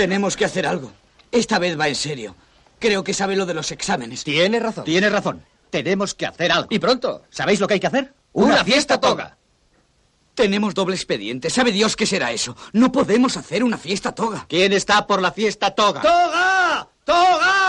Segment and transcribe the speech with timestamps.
[0.00, 0.90] Tenemos que hacer algo.
[1.30, 2.34] Esta vez va en serio.
[2.78, 4.24] Creo que sabe lo de los exámenes.
[4.24, 4.84] Tiene razón.
[4.84, 5.44] Tiene razón.
[5.68, 6.68] Tenemos que hacer algo.
[6.70, 7.24] Y pronto.
[7.28, 8.14] ¿Sabéis lo que hay que hacer?
[8.32, 9.36] Una fiesta toga.
[10.34, 11.50] Tenemos doble expediente.
[11.50, 12.56] ¿Sabe Dios qué será eso?
[12.72, 14.46] No podemos hacer una fiesta toga.
[14.48, 16.00] ¿Quién está por la fiesta toga?
[16.00, 16.88] ¡Toga!
[17.04, 17.59] ¡Toga!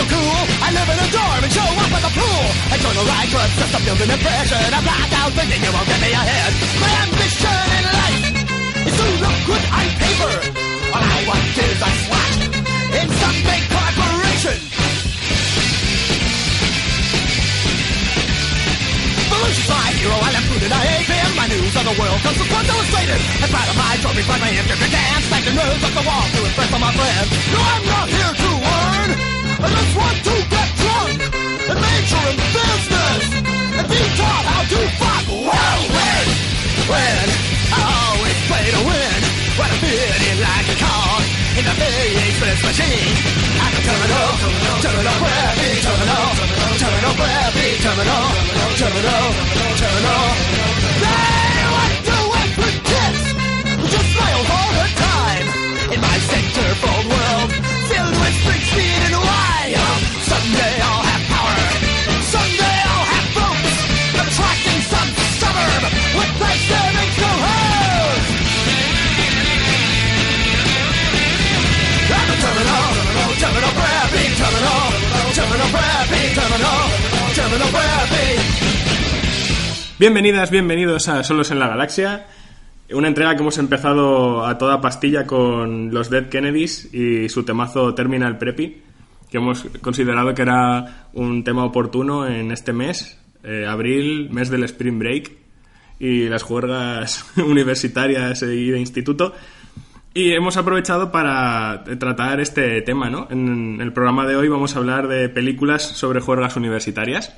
[0.00, 0.40] So cool.
[0.64, 2.44] I live in a dorm and show up at the pool.
[2.72, 4.64] I join a ride club just to build an impression.
[4.72, 6.50] I black out thinking it won't get me ahead.
[6.80, 8.24] My ambition in life
[8.88, 10.34] is to look good on paper.
[10.96, 12.32] All I want is a slot
[12.96, 14.58] in some big corporation.
[19.28, 21.30] Belushi's my hero, I left and I ate him.
[21.36, 23.20] My news of the world comes from Sports Illustrated.
[23.44, 25.24] I'm proud of my trophy, find my inscription dance.
[25.28, 27.28] Back the nose up the wall to impress all my friends.
[27.52, 29.29] No, I'm not here to learn.
[29.60, 31.20] I just want to get drunk
[31.68, 33.24] and major in business
[33.76, 36.26] and be taught how to fuck well win.
[36.88, 37.26] Win.
[37.68, 39.20] I always play to win.
[39.60, 41.22] What a pity like a cog
[41.60, 43.14] in the big express machine.
[43.60, 44.30] At the terminal,
[44.80, 46.26] terminal, crappy terminal,
[46.80, 48.26] terminal, crappy terminal,
[48.80, 49.24] terminal,
[49.76, 50.24] terminal.
[51.04, 53.22] They want to wait for kids
[53.76, 55.46] who just smile all the time.
[55.92, 57.19] In my center-fold world,
[80.00, 82.26] Bienvenidas, bienvenidos a Solos en la Galaxia.
[82.90, 87.94] Una entrega que hemos empezado a toda pastilla con los Dead Kennedys y su temazo
[87.94, 88.82] Terminal Preppy,
[89.30, 94.64] que hemos considerado que era un tema oportuno en este mes, eh, abril, mes del
[94.64, 95.32] Spring Break
[95.98, 99.34] y las juergas universitarias y de instituto.
[100.12, 103.28] Y hemos aprovechado para tratar este tema, ¿no?
[103.30, 107.36] En el programa de hoy vamos a hablar de películas sobre juergas universitarias.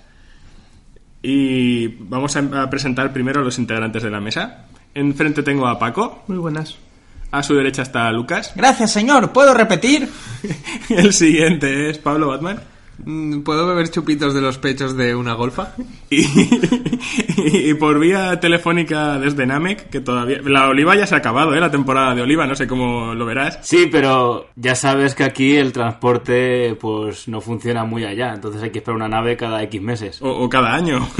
[1.22, 4.66] Y vamos a, a presentar primero a los integrantes de la mesa.
[4.94, 6.24] Enfrente tengo a Paco.
[6.28, 6.78] Muy buenas.
[7.30, 8.52] A su derecha está Lucas.
[8.56, 9.32] Gracias, señor.
[9.32, 10.08] ¿Puedo repetir?
[10.88, 12.60] El siguiente es Pablo Batman.
[13.04, 15.74] Mm, ¿Puedo beber chupitos de los pechos de una golfa?
[16.10, 20.40] Y, y por vía telefónica desde Namek, que todavía...
[20.44, 21.60] La oliva ya se ha acabado, ¿eh?
[21.60, 23.58] La temporada de oliva, no sé cómo lo verás.
[23.62, 28.70] Sí, pero ya sabes que aquí el transporte pues no funciona muy allá, entonces hay
[28.70, 30.22] que esperar una nave cada X meses.
[30.22, 31.08] O, o cada año.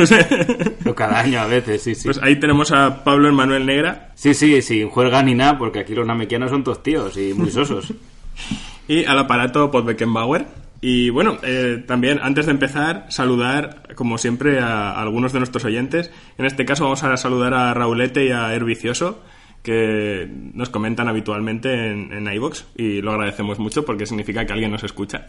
[0.84, 2.04] O cada año a veces, sí, sí.
[2.04, 5.94] Pues ahí tenemos a Pablo Emanuel Negra Sí, sí, sin juerga ni nada, porque aquí
[5.94, 7.93] los namequianos son todos tíos y muy sosos.
[8.88, 10.47] y al aparato Pod Beckenbauer.
[10.84, 16.10] Y bueno, eh, también antes de empezar, saludar, como siempre, a, algunos de nuestros oyentes.
[16.38, 19.22] En este caso vamos a saludar a Raulete y a Hervicioso,
[19.62, 24.72] que nos comentan habitualmente en, en iVoox, y lo agradecemos mucho porque significa que alguien
[24.72, 25.28] nos escucha.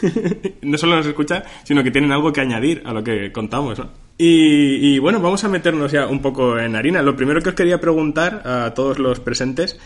[0.62, 3.78] no solo nos escucha, sino que tienen algo que añadir a lo que contamos.
[4.16, 7.02] Y, y bueno, vamos a meternos ya un poco en harina.
[7.02, 9.78] Lo primero que os quería preguntar a todos los presentes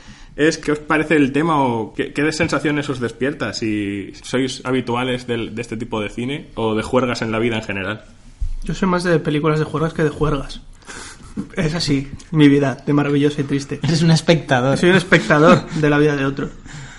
[0.49, 5.27] es qué os parece el tema o qué, qué sensaciones os despierta, si sois habituales
[5.27, 8.05] del- de este tipo de cine o de juergas en la vida en general.
[8.65, 10.61] Yo soy más de películas de juergas que de juergas.
[11.57, 13.79] Es así, mi vida, de maravillosa y triste.
[13.83, 14.77] Eres un espectador.
[14.77, 16.51] Soy un espectador de la vida de otro.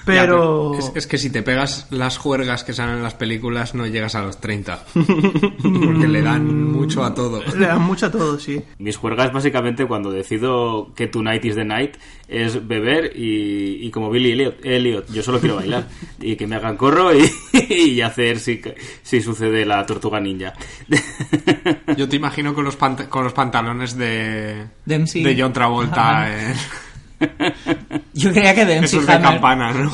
[0.06, 0.78] Pero...
[0.78, 4.16] Es, es que si te pegas las juergas que salen en las películas no llegas
[4.16, 4.86] a los 30.
[4.94, 7.42] Porque le dan mucho a todo.
[7.56, 8.62] Le dan mucho a todo, sí.
[8.80, 11.96] Mis juergas básicamente cuando decido que tonight is the night
[12.28, 15.88] es beber y, y como Billy Elliot, Elliot, yo solo quiero bailar
[16.22, 17.30] y que me hagan corro y,
[17.70, 18.62] y hacer si,
[19.04, 20.54] si sucede la tortuga ninja.
[21.98, 26.28] Yo te imagino con los, pant- con los pantalones de, de John Travolta.
[26.30, 26.54] Eh,
[28.14, 29.92] Yo creía que Dempsey esos de Hammer- campana, ¿no?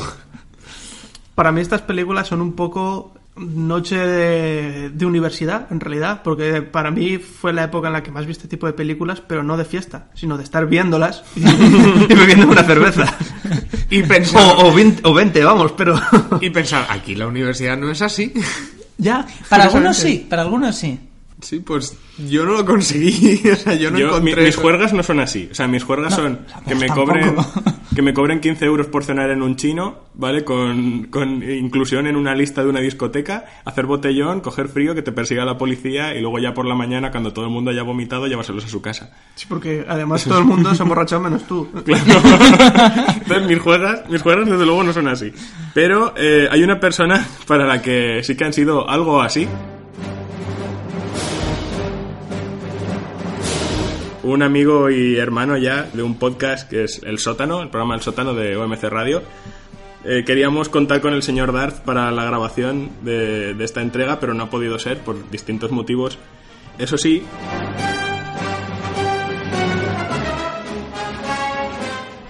[1.34, 6.90] Para mí estas películas son un poco noche de, de universidad, en realidad, porque para
[6.90, 9.56] mí fue la época en la que más vi este tipo de películas, pero no
[9.56, 11.42] de fiesta, sino de estar viéndolas y,
[12.12, 13.04] y bebiendo una cerveza.
[13.90, 15.98] Y pensar, O, o, 20, o 20, vamos, pero...
[16.42, 18.34] y pensar, aquí la universidad no es así.
[18.98, 19.26] ya.
[19.48, 21.00] Para algunos sí, para algunos sí.
[21.40, 21.96] Sí, pues
[22.28, 23.40] yo no lo conseguí.
[23.52, 24.44] O sea, yo no Yo, mi- encontré.
[24.46, 25.48] mis juergas no son así.
[25.50, 27.06] O sea, mis juergas son que me tampoco.
[27.12, 27.36] cobren
[27.94, 30.44] que me cobren 15 euros por cenar en un chino, ¿vale?
[30.44, 35.12] Con, con inclusión en una lista de una discoteca, hacer botellón, coger frío, que te
[35.12, 38.26] persiga la policía y luego ya por la mañana, cuando todo el mundo haya vomitado,
[38.26, 39.10] llevárselos a su casa.
[39.36, 41.68] Sí, porque además todo el mundo se ha emborrachado menos tú.
[41.74, 45.32] Entonces, mis juegas, mis juegas desde luego no son así.
[45.74, 49.46] Pero eh, hay una persona para la que sí que han sido algo así.
[54.32, 58.02] Un amigo y hermano ya de un podcast que es El Sótano, el programa El
[58.02, 59.22] Sótano de OMC Radio.
[60.04, 64.44] Eh, queríamos contar con el señor Darth para la grabación de, esta entrega, pero no
[64.44, 66.18] ha podido ser por distintos motivos.
[66.78, 67.22] Eso sí,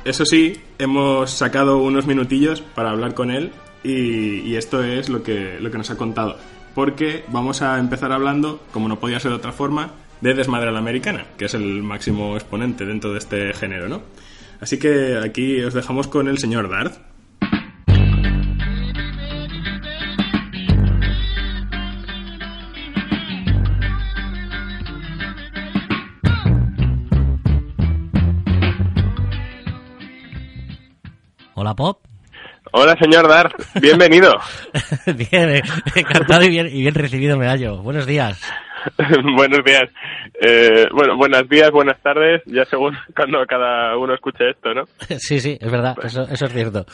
[0.04, 3.52] Eso sí, hemos sacado unos minutillos para hablar con él
[3.84, 6.38] y, y esto es lo que, lo que nos ha contado.
[6.74, 9.90] Porque vamos a empezar hablando, como no podía ser de otra forma,
[10.20, 14.02] de Desmadre a la Americana, que es el máximo exponente dentro de este género, ¿no?
[14.60, 16.98] Así que aquí os dejamos con el señor Darth.
[31.54, 32.04] Hola, Pop.
[32.72, 33.54] Hola, señor Darth.
[33.80, 34.32] Bienvenido.
[35.06, 35.62] bien, eh,
[35.94, 37.82] encantado y bien, y bien recibido me hallo.
[37.82, 38.40] Buenos días.
[39.36, 39.90] Buenos días.
[40.40, 44.84] Eh, bueno, buenos días, buenas tardes, ya según cuando cada uno escuche esto, ¿no?
[45.18, 46.84] sí, sí, es verdad, eso, eso es cierto.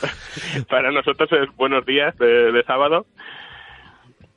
[0.69, 3.06] Para nosotros es buenos días de, de sábado.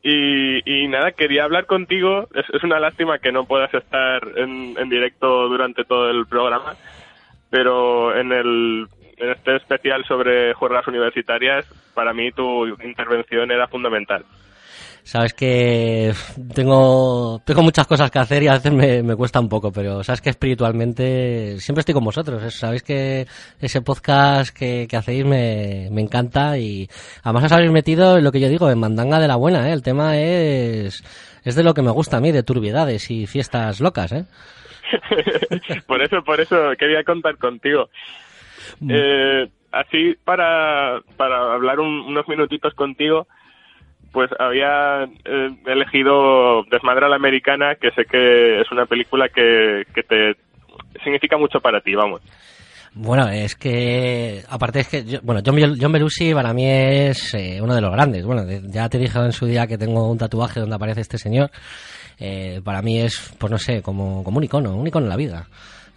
[0.04, 2.28] Y, y nada, quería hablar contigo.
[2.34, 6.76] Es, es una lástima que no puedas estar en, en directo durante todo el programa,
[7.50, 8.88] pero en el
[9.18, 11.66] en este especial sobre juergas universitarias,
[11.96, 14.24] para mí tu intervención era fundamental.
[15.08, 16.12] Sabes que
[16.54, 20.04] tengo, tengo muchas cosas que hacer y a veces me, me cuesta un poco, pero
[20.04, 22.54] sabes que espiritualmente siempre estoy con vosotros.
[22.54, 23.26] Sabéis que
[23.62, 26.90] ese podcast que, que hacéis me, me encanta y
[27.24, 29.70] además os habéis metido en lo que yo digo, en mandanga de la buena.
[29.70, 29.72] ¿eh?
[29.72, 31.02] El tema es,
[31.46, 34.12] es de lo que me gusta a mí, de turbiedades y fiestas locas.
[34.12, 34.26] ¿eh?
[35.88, 37.88] por eso, por eso quería contar contigo.
[38.90, 43.26] Eh, así para, para hablar un- unos minutitos contigo,
[44.12, 49.84] pues había eh, elegido Desmadre a la Americana, que sé que es una película que,
[49.94, 50.36] que te
[51.04, 52.22] significa mucho para ti, vamos.
[53.00, 57.60] Bueno, es que, aparte es que, yo- bueno, John, John Belushi para mí es eh,
[57.62, 58.26] uno de los grandes.
[58.26, 61.18] Bueno, de- ya te dije en su día que tengo un tatuaje donde aparece este
[61.20, 61.52] señor.
[62.20, 65.16] Eh, para mí es, pues no sé, como, como un icono, un icono en la
[65.18, 65.46] vida.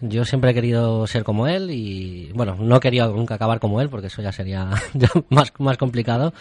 [0.03, 3.81] Yo siempre he querido ser como él y, bueno, no he querido nunca acabar como
[3.81, 4.69] él porque eso ya sería
[5.31, 6.35] más, más complicado.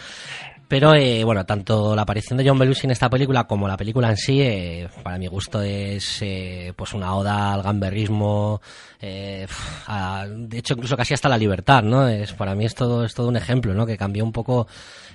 [0.70, 4.08] Pero eh, bueno, tanto la aparición de John Belushi en esta película como la película
[4.08, 8.62] en sí, eh, para mi gusto es eh, pues una oda al gamberrismo,
[9.02, 9.48] eh,
[9.88, 12.06] a- de hecho incluso casi hasta la libertad, ¿no?
[12.06, 13.84] Es para mí es todo es todo un ejemplo, ¿no?
[13.84, 14.68] Que cambió un poco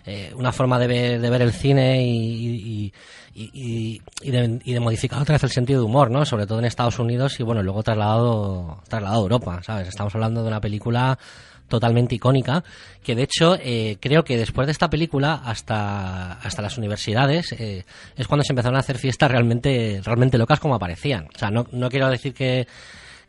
[0.05, 2.91] eh, una forma de ver, de ver el cine y,
[3.33, 6.25] y, y- de, y de modificar otra vez el sentido de humor, ¿no?
[6.25, 9.87] Sobre todo en Estados Unidos y bueno, luego trasladado trasladado a Europa, ¿sabes?
[9.87, 11.17] Estamos hablando de una película
[11.67, 12.63] totalmente icónica,
[13.03, 17.85] que de hecho eh, creo que después de esta película hasta, hasta las universidades eh,
[18.15, 21.27] es cuando se empezaron a hacer fiestas realmente, realmente locas como aparecían.
[21.33, 22.67] O sea, no, no quiero decir que,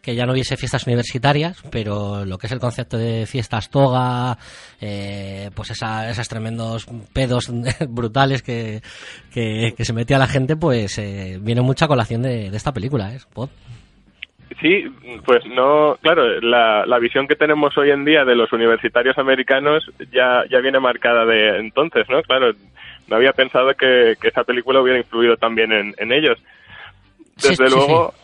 [0.06, 4.38] que ya no hubiese fiestas universitarias, pero lo que es el concepto de fiestas toga,
[4.80, 7.50] eh, pues esa, esos tremendos pedos
[7.88, 8.82] brutales que,
[9.32, 13.12] que, que se metía la gente, pues eh, viene mucha colación de, de esta película,
[13.12, 13.18] ¿eh?
[14.60, 14.86] Sí,
[15.26, 19.84] pues no, claro, la, la visión que tenemos hoy en día de los universitarios americanos
[20.10, 22.22] ya, ya viene marcada de entonces, ¿no?
[22.22, 22.52] Claro,
[23.06, 26.38] no había pensado que, que esa película hubiera influido también en, en ellos.
[27.36, 28.14] Sí, Desde sí, luego,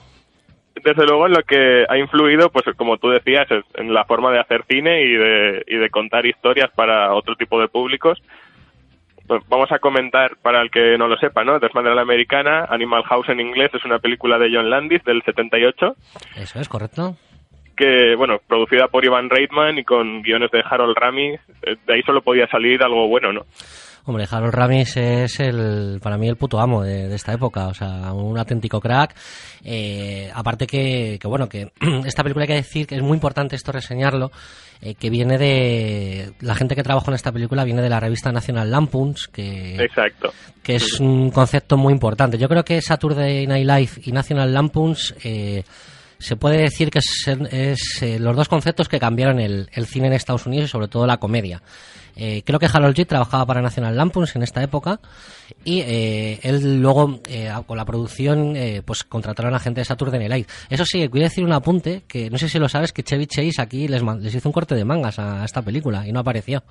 [0.83, 4.41] desde luego en lo que ha influido, pues como tú decías, en la forma de
[4.41, 8.23] hacer cine y de, y de contar historias para otro tipo de públicos.
[9.33, 11.59] Pues vamos a comentar, para el que no lo sepa, ¿no?
[11.59, 15.23] Desmadre a la Americana, Animal House en inglés, es una película de John Landis del
[15.23, 15.97] 78
[16.37, 17.17] Eso es correcto.
[17.75, 22.03] que, bueno, producida por Ivan Reitman y con guiones de Harold Ramis, eh, de ahí
[22.03, 23.47] solo podía salir algo bueno, ¿no?
[24.05, 27.75] Hombre, Harold Ramis es el, para mí el puto amo de, de esta época, o
[27.75, 29.15] sea, un auténtico crack.
[29.65, 31.73] Eh, aparte que, que, bueno, que
[32.05, 34.33] esta película hay que decir que es muy importante esto reseñarlo,
[34.81, 38.33] eh, que viene de, la gente que trabajó en esta película viene de la revista
[38.33, 40.33] National Lampoons, que, Exacto.
[40.65, 42.39] que es un concepto muy importante.
[42.39, 45.63] Yo creo que Saturday Night Live y National Lampoons eh,
[46.19, 50.09] se puede decir que es, es, eh, los dos conceptos que cambiaron el, el cine
[50.09, 51.63] en Estados Unidos y sobre todo la comedia.
[52.17, 55.01] Eh, creo que Harold G trabajaba para National Lampoons en esta época
[55.65, 60.19] y eh, él luego eh, con la producción eh, pues contrataron a gente de Saturday
[60.19, 60.47] Night Live.
[60.71, 63.27] Eso sí, voy a decir un apunte que no sé si lo sabes que Chevy
[63.27, 66.21] Chase aquí les, les hizo un corte de mangas a, a esta película y no
[66.21, 66.63] apareció.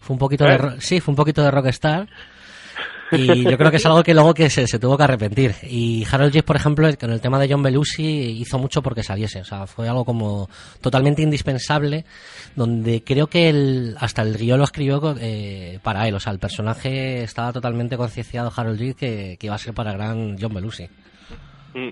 [0.00, 0.58] Fue un poquito de ¿Eh?
[0.78, 2.08] sí, fue un poquito de rockstar
[3.12, 5.52] y yo creo que es algo que luego que se, se tuvo que arrepentir.
[5.62, 9.40] Y Harold G, por ejemplo, con el tema de John Belushi hizo mucho porque saliese.
[9.40, 10.48] O sea, fue algo como
[10.80, 12.04] totalmente indispensable,
[12.54, 16.14] donde creo que el, hasta el guion lo escribió eh, para él.
[16.14, 19.92] O sea, el personaje estaba totalmente concienciado, Harold G, que, que iba a ser para
[19.92, 20.88] gran John Belushi.
[21.74, 21.88] Mm.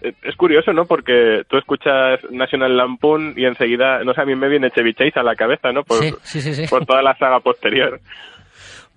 [0.00, 0.86] Eh, Es curioso, ¿no?
[0.86, 5.20] Porque tú escuchas National Lampoon y enseguida, no sé, a mí me viene Chevy Chase
[5.20, 5.84] a la cabeza, ¿no?
[5.84, 6.66] Por, sí, sí, sí.
[6.68, 8.00] por toda la saga posterior.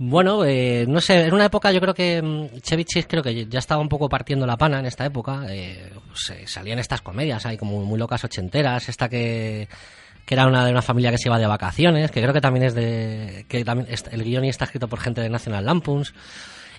[0.02, 3.48] Bueno, eh, no sé, en una época yo creo que mm, Chevy Chase creo que
[3.48, 5.44] ya estaba un poco partiendo la pana en esta época.
[5.50, 9.68] Eh, pues, eh, salían estas comedias ahí como muy locas ochenteras, esta que,
[10.26, 12.68] que era una de una familia que se iba de vacaciones, que creo que también
[12.68, 13.46] es de...
[13.50, 16.14] que también el guion está escrito por gente de National Lampoons.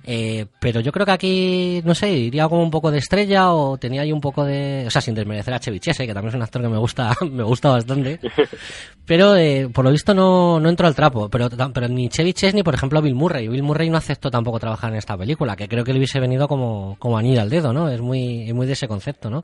[0.07, 3.77] Eh, pero yo creo que aquí, no sé, iría como un poco de estrella o
[3.77, 4.85] tenía ahí un poco de...
[4.87, 6.79] O sea, sin desmerecer a Chevy Chase, eh, que también es un actor que me
[6.79, 8.19] gusta, me gusta bastante.
[9.07, 11.29] Pero eh, por lo visto no, no entró al trapo.
[11.29, 13.49] Pero, pero ni Chevy Chase ni, por ejemplo, Bill Murray.
[13.49, 16.47] Bill Murray no aceptó tampoco trabajar en esta película, que creo que le hubiese venido
[16.47, 17.89] como, como anillo al dedo, ¿no?
[17.89, 19.43] Es muy, muy de ese concepto, ¿no?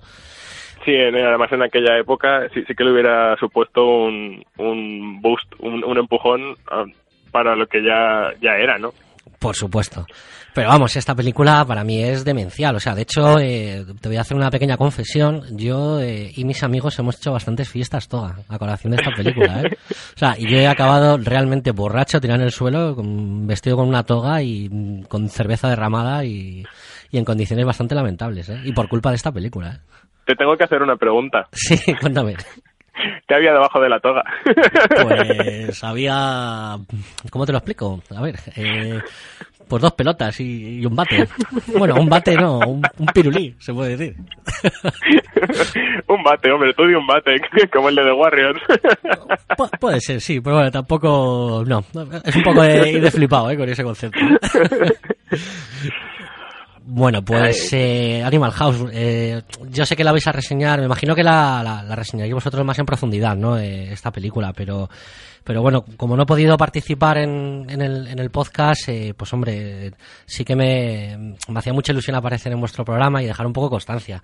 [0.84, 5.82] Sí, además en aquella época sí, sí que le hubiera supuesto un, un boost, un,
[5.82, 6.84] un empujón ah,
[7.32, 8.92] para lo que ya, ya era, ¿no?
[9.40, 10.06] Por supuesto.
[10.56, 12.74] Pero vamos, esta película para mí es demencial.
[12.74, 15.42] O sea, de hecho, eh, te voy a hacer una pequeña confesión.
[15.50, 19.60] Yo eh, y mis amigos hemos hecho bastantes fiestas toda a colación de esta película,
[19.60, 19.76] ¿eh?
[19.90, 23.86] O sea, y yo he acabado realmente borracho, tirado en el suelo, con- vestido con
[23.86, 26.64] una toga y mm, con cerveza derramada y,
[27.10, 28.58] y en condiciones bastante lamentables, ¿eh?
[28.64, 29.78] Y por culpa de esta película, ¿eh?
[30.24, 31.46] Te tengo que hacer una pregunta.
[31.52, 32.34] Sí, cuéntame.
[33.28, 34.24] ¿Qué había debajo de la toga?
[35.02, 36.78] Pues había...
[37.30, 38.02] ¿Cómo te lo explico?
[38.16, 38.98] A ver, eh,
[39.68, 41.26] pues dos pelotas y, y un bate.
[41.76, 44.16] Bueno, un bate no, un, un pirulí, se puede decir.
[46.08, 47.36] un bate, hombre, tú di un bate,
[47.72, 48.62] como el de The Warriors.
[49.56, 51.64] Pu- puede ser, sí, pero bueno, tampoco...
[51.66, 51.84] No,
[52.24, 53.56] es un poco de, de flipado ¿eh?
[53.56, 54.18] con ese concepto.
[56.88, 61.16] Bueno, pues eh, Animal House, eh, yo sé que la vais a reseñar, me imagino
[61.16, 63.58] que la, la, la reseñaréis vosotros más en profundidad, ¿no?
[63.58, 64.88] Eh, esta película, pero
[65.46, 69.32] pero bueno, como no he podido participar en, en, el, en el podcast, eh, pues
[69.32, 69.92] hombre,
[70.24, 73.70] sí que me, me hacía mucha ilusión aparecer en vuestro programa y dejar un poco
[73.70, 74.20] constancia.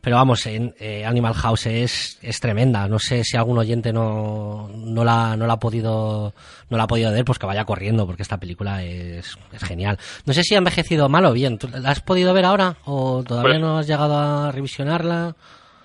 [0.00, 2.86] Pero vamos, en, eh, Animal House es, es tremenda.
[2.86, 6.32] No sé si algún oyente no, no, la, no la ha podido
[6.70, 9.98] no la ha podido ver, pues que vaya corriendo, porque esta película es, es genial.
[10.26, 11.58] No sé si ha envejecido mal o bien.
[11.58, 15.34] ¿Tú ¿La has podido ver ahora o todavía Pues- no has llegado a revisionarla?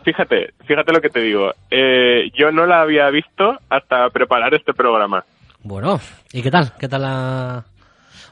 [0.03, 1.53] Fíjate, fíjate lo que te digo.
[1.69, 5.23] Eh, yo no la había visto hasta preparar este programa.
[5.63, 5.99] Bueno,
[6.31, 6.71] ¿y qué tal?
[6.79, 7.63] ¿Qué tal la...?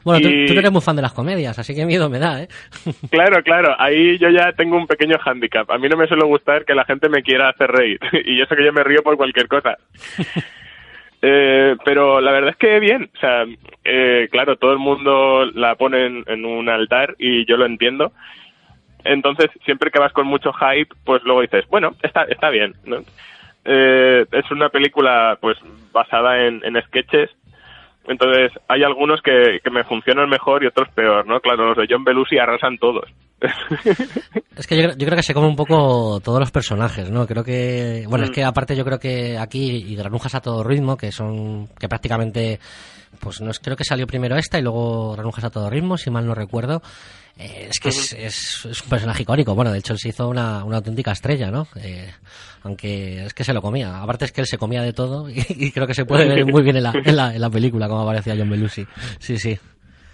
[0.04, 2.20] Bueno, tú, Y- tú no eres muy fan de las comedias, así que miedo me
[2.20, 2.48] da, ¿eh?
[3.10, 5.68] Claro, claro, ahí yo ya tengo un pequeño hándicap.
[5.70, 7.98] A mí no me suele gustar que la gente me quiera hacer reír.
[8.24, 9.76] y eso que yo me río por cualquier cosa.
[11.22, 13.10] Eh, pero la verdad es que bien.
[13.16, 13.44] O sea,
[13.84, 18.12] eh, claro, todo el mundo la pone en, en un altar y yo lo entiendo.
[19.06, 22.74] Entonces, siempre que vas con mucho hype, pues luego dices, bueno, está, está bien.
[22.84, 22.98] ¿no?
[23.64, 25.58] Eh, es una película pues
[25.92, 27.30] basada en, en sketches.
[28.08, 31.40] Entonces, hay algunos que, que me funcionan mejor y otros peor, ¿no?
[31.40, 33.10] Claro, los de John Belushi arrasan todos.
[34.56, 37.26] Es que yo, creo- yo creo que se come un poco todos los personajes, ¿no?
[37.26, 38.34] Creo que, bueno, es Mm.
[38.34, 42.58] que aparte yo creo que aquí y Granujas a todo ritmo, que son, que prácticamente,
[43.20, 46.08] pues no es, creo que salió primero esta y luego Granujas a todo ritmo, si
[46.10, 46.82] mal no recuerdo.
[47.38, 49.54] Eh, es que es, es- es un personaje icónico.
[49.54, 51.68] Bueno, de hecho él se hizo una, una auténtica estrella, ¿no?
[51.76, 52.10] Eh,
[52.62, 54.00] aunque es que se lo comía.
[54.00, 56.46] Aparte es que él se comía de todo y, y creo que se puede ver
[56.46, 58.86] muy bien en la, en la, en la película como aparecía John Belushi.
[59.18, 59.58] Sí, sí.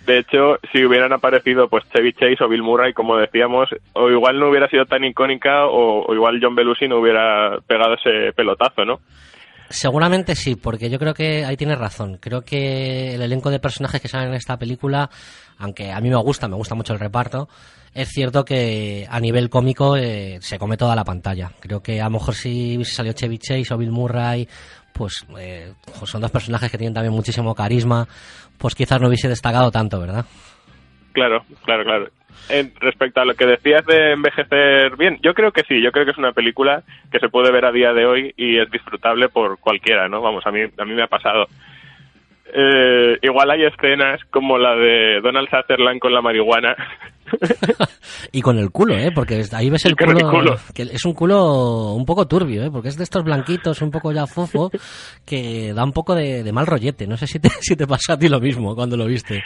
[0.07, 4.39] De hecho, si hubieran aparecido pues Chevy Chase o Bill Murray, como decíamos, o igual
[4.39, 9.01] no hubiera sido tan icónica o, igual John Belushi no hubiera pegado ese pelotazo, ¿no?
[9.69, 12.19] Seguramente sí, porque yo creo que ahí tienes razón.
[12.21, 15.09] Creo que el elenco de personajes que salen en esta película,
[15.59, 17.49] aunque a mí me gusta, me gusta mucho el reparto,
[17.95, 21.53] es cierto que a nivel cómico eh, se come toda la pantalla.
[21.61, 24.49] Creo que a lo mejor si salido Chevy Chase o Bill Murray,
[24.93, 25.73] pues eh,
[26.05, 28.07] son dos personajes que tienen también muchísimo carisma,
[28.59, 30.25] pues quizás no hubiese destacado tanto, ¿verdad?
[31.13, 32.07] Claro, claro, claro.
[32.81, 36.11] Respecto a lo que decías de envejecer bien, yo creo que sí, yo creo que
[36.11, 39.59] es una película que se puede ver a día de hoy y es disfrutable por
[39.59, 40.21] cualquiera, ¿no?
[40.21, 41.47] Vamos, a mí, a mí me ha pasado.
[42.55, 46.77] Eh, igual hay escenas como la de Donald Sutherland con la marihuana.
[48.33, 49.11] Y con el culo, ¿eh?
[49.15, 50.57] Porque ahí ves el con el culo, culo.
[50.75, 52.71] que es un culo un poco turbio, ¿eh?
[52.71, 54.71] Porque es de estos blanquitos, un poco ya fofo,
[55.27, 57.07] que da un poco de, de mal rollete.
[57.07, 59.43] No sé si te, si te pasó a ti lo mismo cuando lo viste.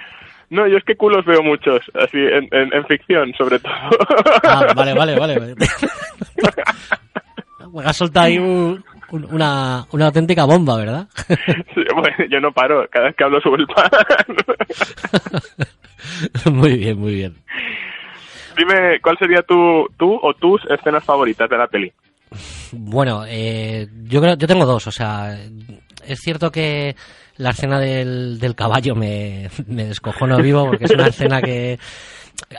[0.50, 3.72] No, yo es que culos veo muchos, así, en, en, en ficción, sobre todo.
[4.44, 5.54] Ah, vale, vale, vale.
[7.72, 11.08] Me has soltado ahí un- una, una auténtica bomba, ¿verdad?
[11.74, 13.90] Sí, bueno, yo no paro, cada vez que hablo sobre el pan.
[16.54, 17.34] muy bien, muy bien.
[18.56, 21.92] Dime, ¿cuál sería tu, tú o tus escenas favoritas de la peli?
[22.72, 25.38] Bueno, eh, yo creo, yo tengo dos, o sea,
[26.06, 26.96] es cierto que
[27.36, 31.78] la escena del, del caballo me, me descojono vivo porque es una escena que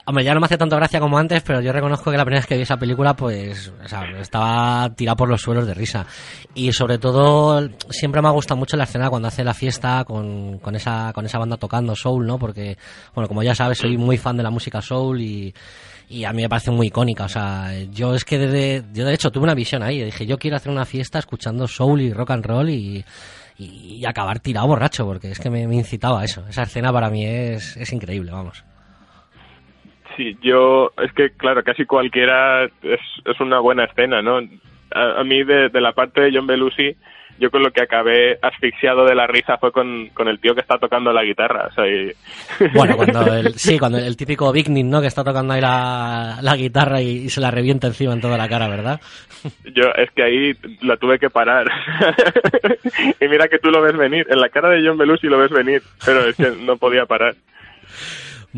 [0.05, 2.39] Hombre, ya no me hace tanto gracia como antes, pero yo reconozco que la primera
[2.39, 6.05] vez que vi esa película, pues, o sea, estaba tirado por los suelos de risa.
[6.55, 10.60] Y sobre todo, siempre me ha gustado mucho la escena cuando hace la fiesta con,
[10.60, 12.39] con esa, con esa banda tocando soul, ¿no?
[12.39, 12.77] Porque,
[13.13, 15.53] bueno, como ya sabes, soy muy fan de la música soul y,
[16.10, 17.25] y a mí me parece muy icónica.
[17.25, 20.03] O sea, yo es que desde, yo de hecho tuve una visión ahí.
[20.03, 23.05] Dije, yo quiero hacer una fiesta escuchando soul y rock and roll y,
[23.57, 23.65] y,
[24.00, 26.46] y acabar tirado borracho, porque es que me, me incitaba a eso.
[26.50, 28.63] Esa escena para mí es, es increíble, vamos.
[30.17, 34.39] Sí, yo, es que claro, casi cualquiera es, es una buena escena, ¿no?
[34.93, 36.95] A, a mí de, de la parte de John Belushi,
[37.39, 40.62] yo con lo que acabé asfixiado de la risa fue con, con el tío que
[40.62, 42.12] está tocando la guitarra, o sea, y-
[42.74, 45.01] Bueno, cuando el, sí, cuando el típico Big Nick, ¿no?
[45.01, 48.39] Que está tocando ahí la, la guitarra y, y se la revienta encima en toda
[48.39, 49.00] la cara, ¿verdad?
[49.75, 51.67] yo es que ahí la tuve que parar.
[53.21, 55.51] y mira que tú lo ves venir, en la cara de John Belushi lo ves
[55.51, 57.36] venir, pero es que no podía parar.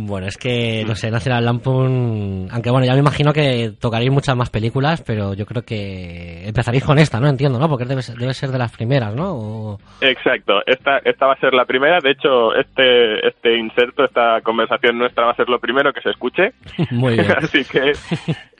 [0.01, 2.47] Bueno, es que, no sé, National Lampoon...
[2.51, 6.83] Aunque bueno, ya me imagino que tocaréis muchas más películas, pero yo creo que empezaréis
[6.85, 7.27] con esta, ¿no?
[7.27, 7.67] Entiendo, ¿no?
[7.67, 9.33] Porque debe ser, debe ser de las primeras, ¿no?
[9.33, 14.39] O- Exacto, esta, esta va a ser la primera, de hecho este, este inserto, esta
[14.41, 16.53] conversación nuestra va a ser lo primero que se escuche.
[16.91, 17.31] Muy bien.
[17.37, 17.91] Así que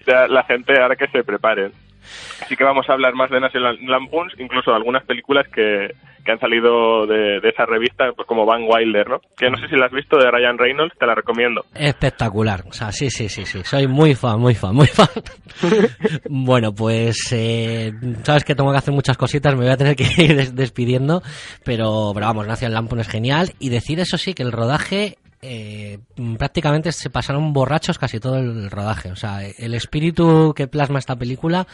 [0.05, 1.71] ya la gente ahora que se preparen.
[2.41, 5.93] Así que vamos a hablar más de National Lampoons, incluso algunas películas que,
[6.25, 9.19] que han salido de, de esa revista, pues como Van Wilder, ¿no?
[9.37, 11.63] Que no sé si la has visto de Ryan Reynolds, te la recomiendo.
[11.75, 12.63] Espectacular.
[12.67, 13.61] O sea, sí, sí, sí, sí.
[13.63, 15.07] Soy muy fan, muy fan, muy fan.
[16.29, 17.91] bueno, pues eh,
[18.23, 21.21] sabes que tengo que hacer muchas cositas, me voy a tener que ir des- despidiendo,
[21.63, 23.51] pero, pero vamos, National Lampoon es genial.
[23.59, 25.99] Y decir eso sí, que el rodaje eh,
[26.37, 29.11] prácticamente se pasaron borrachos casi todo el rodaje.
[29.11, 31.65] O sea, el espíritu que plasma esta película,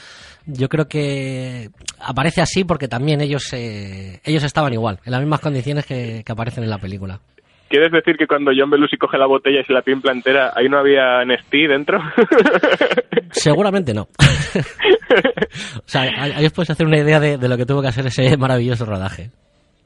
[0.46, 1.70] yo creo que
[2.00, 6.32] aparece así porque también ellos eh, ellos estaban igual, en las mismas condiciones que, que
[6.32, 7.20] aparecen en la película.
[7.68, 10.70] ¿Quieres decir que cuando John Belushi coge la botella y se la pimpla entera, ahí
[10.70, 12.00] no había Nestí dentro?
[13.32, 14.04] Seguramente no.
[15.78, 18.06] o sea, ahí os podéis hacer una idea de, de lo que tuvo que hacer
[18.06, 19.32] ese maravilloso rodaje.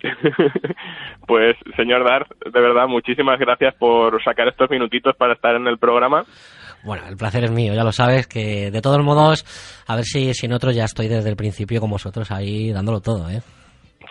[1.27, 5.77] Pues, señor Darth, de verdad, muchísimas gracias por sacar estos minutitos para estar en el
[5.77, 6.23] programa.
[6.83, 9.45] Bueno, el placer es mío, ya lo sabes, que de todos modos,
[9.85, 12.99] a ver si, si en otro ya estoy desde el principio con vosotros ahí dándolo
[12.99, 13.41] todo, ¿eh?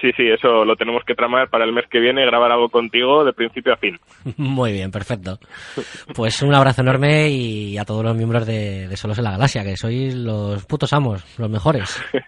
[0.00, 3.24] Sí, sí, eso lo tenemos que tramar para el mes que viene, grabar algo contigo
[3.24, 3.98] de principio a fin.
[4.37, 5.38] Muy bien, perfecto.
[6.14, 9.64] Pues un abrazo enorme y a todos los miembros de, de Solos en la Galaxia,
[9.64, 12.02] que sois los putos amos, los mejores.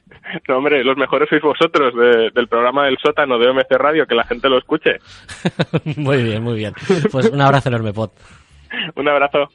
[0.47, 4.15] No, hombre, los mejores sois vosotros de- del programa del sótano de OMC Radio, que
[4.15, 4.99] la gente lo escuche.
[5.97, 6.73] muy bien, muy bien.
[7.11, 8.13] Pues un abrazo enorme, Pot.
[8.95, 9.49] Un abrazo.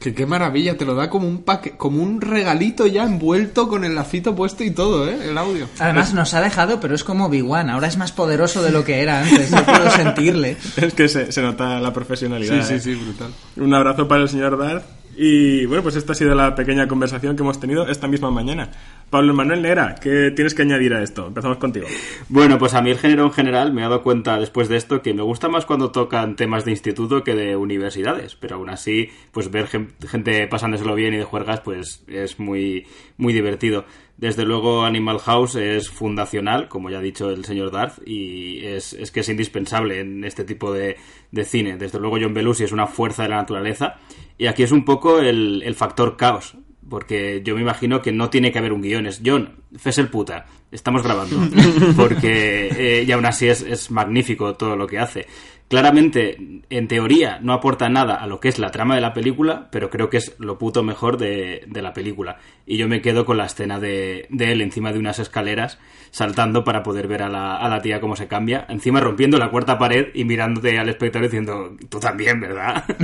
[0.00, 3.84] Que qué maravilla, te lo da como un paque, como un regalito ya envuelto con
[3.84, 5.28] el lacito puesto y todo, ¿eh?
[5.28, 5.68] El audio.
[5.78, 7.68] Además nos ha dejado, pero es como Obi-Wan.
[7.68, 9.50] Ahora es más poderoso de lo que era antes.
[9.50, 10.56] No puedo sentirle.
[10.76, 12.62] Es que se, se nota la profesionalidad.
[12.62, 12.80] Sí, sí, ¿eh?
[12.80, 13.30] sí, brutal.
[13.56, 14.99] Un abrazo para el señor Darth.
[15.22, 18.70] Y bueno, pues esta ha sido la pequeña conversación que hemos tenido esta misma mañana.
[19.10, 21.26] Pablo Manuel Nera, ¿qué tienes que añadir a esto?
[21.26, 21.86] Empezamos contigo.
[22.30, 25.02] Bueno, pues a mí el género en general me he dado cuenta después de esto
[25.02, 29.10] que me gusta más cuando tocan temas de instituto que de universidades, pero aún así,
[29.30, 32.86] pues ver gen- gente pasándoselo bien y de juergas, pues es muy,
[33.18, 33.84] muy divertido.
[34.16, 38.92] Desde luego Animal House es fundacional, como ya ha dicho el señor Darth, y es,
[38.94, 40.96] es que es indispensable en este tipo de,
[41.30, 41.76] de cine.
[41.78, 43.96] Desde luego John Belushi es una fuerza de la naturaleza,
[44.40, 46.56] y aquí es un poco el, el factor caos,
[46.88, 49.06] porque yo me imagino que no tiene que haber un guion.
[49.06, 51.36] Es John, fes el puta, estamos grabando.
[51.96, 55.26] Porque, eh, y aún así es, es magnífico todo lo que hace.
[55.70, 59.68] Claramente, en teoría, no aporta nada a lo que es la trama de la película,
[59.70, 62.38] pero creo que es lo puto mejor de, de la película.
[62.66, 65.78] Y yo me quedo con la escena de, de él encima de unas escaleras,
[66.10, 69.52] saltando para poder ver a la, a la tía cómo se cambia, encima rompiendo la
[69.52, 72.84] cuarta pared y mirándote al espectador diciendo, tú también, ¿verdad?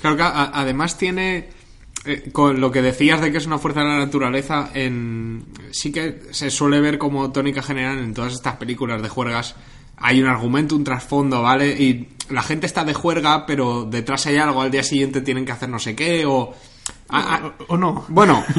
[0.00, 1.48] Claro que además tiene
[2.04, 5.90] eh, con lo que decías de que es una fuerza de la naturaleza, en sí
[5.90, 9.56] que se suele ver como tónica general en todas estas películas de juergas.
[9.96, 11.68] Hay un argumento, un trasfondo, ¿vale?
[11.68, 15.52] Y la gente está de juerga, pero detrás hay algo, al día siguiente tienen que
[15.52, 16.52] hacer no sé qué, o...
[17.08, 18.04] a- a- O no.
[18.08, 18.42] bueno,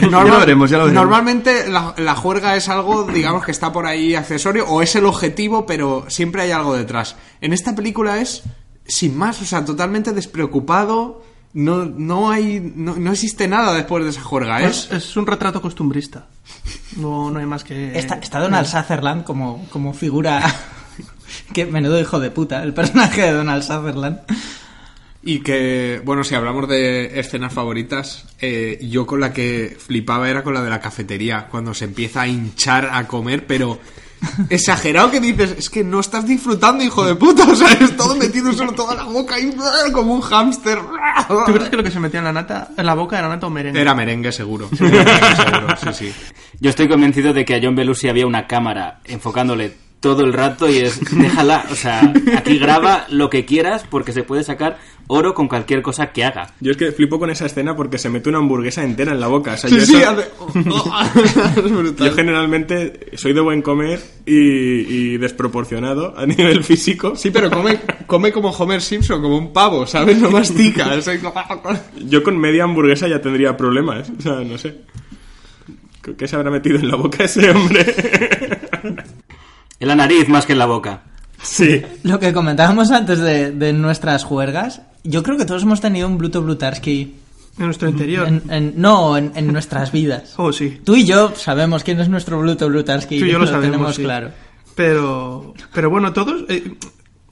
[0.00, 0.92] Ya lo veremos, ya lo veremos.
[1.04, 5.06] Normalmente la, la juerga es algo, digamos, que está por ahí accesorio o es el
[5.06, 7.16] objetivo, pero siempre hay algo detrás.
[7.40, 8.42] En esta película es
[8.86, 11.22] sin más, o sea, totalmente despreocupado.
[11.52, 14.62] No, no hay, no, no existe nada después de esa juerga.
[14.62, 16.26] Es, Es, es un retrato costumbrista.
[16.96, 17.98] No, no hay más que.
[17.98, 20.42] Está, está Donald Sutherland como, como figura.
[21.52, 24.20] Qué menudo hijo de puta, el personaje de Donald Sutherland.
[25.22, 30.42] Y que, bueno, si hablamos de escenas favoritas, eh, yo con la que flipaba era
[30.42, 33.78] con la de la cafetería, cuando se empieza a hinchar a comer, pero
[34.48, 38.14] exagerado que dices, es que no estás disfrutando, hijo de puta, o sea, es todo
[38.16, 39.52] metido solo toda la boca y
[39.92, 40.78] como un hámster.
[41.46, 43.46] ¿Tú crees que lo que se metía en la nata, en la boca era nata
[43.46, 43.80] o merengue?
[43.80, 44.68] Era merengue seguro.
[44.72, 46.12] Era merengue seguro, sí, sí.
[46.60, 50.66] Yo estoy convencido de que a John Belushi había una cámara enfocándole todo el rato
[50.70, 55.34] y es, déjala, o sea, aquí graba lo que quieras porque se puede sacar oro
[55.34, 56.54] con cualquier cosa que haga.
[56.60, 59.26] Yo es que flipo con esa escena porque se mete una hamburguesa entera en la
[59.26, 59.52] boca.
[59.54, 62.08] O sea, Sí, yo, sí, eso- hace- Es brutal.
[62.08, 67.14] yo generalmente soy de buen comer y, y desproporcionado a nivel físico.
[67.16, 70.16] Sí, pero come, come como Homer Simpson, como un pavo, ¿sabes?
[70.18, 70.92] No mastica.
[70.92, 71.02] ahí-
[72.06, 74.10] Yo con media hamburguesa ya tendría problemas.
[74.18, 74.76] O sea, no sé.
[76.16, 77.84] ¿Qué se habrá metido en la boca ese hombre?
[79.80, 81.02] En la nariz más que en la boca.
[81.42, 81.82] Sí.
[82.02, 86.18] Lo que comentábamos antes de, de nuestras juergas, yo creo que todos hemos tenido un
[86.18, 87.14] Bluto Blutarski.
[87.58, 88.28] En nuestro interior.
[88.28, 90.34] En- en- no, en, en nuestras vidas.
[90.36, 90.80] Oh, sí.
[90.84, 93.18] Tú y yo sabemos quién es nuestro Bluto Blutarski.
[93.18, 94.02] Tú y yo lo sabemos, tenemos sí.
[94.02, 94.30] claro.
[94.76, 96.44] Pero, pero bueno, todos.
[96.48, 96.74] eh,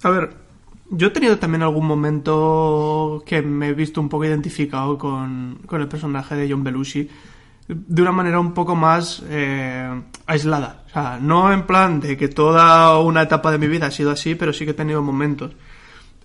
[0.03, 0.31] a ver,
[0.91, 5.81] yo he tenido también algún momento que me he visto un poco identificado con, con
[5.81, 7.09] el personaje de John Belushi
[7.68, 10.85] de una manera un poco más eh, aislada.
[10.87, 14.11] O sea, no en plan de que toda una etapa de mi vida ha sido
[14.11, 15.52] así, pero sí que he tenido momentos.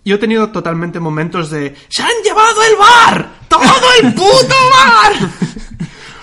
[0.05, 3.29] Yo he tenido totalmente momentos de ¡Se han llevado el bar!
[3.47, 3.63] ¡Todo
[4.01, 5.29] el puto bar!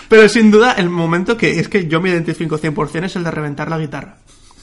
[0.08, 3.30] Pero sin duda, el momento que es que yo me identifico 100% es el de
[3.30, 4.16] reventar la guitarra.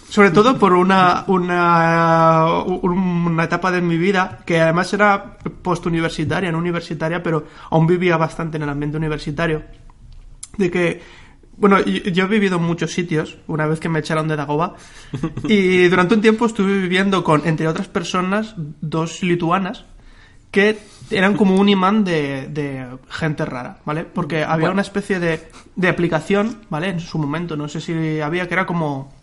[0.10, 6.58] Sobre todo por una, una, una etapa de mi vida que además era postuniversitaria, no
[6.58, 9.64] universitaria, pero aún vivía bastante en el ambiente universitario.
[10.58, 11.02] De que,
[11.58, 14.76] bueno, yo, he vivido en muchos sitios, una vez que me echaron de Dagoba,
[15.48, 19.86] y durante un tiempo estuve viviendo con, entre otras personas, dos lituanas
[20.52, 20.78] que
[21.12, 24.06] eran como un imán de, de gente rara, ¿vale?
[24.06, 24.74] Porque había Bueno.
[24.74, 26.90] una especie de, de aplicación, ¿vale?
[26.90, 29.14] En su momento, no sé si había, que era como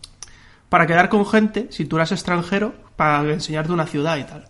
[0.69, 4.49] para quedar con gente, si tú eras extranjero, para enseñarte una ciudad y tal.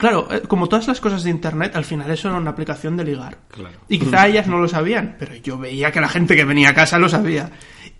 [0.00, 3.04] Claro, eh, como todas las cosas de internet, al final eso era una aplicación de
[3.04, 3.36] ligar.
[3.48, 3.80] Claro.
[3.86, 6.74] Y quizá ellas no lo sabían, pero yo veía que la gente que venía a
[6.74, 7.50] casa lo sabía.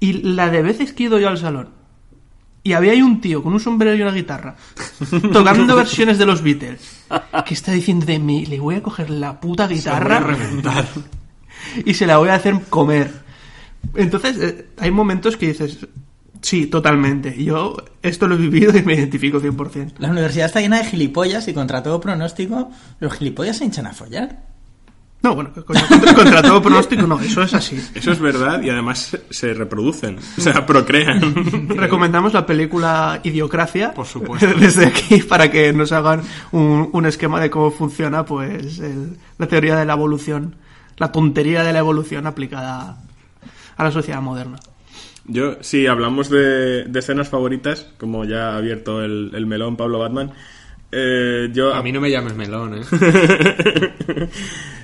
[0.01, 1.69] Y la de veces que he ido yo al salón
[2.63, 4.57] y había ahí un tío con un sombrero y una guitarra
[5.33, 7.07] tocando versiones de los Beatles
[7.45, 10.37] que está diciendo de mí, le voy a coger la puta guitarra
[11.85, 13.13] y se la voy a hacer comer.
[13.95, 15.87] Entonces, eh, hay momentos que dices,
[16.42, 17.42] sí, totalmente.
[17.42, 19.94] Yo esto lo he vivido y me identifico 100%.
[19.98, 23.92] La universidad está llena de gilipollas y contra todo pronóstico, los gilipollas se hinchan a
[23.92, 24.48] follar.
[25.22, 27.76] No, bueno, contra, todo pronóstico no, eso es así.
[27.94, 30.16] Eso es verdad y además se- se reproducen.
[30.38, 31.35] O sea, procrean.
[31.76, 33.92] Recomendamos la película Idiocracia.
[33.92, 34.46] Por supuesto.
[34.59, 36.22] Desde aquí para que nos hagan
[36.53, 40.55] un, un esquema de cómo funciona pues el- la teoría de la evolución,
[40.96, 42.96] la tontería de la evolución aplicada
[43.76, 44.59] a la sociedad moderna.
[45.33, 49.99] Yo, si hablamos de, de escenas favoritas, como ya ha abierto el, el melón Pablo
[50.01, 50.33] Batman,
[50.93, 51.73] eh, yo...
[51.73, 52.81] A mí no me llames melón, ¿eh?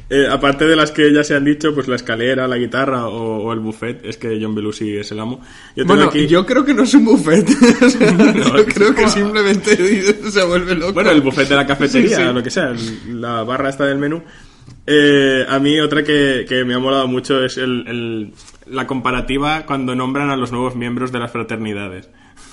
[0.09, 3.39] Eh, aparte de las que ya se han dicho, pues la escalera, la guitarra o,
[3.43, 5.41] o el buffet, es que John Belushi es el amo.
[5.75, 7.45] Yo tengo Bueno, aquí- yo creo que no es un buffet.
[7.83, 9.77] O sea, No, yo creo que simplemente
[10.31, 10.93] se vuelve loco.
[10.93, 12.29] Bueno, el buffet de la cafetería, Sí, sí.
[12.29, 12.73] o lo que sea,
[13.09, 14.23] la barra esta del menú.
[14.87, 18.33] Eh, a mí otra que, que me ha molado mucho es el, el-
[18.67, 22.09] la comparativa cuando nombran a los nuevos miembros de las fraternidades.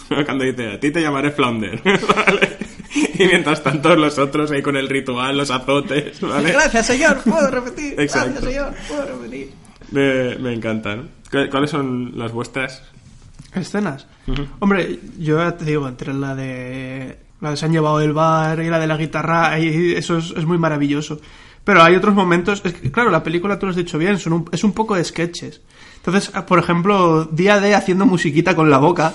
[0.26, 1.82] Cuando dice, a ti te llamaré Flounder,
[2.16, 2.58] ¿vale?
[3.18, 6.52] Y mientras tanto los otros ahí con el ritual, los azotes, ¿vale?
[6.52, 8.00] Gracias, señor, puedo repetir.
[8.00, 8.32] Exacto.
[8.42, 9.52] Gracias, señor, puedo repetir.
[9.92, 11.10] Me, me encantan.
[11.32, 12.84] ¿Cu- ¿Cuáles son las vuestras?
[13.56, 14.08] Escenas.
[14.60, 18.60] Hombre, yo ya te digo, entre la de la de se han llevado del bar
[18.62, 21.20] y la de la guitarra, ahí eso es, es muy maravilloso.
[21.64, 24.34] Pero hay otros momentos, es que, claro, la película tú lo has dicho bien, son
[24.34, 25.62] un- es un poco de sketches.
[26.06, 29.14] Entonces, ah, por ejemplo, día de haciendo musiquita con la boca,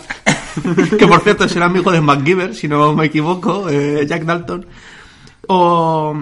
[0.98, 4.64] que por cierto es el amigo de MacGyver, si no me equivoco, eh, Jack Dalton,
[5.48, 6.16] o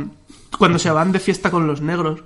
[0.59, 2.21] cuando se van de fiesta con los negros.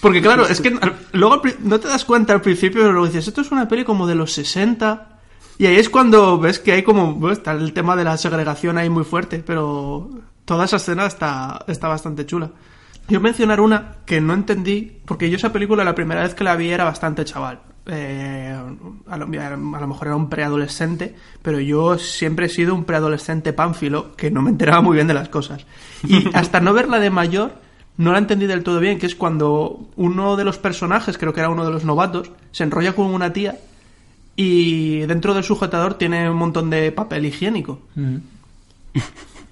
[0.00, 0.78] Porque claro, es que
[1.10, 4.06] luego no te das cuenta al principio, pero luego dices, esto es una peli como
[4.06, 5.18] de los 60.
[5.58, 8.78] Y ahí es cuando ves que hay como, bueno, está el tema de la segregación
[8.78, 10.08] ahí muy fuerte, pero
[10.44, 12.52] toda esa escena está, está bastante chula.
[13.08, 16.56] Yo mencionar una que no entendí, porque yo esa película la primera vez que la
[16.56, 17.60] vi era bastante chaval.
[17.88, 18.52] Eh,
[19.06, 23.52] a, lo, a lo mejor era un preadolescente, pero yo siempre he sido un preadolescente
[23.52, 25.66] pánfilo que no me enteraba muy bien de las cosas.
[26.02, 27.54] Y hasta no verla de mayor,
[27.96, 31.40] no la entendí del todo bien, que es cuando uno de los personajes, creo que
[31.40, 33.56] era uno de los novatos, se enrolla con una tía
[34.34, 37.80] y dentro del sujetador tiene un montón de papel higiénico.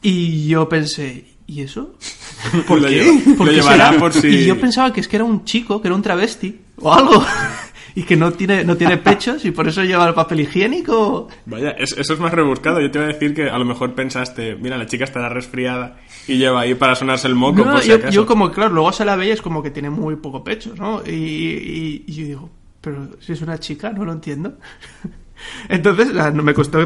[0.03, 1.95] Y yo pensé, ¿y eso?
[2.69, 3.05] ¿Por qué?
[3.05, 3.99] Lo, ¿Por lo qué llevará será?
[4.01, 4.27] por si...
[4.29, 7.25] Y yo pensaba que es que era un chico, que era un travesti o algo.
[7.97, 11.29] y que no tiene, no tiene pechos y por eso lleva el papel higiénico.
[11.47, 12.81] Vaya, es- eso es más rebuscado.
[12.81, 16.01] Yo te iba a decir que a lo mejor pensaste, mira, la chica estará resfriada
[16.27, 18.13] y lleva ahí para sonarse el moco, No, por si yo, acaso.
[18.13, 21.03] yo como, claro, luego se la veía es como que tiene muy poco pecho, ¿no?
[21.07, 24.55] Y, y- y yo digo, pero si es una chica, no lo entiendo.
[25.69, 26.79] Entonces, me costó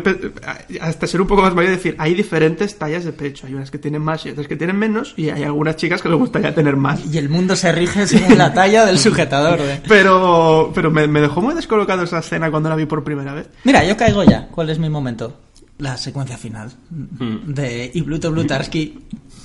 [0.81, 3.47] hasta ser un poco más mayor decir, hay diferentes tallas de pecho.
[3.47, 6.09] Hay unas que tienen más y otras que tienen menos, y hay algunas chicas que
[6.09, 7.05] les gustaría tener más.
[7.07, 9.61] Y el mundo se rige según la talla del sujetador.
[9.61, 9.81] ¿eh?
[9.89, 13.49] Pero, pero me, me dejó muy descolocado esa escena cuando la vi por primera vez.
[13.65, 14.49] Mira, yo caigo ya.
[14.49, 15.35] ¿Cuál es mi momento?
[15.79, 18.99] La secuencia final de Y Bluto Blutarsky.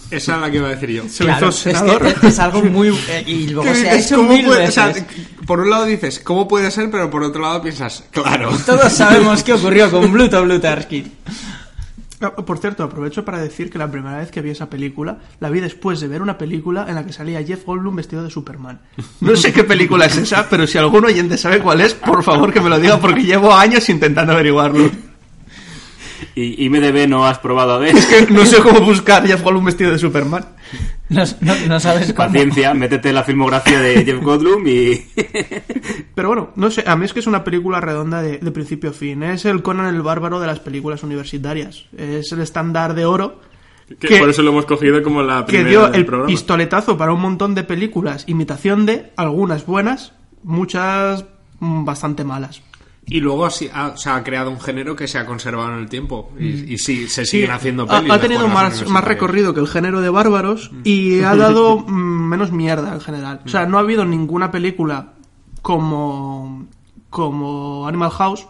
[0.09, 1.03] Esa es la que iba a decir yo.
[1.07, 2.07] Se Claro, hizo es, que senador.
[2.23, 2.89] es- algo muy...
[3.09, 4.73] eh, y luego ¿Qué se ha hecho ¿Cómo mil puede- o veces.
[4.73, 4.93] sea,
[5.45, 6.89] por un lado dices, ¿cómo puede ser?
[6.91, 8.51] Pero por otro lado piensas, claro.
[8.65, 11.11] Todos sabemos qué ocurrió con Bluto Blutarsky.
[12.21, 15.49] Ah, Por cierto, aprovecho para decir que la primera vez que vi esa película, la
[15.49, 18.79] vi después de ver una película en la que salía Jeff Goldblum vestido de Superman.
[19.21, 22.53] No sé qué película es esa, pero si algún oyente sabe cuál es, por favor
[22.53, 24.89] que me lo diga porque llevo años intentando averiguarlo.
[26.35, 27.95] Y IMDB no has probado a ver.
[27.95, 30.45] Es que no sé cómo buscar Jeff Goldblum vestido de Superman.
[31.09, 32.27] No, no- no sabes cómo.
[32.29, 35.05] Paciencia, métete en la filmografía de Jeff Goldblum y...
[36.15, 38.89] Pero bueno, no sé, a mí es que es una película redonda de, de principio
[38.89, 39.21] a fin.
[39.23, 41.85] Es el Conan el Bárbaro de las películas universitarias.
[41.97, 43.39] Es el estándar de oro
[43.99, 46.27] Que que- por eso lo hemos cogido como la que primera dio del el programa.
[46.27, 51.25] pistoletazo para un montón de películas, imitación de algunas buenas, muchas
[51.59, 52.61] mm, bastante malas.
[53.05, 55.89] Y luego sí, ha, se ha creado un género que se ha conservado en el
[55.89, 56.31] tiempo.
[56.39, 58.11] Y, y sí, se Sí, siguen haciendo ha, pelis.
[58.11, 62.29] ha de tenido más, más recorrido que el género de bárbaros y ha dado mm,
[62.29, 63.41] menos mierda en general.
[63.45, 65.13] O sea, no ha habido ninguna película
[65.61, 66.65] como,
[67.09, 68.47] como Animal House,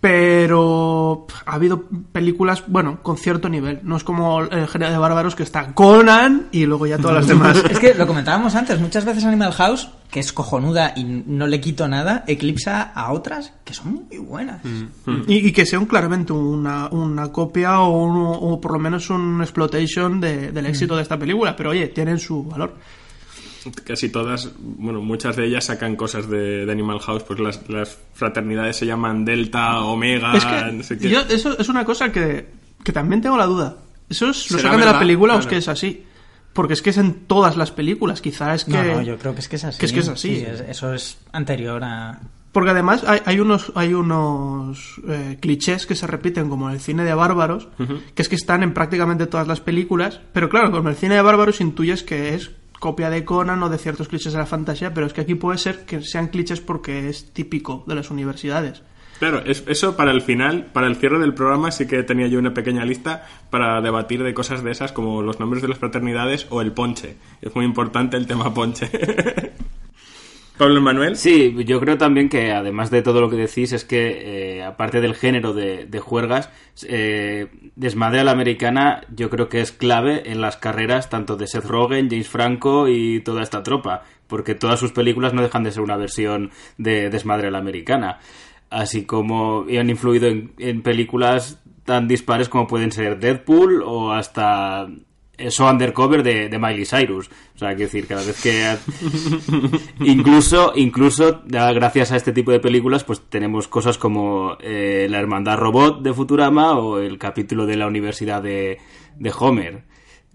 [0.00, 3.80] pero ha habido películas, bueno, con cierto nivel.
[3.82, 7.26] No es como el género de bárbaros que está Conan y luego ya todas las
[7.28, 7.62] demás.
[7.70, 11.60] Es que lo comentábamos antes, muchas veces Animal House, que es cojonuda y no le
[11.60, 14.60] quito nada, eclipsa a otras que son muy buenas.
[15.26, 19.10] Y, y que sea un, claramente una, una copia o, un- o por lo menos
[19.10, 22.74] un exploitation de- del éxito de esta película, pero oye, tienen su valor.
[23.84, 27.98] Casi todas, bueno, muchas de ellas sacan cosas de, de Animal House, pues las, las
[28.14, 31.10] fraternidades se llaman Delta, Omega, es que no sé qué.
[31.10, 32.48] yo- eso es una cosa que,
[32.84, 33.76] que también tengo la duda.
[34.08, 36.04] ¿Eso es, lo ¿Será sacan de la película o es que es así?
[36.54, 38.72] Porque es que es en todas las películas, quizá es que...
[38.72, 39.78] No, no, yo creo que es que es así.
[39.78, 40.36] que es que es así.
[40.36, 42.20] Sí, es- eso es anterior a...
[42.50, 46.80] Porque además hay, hay unos, hay unos eh, clichés que se repiten como en el
[46.80, 47.68] cine de bárbaros,
[48.14, 51.22] que es que están en prácticamente todas las películas, pero claro, con el cine de
[51.22, 55.06] bárbaros intuyes que es copia de Conan o de ciertos clichés de la fantasía, pero
[55.06, 58.82] es que aquí puede ser que sean clichés porque es típico de las universidades.
[59.18, 62.38] Claro, es- eso para el final, para el cierre del programa, sí que tenía yo
[62.38, 66.46] una pequeña lista para debatir de cosas de esas como los nombres de las fraternidades
[66.50, 67.16] o el ponche.
[67.42, 68.88] Es muy importante el tema ponche.
[70.58, 71.16] Pablo Manuel.
[71.16, 75.00] Sí, yo creo también que además de todo lo que decís es que eh, aparte
[75.00, 76.50] del género de, de juergas,
[76.86, 81.46] eh, Desmadre a la Americana yo creo que es clave en las carreras tanto de
[81.46, 85.72] Seth Rogen, James Franco y toda esta tropa, porque todas sus películas no dejan de
[85.72, 88.18] ser una versión de Desmadre a la Americana,
[88.68, 94.88] así como han influido en películas tan dispares como pueden ser Deadpool o hasta
[95.38, 97.30] eso undercover de, de Miley Cyrus.
[97.54, 98.76] O sea, quiero decir, cada vez que...
[100.04, 105.56] incluso, incluso, gracias a este tipo de películas, pues tenemos cosas como eh, La Hermandad
[105.58, 108.78] Robot de Futurama o el capítulo de la Universidad de,
[109.18, 109.84] de Homer.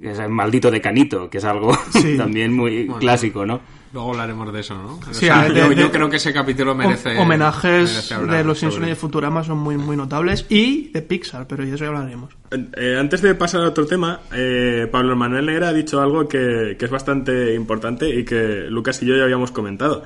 [0.02, 2.16] que Es el maldito de Canito, que es algo Sí.
[2.18, 3.00] también muy Bueno.
[3.00, 3.62] clásico, ¿no?
[3.94, 4.96] Luego hablaremos de eso, ¿no?
[4.96, 7.16] O Sí, sea, ver, yo, de- yo de- creo que ese capítulo merece.
[7.16, 10.90] Hom- homenajes merece hablar de los Simpsons y de Futurama son muy, muy notables y
[10.92, 12.34] de Pixar, pero ya eso ya hablaremos.
[12.76, 16.76] Eh, antes de pasar a otro tema, eh, Pablo Manuel Negra ha dicho algo que,
[16.80, 20.04] que es bastante importante y que Lucas y yo ya habíamos comentado.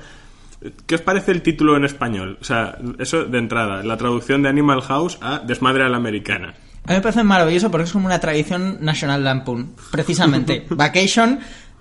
[0.85, 2.37] ¿Qué os parece el título en español?
[2.41, 6.55] O sea, eso de entrada, la traducción de Animal House a Desmadre a la Americana.
[6.85, 10.65] A mí me parece maravilloso porque es como una tradición National Lampoon, precisamente.
[10.69, 11.39] Vacation,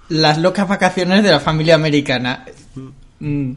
[0.08, 2.44] las locas vacaciones de la familia americana.
[3.20, 3.52] Mm,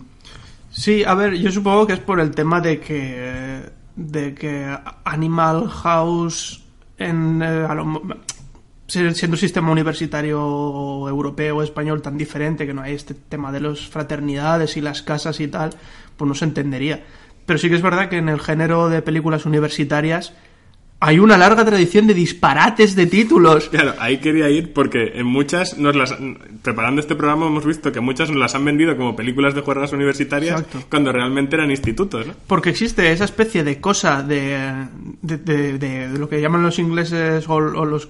[0.71, 3.63] Sí, a ver, yo supongo que es por el tema de que
[3.95, 6.63] de que Animal House
[6.97, 8.01] en eh, a lo
[8.87, 10.39] siendo un sistema universitario
[11.07, 15.03] europeo o español tan diferente que no hay este tema de las fraternidades y las
[15.03, 15.71] casas y tal,
[16.17, 17.03] pues no se entendería.
[17.45, 20.33] Pero sí que es verdad que en el género de películas universitarias
[21.01, 23.69] hay una larga tradición de disparates de títulos.
[23.69, 26.13] Claro, ahí quería ir porque en muchas, nos las,
[26.61, 29.93] preparando este programa hemos visto que muchas nos las han vendido como películas de juergas
[29.93, 30.87] universitarias Exacto.
[30.89, 32.33] cuando realmente eran institutos, ¿no?
[32.47, 34.57] Porque existe esa especie de cosa de,
[35.21, 38.09] de, de- de- de lo que llaman los ingleses o, o los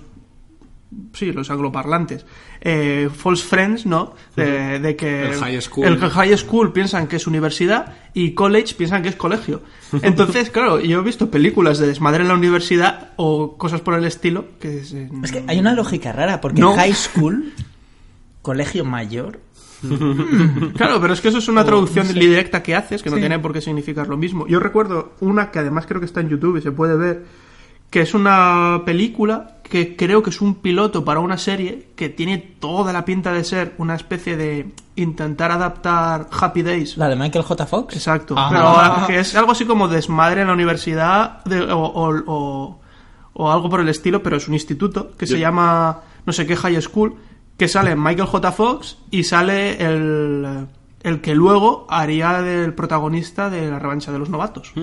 [1.14, 2.26] sí, los angloparlantes.
[2.62, 4.14] Eh, false friends, ¿no?
[4.36, 5.86] De, de que El high school.
[5.86, 9.62] el high school piensan que es universidad y college piensan que es colegio.
[10.02, 14.04] Entonces, claro, yo he visto películas de desmadre en la universidad o cosas por el
[14.06, 14.92] estilo que es,
[15.32, 16.74] que hay una lógica rara, porque No.
[16.76, 17.54] high school,
[18.42, 19.40] colegio mayor,
[20.76, 22.14] Claro, pero es que eso es una traducción sé.
[22.14, 23.22] directa que haces, que no Sí.
[23.22, 24.46] tiene por qué significar lo mismo.
[24.48, 27.26] Yo recuerdo una que además creo que está en YouTube y se puede ver,
[27.90, 32.38] que es una película que creo que es un piloto para una serie que tiene
[32.38, 36.98] toda la pinta de ser una especie de intentar adaptar Happy Days.
[36.98, 37.66] la de Michael J.
[37.66, 37.96] Fox.
[37.96, 38.36] Exacto.
[38.38, 38.50] Ah.
[38.98, 42.80] Pero que es algo así como desmadre en la universidad de- o, o- o-
[43.34, 46.56] o algo por el estilo, pero es un instituto que se llama no sé qué
[46.58, 47.16] High School,
[47.58, 48.52] que sale Michael J.
[48.52, 50.68] Fox y sale el,
[51.04, 54.74] el que luego haría del protagonista de la revancha de los novatos.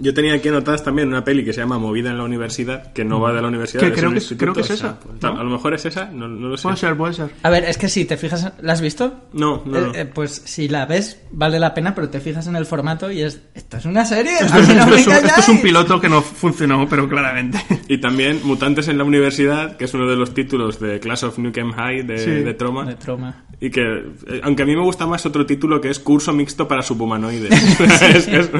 [0.00, 3.04] Yo tenía aquí anotadas también una peli que se llama Movida en la universidad, que
[3.04, 3.80] no va de la universidad.
[3.82, 5.40] Que creo que es- instituto, creo que es o sea, esa, pues, ¿no?
[5.40, 6.62] A lo mejor es esa, no, no lo sé.
[6.64, 7.30] Puede ser, puede ser.
[7.42, 9.20] A ver, es que si te fijas, ¿la has visto?
[9.32, 9.78] No, no.
[9.78, 13.10] Eh, eh, pues si la ves, vale la pena, pero te fijas en el formato
[13.10, 13.40] y es.
[13.54, 14.32] Esto es una serie.
[14.40, 15.60] Esto a es, no esto es un, esto es un engañáis.
[15.62, 17.58] piloto que no funcionó, pero claramente.
[17.88, 21.38] Y también Mutantes en la universidad, que es uno de los títulos de Class of
[21.38, 22.30] Nukem High de, Sí.
[22.30, 22.84] de Troma.
[22.84, 23.44] De Troma.
[23.60, 26.66] Y que, eh, aunque a mí me gusta más otro título que es Curso Mixto
[26.68, 27.50] para Subhumanoides.
[27.80, 28.50] es, es-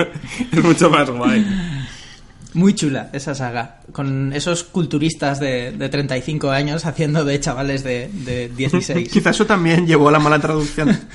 [0.53, 1.24] es mucho más guay.
[2.55, 8.09] Muy chula esa saga, con esos culturistas de, de 35 años haciendo de chavales de,
[8.09, 9.09] de 16.
[9.09, 10.97] Quizá eso también llevó a la mala traducción.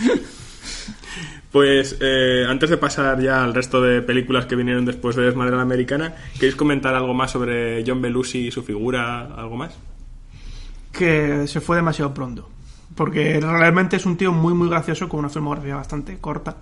[1.52, 5.56] Pues eh, antes de pasar ya al resto de películas que vinieron después de Desmadre
[5.56, 9.22] la Americana, ¿queréis comentar algo más sobre John Belushi y su figura?
[9.36, 9.74] ¿Algo más?
[10.91, 12.50] que se fue demasiado pronto.
[12.95, 16.58] Porque realmente es un tío muy, muy gracioso con una filmografía bastante corta.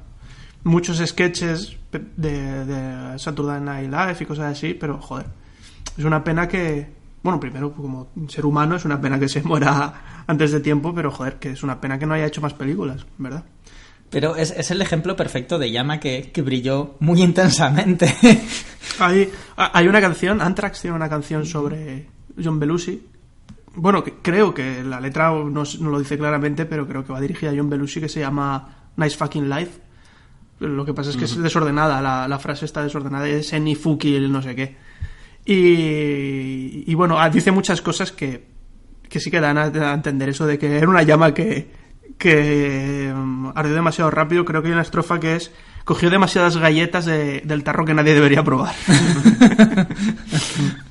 [0.63, 5.27] Muchos sketches de, de Saturday Night Live y cosas así, pero joder,
[5.97, 6.87] es una pena que,
[7.23, 11.11] bueno, primero como ser humano es una pena que se muera antes de tiempo, pero
[11.11, 13.43] joder, que es una pena que no haya hecho más películas, ¿verdad?
[14.09, 18.15] Pero es, es el ejemplo perfecto de llama que, que brilló muy intensamente.
[18.99, 22.07] Hay, hay una canción, Anthrax tiene una canción sobre
[22.41, 23.07] John Belushi.
[23.75, 27.21] Bueno, que creo que la letra no, no lo dice claramente, pero creo que va
[27.21, 29.86] dirigida a John Belushi que se llama Nice Fucking Life.
[30.59, 34.19] Lo que pasa es que es desordenada, la, la frase está desordenada, es any fucky
[34.27, 34.75] no sé qué.
[35.45, 38.47] Y, y bueno, ah, dice muchas cosas que,
[39.07, 41.69] que sí que dan a, a entender eso de que era una llama que,
[42.17, 44.45] que mm, ardió demasiado rápido.
[44.45, 45.51] Creo que hay una estrofa que es
[45.85, 48.75] cogió demasiadas galletas de- del tarro que nadie debería probar.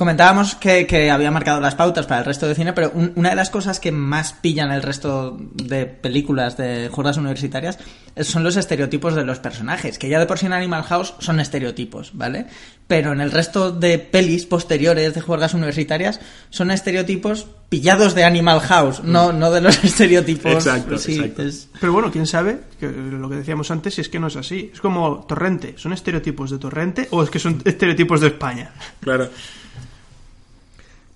[0.00, 3.28] Comentábamos que, que había marcado las pautas para el resto de cine, pero un- una
[3.28, 7.78] de las cosas que más pillan el resto de películas de juegas universitarias
[8.22, 11.38] son los estereotipos de los personajes, que ya de por sí en Animal House son
[11.38, 12.46] estereotipos, ¿vale?
[12.86, 18.60] Pero en el resto de pelis posteriores de juegas universitarias son estereotipos pillados de Animal
[18.60, 20.50] House, no, no de los estereotipos.
[20.50, 21.42] Exacto, sí, exacto.
[21.42, 24.36] es- Pero bueno, quién sabe, que lo que decíamos antes, si es que no es
[24.36, 24.70] así.
[24.72, 25.74] Es como Torrente.
[25.76, 28.70] ¿Son estereotipos de Torrente o es que son estereotipos de España?
[29.00, 29.28] Claro.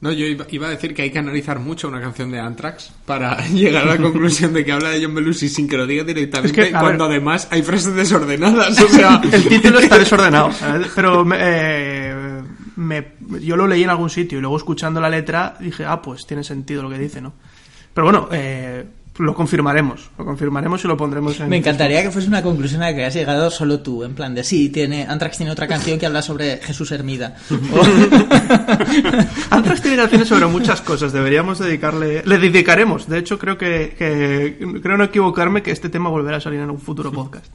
[0.05, 3.43] No, yo iba, a decir que hay que analizar mucho una canción de Anthrax para
[3.49, 6.61] llegar a la conclusión de que habla de John Belushi sin que lo diga directamente,
[6.61, 8.79] Es que, a cuando ver- además hay frases desordenadas.
[8.83, 10.89] O sea, El título está desordenado, ¿sabes?
[10.95, 12.43] pero me- eh,
[12.77, 16.27] me- yo lo leí en algún sitio y luego escuchando la letra dije, ah, pues
[16.27, 17.33] tiene sentido lo que dice, ¿no?
[17.95, 18.85] Pero bueno, eh,
[19.19, 21.49] lo confirmaremos, lo confirmaremos y lo pondremos en...
[21.49, 24.35] Me encantaría que fuese una conclusión a la que has llegado solo tú, en plan
[24.35, 27.37] de sí, tiene Anthrax tiene otra canción que habla sobre Jesús Hermida.
[29.51, 32.23] Antrax tiene canciones sobre muchas cosas, deberíamos dedicarle...
[32.25, 36.41] Le dedicaremos, de hecho creo que, que- creo no equivocarme que este tema volverá a
[36.41, 37.47] salir en un futuro podcast.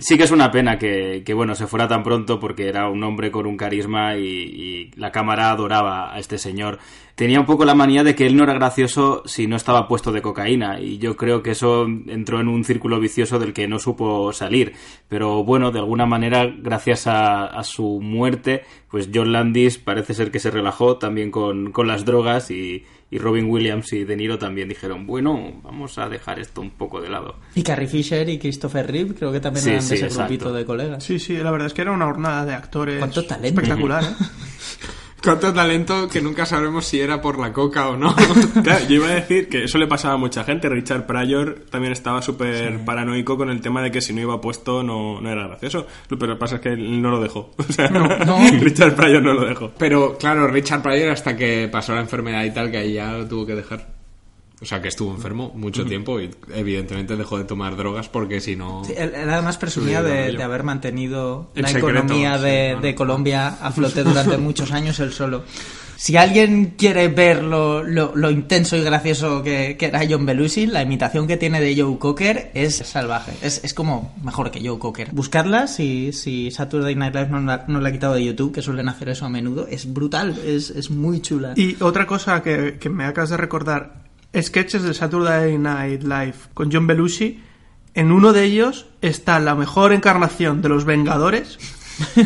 [0.00, 3.02] Sí que es una pena que, que, bueno, se fuera tan pronto porque era un
[3.02, 6.78] hombre con un carisma y, la cámara adoraba a este señor.
[7.14, 10.12] Tenía un poco la manía de que él no era gracioso si no estaba puesto
[10.12, 13.78] de cocaína y yo creo que eso entró en un círculo vicioso del que no
[13.78, 14.74] supo salir.
[15.08, 20.30] Pero bueno, de alguna manera, gracias a, a su muerte, pues John Landis parece ser
[20.30, 24.38] que se relajó también con, con las drogas y, y Robin Williams y De Niro
[24.38, 27.36] también dijeron, bueno, vamos a dejar esto un poco de lado.
[27.54, 30.28] Y Carrie Fisher y Christopher Reeve creo que también Sí, eran sí, de ese exacto.
[30.32, 31.04] grupito de colegas.
[31.04, 33.60] Sí, sí, la verdad es que era una jornada de actores Cuánto talento.
[33.60, 34.06] espectacular, ¿eh?
[35.22, 38.14] cuánto talento que nunca sabremos si era por la coca o no.
[38.62, 40.68] Claro, yo iba a decir que eso le pasaba a mucha gente.
[40.68, 44.82] Richard Pryor también estaba súper paranoico con el tema de que si no iba puesto
[44.82, 45.86] no, no era gracioso.
[46.08, 47.50] Pero lo que pasa es que él no lo dejó.
[47.62, 48.06] O sea, no.
[48.60, 49.70] Richard Pryor no lo dejó.
[49.78, 53.26] Pero claro, Richard Pryor hasta que pasó la enfermedad y tal, que ahí ya lo
[53.26, 54.01] tuvo que dejar.
[54.62, 58.54] O sea, que estuvo enfermo mucho tiempo y evidentemente dejó de tomar drogas porque si
[58.54, 58.84] no...
[58.84, 62.44] Sí, él, él además presumía de, haber mantenido En la secreto, economía sí,
[62.80, 65.42] de, Colombia a flote durante muchos años él solo.
[65.96, 70.66] Si alguien quiere ver lo, lo- lo intenso y gracioso que, que era John Belushi,
[70.66, 73.32] la imitación que tiene de Joe Cocker es salvaje.
[73.40, 75.10] Es, es como mejor que Joe Cocker.
[75.12, 78.62] Buscarla si, si Saturday Night Live no la, no la ha quitado de YouTube, que
[78.62, 79.68] suelen hacer eso a menudo.
[79.68, 81.52] Es brutal, es, es muy chula.
[81.56, 84.01] Y otra cosa que, que me acabas de recordar,
[84.40, 87.42] sketches de Saturday Night Live con John Belushi.
[87.94, 91.58] En uno de ellos está la mejor encarnación de los Vengadores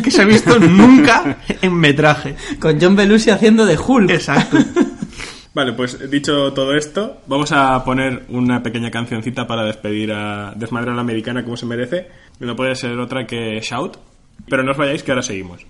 [0.03, 2.35] que se ha visto nunca en metraje.
[2.59, 4.09] Con John Belushi haciendo de Hulk.
[4.09, 4.57] Exacto.
[5.53, 10.91] Vale, pues dicho todo esto, vamos a poner una pequeña cancioncita para despedir a Desmadre
[10.91, 12.07] a la Americana como se merece.
[12.39, 13.97] No puede ser otra que Shout.
[14.47, 15.65] Pero no os vayáis que ahora seguimos.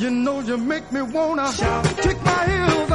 [0.00, 2.89] You know you make me wanna shout, kick my heels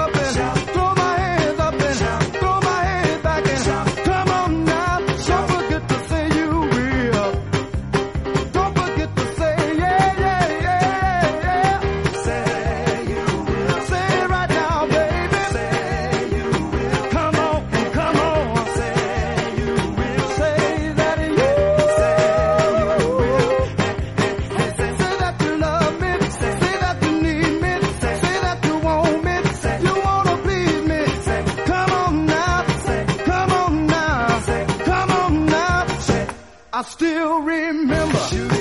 [36.78, 38.55] I still remember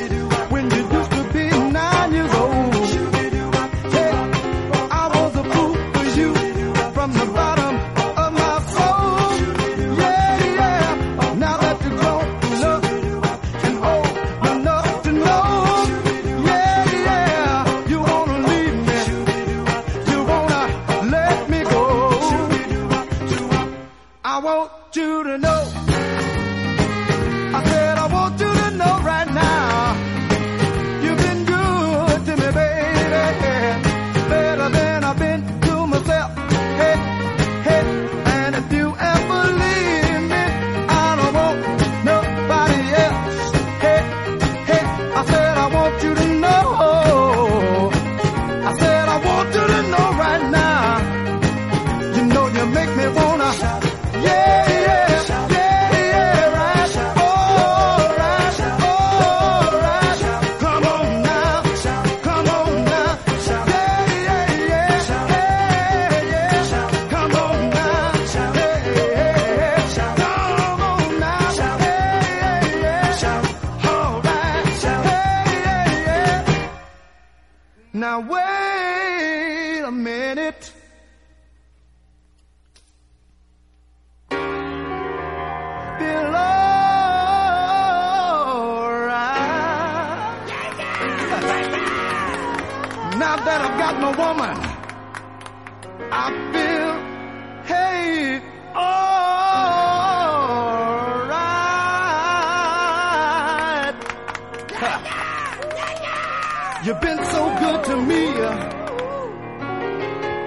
[96.16, 96.92] I feel,
[97.66, 98.40] hey,
[102.74, 103.94] alright.
[106.86, 108.26] You've been so good to me.
[108.28, 108.56] Uh.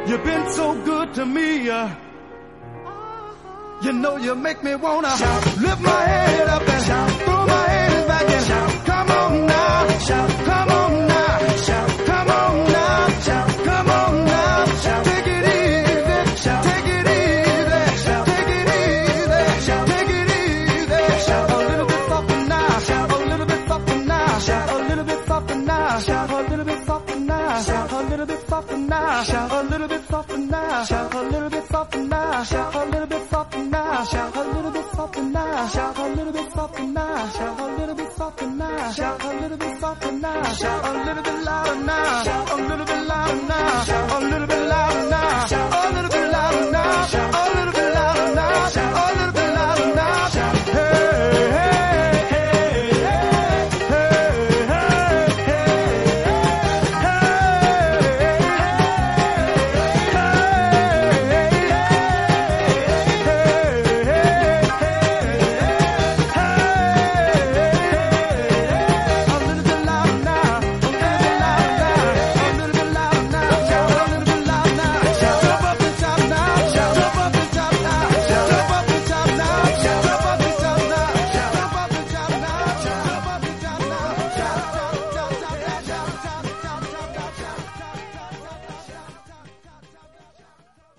[0.07, 1.69] You've been so good to me.
[1.69, 1.89] Uh.
[3.81, 5.11] You know you make me wanna
[5.59, 6.66] lift my head up
[27.65, 32.03] now, a little bit softer now, a little bit softer now, a little bit softer
[32.03, 36.83] now, a little bit softer now, a little bit softer now, a little bit softer
[36.83, 41.83] now, a little bit softer now, a little bit softer now, a little bit louder
[41.83, 46.71] now, a little bit louder now, a little bit louder now, a little bit louder
[46.71, 47.76] now, a little bit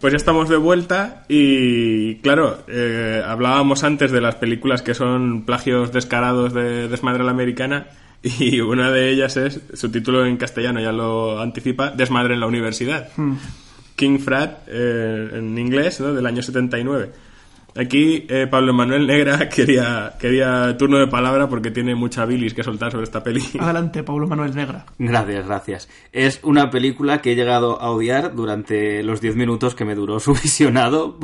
[0.01, 5.43] Pues ya estamos de vuelta y claro, eh, hablábamos antes de las películas que son
[5.45, 7.89] plagios descarados de Desmadre a la Americana
[8.23, 12.47] y una de ellas es, su título en castellano ya lo anticipa, Desmadre en la
[12.47, 13.09] Universidad.
[13.17, 13.35] Hmm.
[13.97, 16.15] King Frat eh, en inglés, ¿no?
[16.15, 17.11] del año 79.
[17.79, 22.65] Aquí eh, Pablo Manuel Negra quería, quería turno de palabra porque tiene mucha bilis que
[22.65, 23.41] soltar sobre esta peli.
[23.61, 24.85] Adelante, Pablo Manuel Negra.
[24.99, 25.89] Gracias, gracias.
[26.13, 30.19] Es una película que he llegado a odiar durante los 10 minutos que me duró
[30.19, 31.19] su visionado.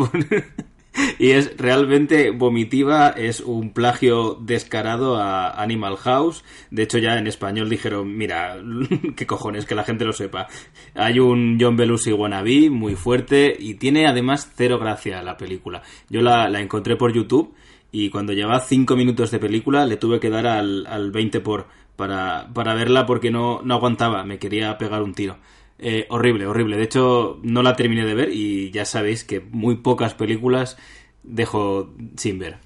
[1.18, 6.44] Y es realmente vomitiva, es un plagio descarado a Animal House.
[6.70, 8.56] De hecho, ya en español dijeron, mira,
[9.16, 10.48] qué cojones, que la gente lo sepa.
[10.94, 15.82] Hay un John Belushi wannabe muy fuerte y tiene además cero gracia la película.
[16.08, 17.54] Yo la, encontré por YouTube
[17.92, 21.66] y cuando llevaba 5 minutos de película le tuve que dar al, al 20 por
[21.96, 25.36] para, para verla porque no, no aguantaba, me quería pegar un tiro.
[25.78, 26.76] Eh, horrible, horrible.
[26.76, 30.76] De hecho, no la terminé de ver y ya sabéis que muy pocas películas
[31.22, 32.58] dejo sin ver.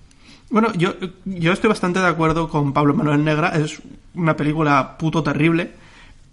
[0.51, 0.95] Bueno, yo,
[1.25, 3.49] yo estoy bastante de acuerdo con Pablo Manuel Negra.
[3.57, 3.81] Es
[4.15, 5.73] una película puto terrible.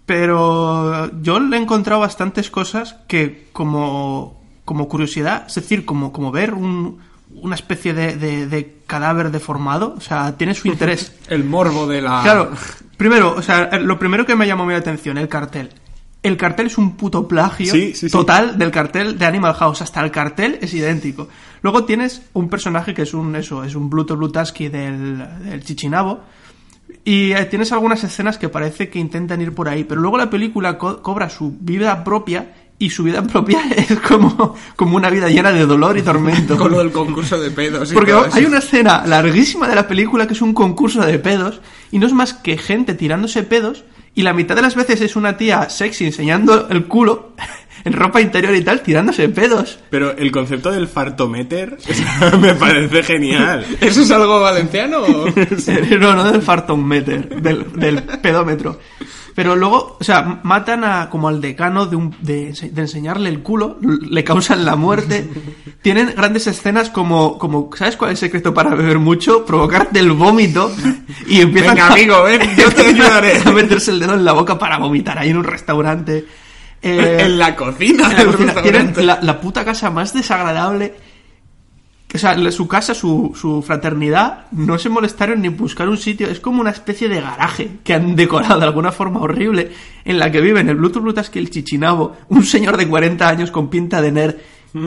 [0.06, 6.30] Pero yo le he encontrado bastantes cosas que como, como curiosidad, es decir, como, como
[6.30, 6.98] ver un,
[7.34, 11.12] una especie de, de- de cadáver deformado, o sea, tiene su interés.
[11.28, 12.20] El morbo de la...
[12.22, 12.52] Claro,
[12.96, 15.70] primero, o sea, lo primero que me llamó mi atención, el cartel.
[16.26, 18.10] El cartel es un puto plagio Sí, sí, sí.
[18.10, 19.82] total del cartel de Animal House.
[19.82, 21.28] Hasta el cartel es idéntico.
[21.62, 26.20] Luego tienes un personaje que es un eso, es un Bluto Blutaski del, del Chichinabo.
[27.04, 29.84] Y eh, tienes algunas escenas que parece que intentan ir por ahí.
[29.84, 32.54] Pero luego la película co- cobra su vida propia.
[32.78, 36.56] Y su vida propia es como, como una vida llena de dolor y tormento.
[36.58, 37.90] Con lo del concurso de pedos.
[37.90, 38.36] y Porque todo eso.
[38.36, 41.60] hay una escena larguísima de la película que es un concurso de pedos
[41.90, 45.14] y no es más que gente tirándose pedos y la mitad de las veces es
[45.16, 47.32] una tía sexy enseñando el culo
[47.84, 49.78] en ropa interior y tal tirándose pedos.
[49.90, 51.76] Pero el concepto del fartometer
[52.40, 53.64] me parece genial.
[53.80, 54.98] ¿Eso es algo valenciano?
[55.00, 55.26] o?
[55.98, 58.80] no, no del fartometer, del, del pedómetro.
[59.36, 63.28] Pero luego, o sea, matan a como al decano de, un, de, ense- de enseñarle
[63.28, 65.28] el culo, le causan la muerte.
[65.82, 69.44] Tienen grandes escenas como, como, ¿sabes cuál es el secreto para beber mucho?
[69.44, 70.72] Provocarte el vómito
[71.28, 73.40] y empiezan Venga, a- amigo, ven, yo te ayudaré.
[73.44, 76.24] a meterse el dedo en la boca para vomitar ahí en un restaurante.
[76.82, 78.54] Eh, en la cocina en la cocina.
[78.62, 80.94] Tienen la, la puta casa más desagradable.
[82.16, 86.28] O sea, su casa, su, su fraternidad, no se molestaron ni buscar un sitio.
[86.28, 89.70] Es como una especie de garaje que han decorado de alguna forma horrible
[90.04, 93.68] en la que viven el Bluetooth Blutaski el Chichinabo, un señor de 40 años con
[93.68, 94.36] pinta de nerd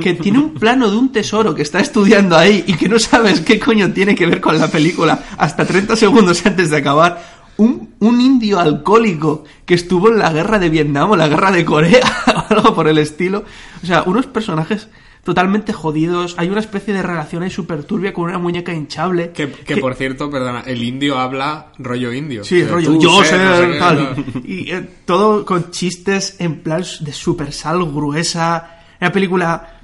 [0.01, 3.41] que tiene un plano de un tesoro que está estudiando ahí y que no sabes
[3.41, 7.39] qué coño tiene que ver con la película hasta 30 segundos antes de acabar.
[7.57, 11.65] Un, un indio alcohólico que estuvo en la guerra de Vietnam o la guerra de
[11.65, 12.01] Corea
[12.49, 13.43] o algo por el estilo.
[13.83, 14.87] O sea, unos personajes
[15.23, 16.35] totalmente jodidos.
[16.37, 19.31] Hay una especie de relación ahí súper turbia con una muñeca hinchable.
[19.31, 22.43] Que, que, por cierto, perdona, el indio habla rollo indio.
[22.43, 24.15] Sí, O sea, rollo, yo sé, sé, no sé qué, tal.
[24.33, 24.41] no.
[24.45, 28.79] Y eh, todo con chistes en plan de super sal gruesa.
[29.01, 29.79] Una película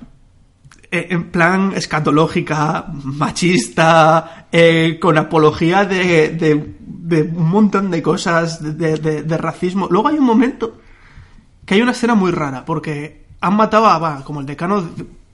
[0.92, 8.62] eh, en plan escatológica, machista, eh, con apología de, de, de un montón de cosas,
[8.78, 9.88] de, de- de racismo.
[9.90, 10.80] Luego hay un momento
[11.66, 14.88] que hay una escena muy rara, porque han matado a, va, como el decano,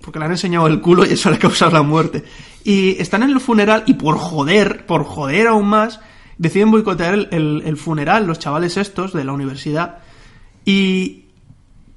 [0.03, 2.23] porque le han enseñado el culo y eso le ha causado la muerte.
[2.63, 5.99] Y están en el funeral y por joder, por joder aún más,
[6.37, 9.99] deciden boicotear el, el- el funeral, los chavales estos de la universidad.
[10.65, 11.25] Y,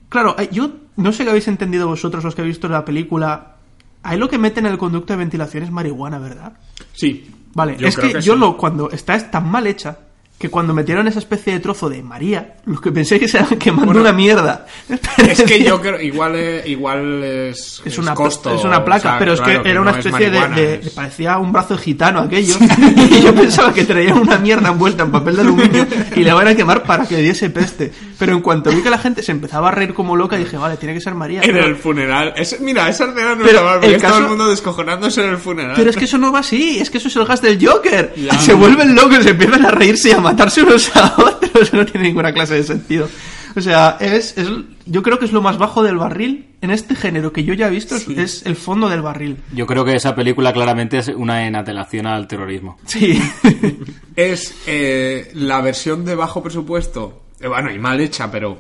[0.09, 3.57] claro, eh, yo no sé qué habéis entendido vosotros los que habéis visto la película.
[4.03, 6.53] Ahí lo que meten en el conducto de ventilación es marihuana, ¿verdad?
[6.93, 7.31] Sí.
[7.55, 8.39] Vale, Yo es creo que, que yo sí.
[8.41, 9.99] lo, cuando está es tan mal hecha
[10.39, 13.59] que cuando metieron esa especie de trozo de María, lo que pensé que se estaban
[13.59, 14.67] quemando Bueno, una mierda.
[15.17, 18.53] Es que yo creo, igual, eh, igual es, Es una, costo.
[18.55, 21.39] es una placa, o sea, pero es que era una es especie de, de- Parecía
[21.39, 22.57] un brazo gitano aquello.
[23.11, 26.49] y yo pensaba que traían una mierda envuelta en papel de aluminio y le van
[26.49, 27.93] a quemar para que diese peste.
[28.19, 30.77] Pero en cuanto vi que la gente se empezaba a reír como loca, dije, vale,
[30.77, 31.41] tiene que ser María.
[31.43, 32.33] En Pero, el funeral.
[32.37, 35.31] Es, mira, esa escena no mal, porque el está todo caso- el mundo descojonándose en
[35.31, 35.75] el funeral.
[35.77, 38.15] pero es que eso no va así, es que eso es el gas del Joker.
[38.17, 38.39] Ya.
[38.39, 41.41] Se vuelven locos, se empiezan a reírse y a matarse unos a otros.
[41.73, 43.09] No tiene ninguna clase de sentido.
[43.57, 44.49] O sea, es, es-
[44.87, 47.69] yo creo que es lo más bajo del barril en este género que yo ya
[47.69, 49.37] he visto, es- es el fondo del barril.
[49.53, 52.77] Yo creo que esa película claramente es una enatelación al terrorismo.
[52.87, 53.21] Sí.
[54.17, 58.59] es eh, la versión de bajo presupuesto, bueno, y mal hecha, pero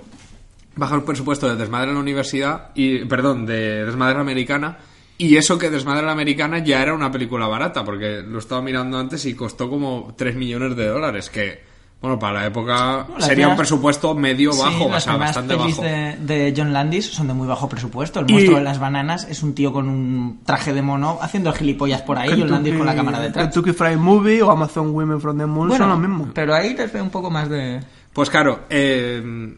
[0.77, 4.79] bajo presupuesto de Desmadre en la Universidad, y perdón, de Desmadre en la Americana,
[5.19, 8.61] y eso que Desmadre en la Americana ya era una película barata, porque lo estaba
[8.63, 11.73] mirando antes y costó como 3 millones de dólares, que,
[12.03, 15.81] Bueno, para la época sería un presupuesto medio Sí, bajo, o las sea, bastante bajo.
[15.81, 18.21] de, de John Landis son de muy bajo presupuesto.
[18.21, 21.51] El Y- monstruo de las bananas es un tío con un traje de mono haciendo
[21.55, 23.47] gilipollas por ahí, John Landis con la cámara detrás.
[23.47, 26.29] Kentucky Fried Movie o Amazon Women from the Moon son lo mismo.
[26.35, 27.81] pero ahí les veo un poco más de...
[28.15, 29.55] Pues claro, eh,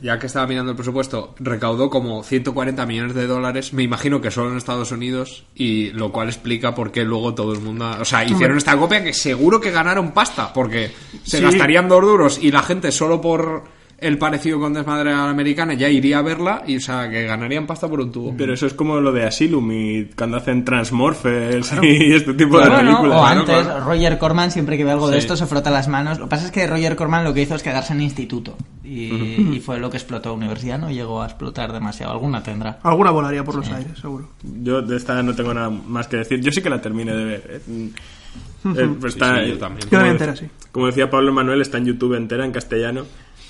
[0.00, 4.30] ya que estaba mirando el presupuesto, recaudó como 140 millones de dólares, me imagino que
[4.30, 7.90] solo en Estados Unidos, y lo cual explica por qué luego todo el mundo...
[8.00, 10.92] O sea, hicieron esta copia que seguro que ganaron pasta, porque
[11.24, 11.42] se Sí.
[11.42, 13.64] gastarían dos duros y la gente solo por
[13.98, 17.24] el parecido con Desmadre a la Americana ya iría a verla, y o sea, que
[17.24, 18.34] ganarían pasta por un tubo.
[18.36, 22.68] Pero eso es como lo de Asylum y cuando hacen Transmorphers y este tipo de
[22.68, 23.20] Bueno, películas.
[23.20, 23.84] o antes, claro.
[23.84, 26.18] Roger Corman, siempre que ve algo de esto, se frota las manos.
[26.18, 28.56] Lo que pasa es que Roger Corman lo que hizo es quedarse en instituto.
[28.84, 29.10] Y,
[29.56, 32.12] y fue lo que explotó Universidad, no llegó a explotar demasiado.
[32.12, 32.78] Alguna tendrá.
[32.82, 34.28] Alguna volaría por los aires, seguro.
[34.42, 36.40] Yo de esta no tengo nada más que decir.
[36.40, 37.42] Yo sí que la terminé de ver.
[37.48, 37.60] ¿eh?
[37.66, 37.88] Mm.
[38.76, 39.88] Eh, pues Sí, está, sí, yo también.
[39.88, 40.46] Yo como, entera, sí.
[40.72, 43.04] como decía Pablo Manuel, está en YouTube entera en castellano.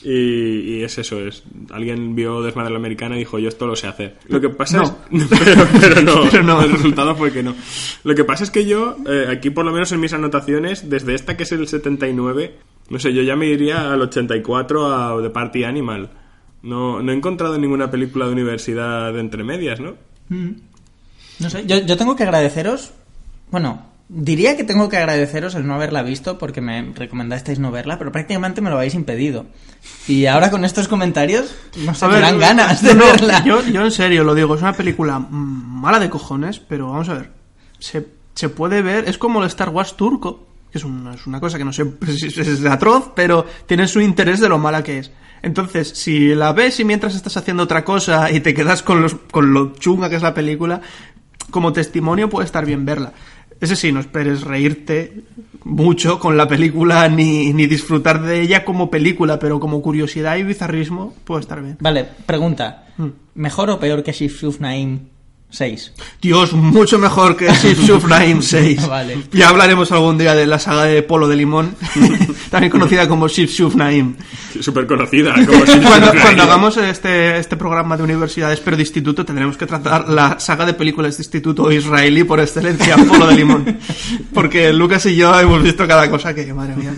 [0.08, 1.42] Y, y es eso, es
[1.72, 4.16] alguien vio Desmadre la Americana y dijo, yo esto lo sé hacer.
[4.28, 4.84] Lo que pasa No.
[5.10, 5.26] es...
[5.28, 6.62] pero, pero no, Pero no.
[6.62, 7.56] el resultado fue que no.
[8.04, 11.14] Lo que pasa es que yo, eh, aquí por lo menos en mis anotaciones, desde
[11.16, 12.54] esta que es el 79,
[12.88, 16.08] no sé, yo ya me iría al 84 a The Party Animal.
[16.62, 19.94] No, no he encontrado ninguna película de universidad entre medias, ¿no?
[20.28, 22.92] No sé, yo, yo tengo que agradeceros.
[23.50, 27.98] Bueno, diría que tengo que agradeceros el no haberla visto porque me recomendasteis no verla,
[27.98, 29.46] pero prácticamente me lo habéis impedido.
[30.06, 33.44] Y ahora con estos comentarios, no A me ver, dan ganas de no, verla.
[33.44, 37.14] Yo, yo en serio lo digo, es una película mala de cojones, pero vamos a
[37.14, 37.30] ver.
[37.78, 41.40] Se, se puede ver, es como el Star Wars turco, que es una, es una
[41.40, 41.84] cosa que no sé
[42.16, 45.10] si es, es atroz, pero tiene su interés de lo mala que es.
[45.42, 49.14] Entonces, si la ves y mientras estás haciendo otra cosa y te quedas con, los,
[49.30, 50.80] con lo chunga que es la película,
[51.50, 53.12] como testimonio puede estar bien verla.
[53.60, 55.24] Ese sí, no esperes reírte
[55.64, 60.44] mucho con la película ni, ni disfrutar de ella como película, pero como curiosidad y
[60.44, 61.76] bizarrismo puede estar bien.
[61.80, 62.86] Vale, pregunta.
[62.96, 63.08] Mm.
[63.34, 65.00] ¿Mejor o peor que Shift Naim
[65.50, 65.92] 6?
[66.20, 68.88] Dios, mucho mejor que Shuf Naim 6.
[68.88, 69.22] Vale.
[69.32, 71.74] Ya hablaremos algún día de la saga de Polo de Limón,
[72.50, 74.16] también conocida como Shuf Naim.
[74.60, 75.34] Súper conocida.
[75.34, 80.08] Como Cuando, cuando hagamos este, este programa de universidades pero de instituto tendremos que tratar
[80.08, 83.78] la saga de películas de instituto israelí por excelencia, Polo de Limón.
[84.34, 86.94] Porque Lucas y yo hemos visto cada cosa que, madre mía.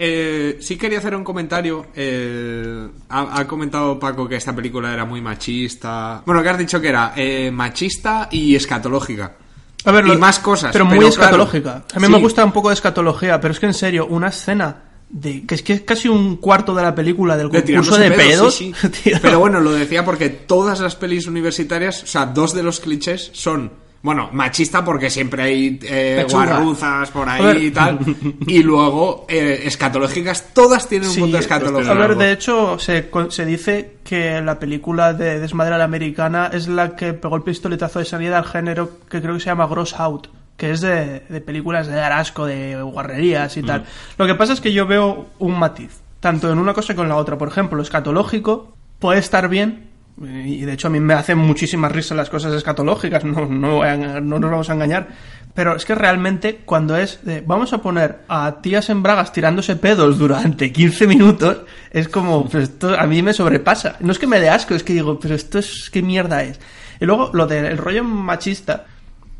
[0.00, 1.86] Eh, sí quería hacer un comentario.
[1.96, 6.22] eh, ha, ha comentado Paco que esta película era muy machista.
[6.24, 9.36] Bueno, que has dicho que era eh, machista y escatológica.
[9.84, 10.70] A ver, y lo- más cosas.
[10.72, 11.84] Pero muy claro, escatológica.
[11.94, 12.12] A mí sí.
[12.12, 15.54] me gusta un poco de escatología, pero es que en serio, una escena de que
[15.54, 18.54] es que es casi un cuarto de la película del De concurso tirándose de pedos.
[18.54, 18.88] sí, sí.
[19.02, 19.18] tío.
[19.20, 23.30] Pero bueno, lo decía porque todas las pelis universitarias, o sea, dos de los clichés
[23.32, 27.98] son, bueno, machista porque siempre hay eh, guarruzas por ahí y tal,
[28.46, 31.92] y luego eh, escatológicas, todas tienen un punto escatológico.
[31.92, 33.08] A ver, de hecho, se,
[33.44, 37.98] dice que la película de Desmadre a la Americana es la que pegó el pistoletazo
[37.98, 41.40] de salida al género que creo que se llama Gross Out, que es de, de
[41.40, 43.84] películas de dar asco, de guarrerías y tal.
[44.16, 47.08] Lo que pasa es que yo veo un matiz, tanto en una cosa como en
[47.10, 47.36] la otra.
[47.36, 49.87] Por ejemplo, lo escatológico puede estar bien,
[50.22, 53.96] y de hecho a mí me hacen muchísimas risas las cosas escatológicas, no, no, a-
[53.96, 55.08] no nos vamos a engañar.
[55.54, 59.74] Pero es que realmente cuando es de vamos a poner a tías en bragas tirándose
[59.76, 61.58] pedos durante 15 minutos,
[61.90, 63.96] es como, pues esto a mí me sobrepasa.
[64.00, 66.60] No es que me dé asco, es que digo, pero esto es, ¿qué mierda es?
[67.00, 68.86] Y luego lo del rollo machista,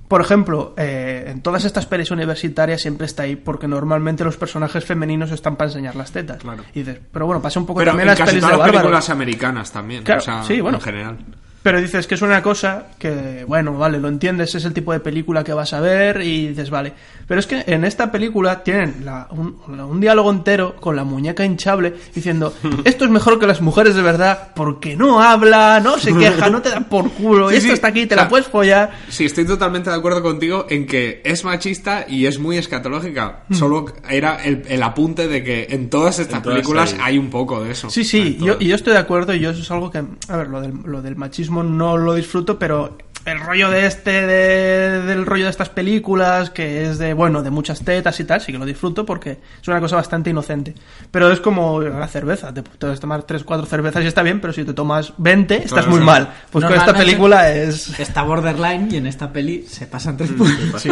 [0.09, 4.85] por ejemplo, eh, en todas estas pelis universitarias siempre está ahí, porque normalmente los personajes
[4.85, 6.39] femeninos están para enseñar las tetas.
[6.39, 6.65] Claro.
[6.75, 8.71] Y dices, pero bueno, pasa un poco Pero también en las casi pelis de las
[8.71, 10.79] películas americanas también, Claro, o sea, sí, bueno.
[10.79, 11.19] en general.
[11.63, 15.01] Pero dices que es una cosa que, bueno, vale, lo entiendes, es el tipo de
[15.01, 16.95] película que vas a ver y dices, vale.
[17.29, 21.45] Pero es que en esta película tienen la- un, un diálogo entero con la muñeca
[21.45, 22.53] hinchable diciendo,
[22.85, 26.63] esto es mejor que las mujeres de verdad porque no habla, no se queja, no
[26.63, 27.75] te da por culo, Sí, esto sí.
[27.75, 28.91] está aquí, te O sea, la puedes follar.
[29.11, 33.45] Sí, estoy totalmente de acuerdo contigo en que es machista y es muy escatológica.
[33.49, 33.55] Hmm.
[33.55, 37.19] Solo era el, el apunte de que en todas estas En todas películas hay- hay
[37.19, 37.91] un poco de eso.
[37.91, 40.49] Sí, sí, yo, yo estoy de acuerdo y yo eso es algo que, a ver,
[40.49, 45.27] lo del, lo del machismo no lo disfruto, pero el rollo de este, de- del
[45.27, 48.59] rollo de estas películas, que es de, bueno, de muchas tetas y tal, sí que
[48.59, 50.75] lo disfruto porque es una cosa bastante inocente.
[51.11, 54.53] Pero es como la cerveza, te puedes tomar 3, 4 cervezas y está bien, pero
[54.53, 56.05] si te tomas 20, estás Claro, muy sí.
[56.07, 56.33] mal.
[56.51, 57.99] Pues con esta película es...
[58.01, 60.81] Está borderline y en esta peli se pasan tres puntos.
[60.81, 60.91] sí.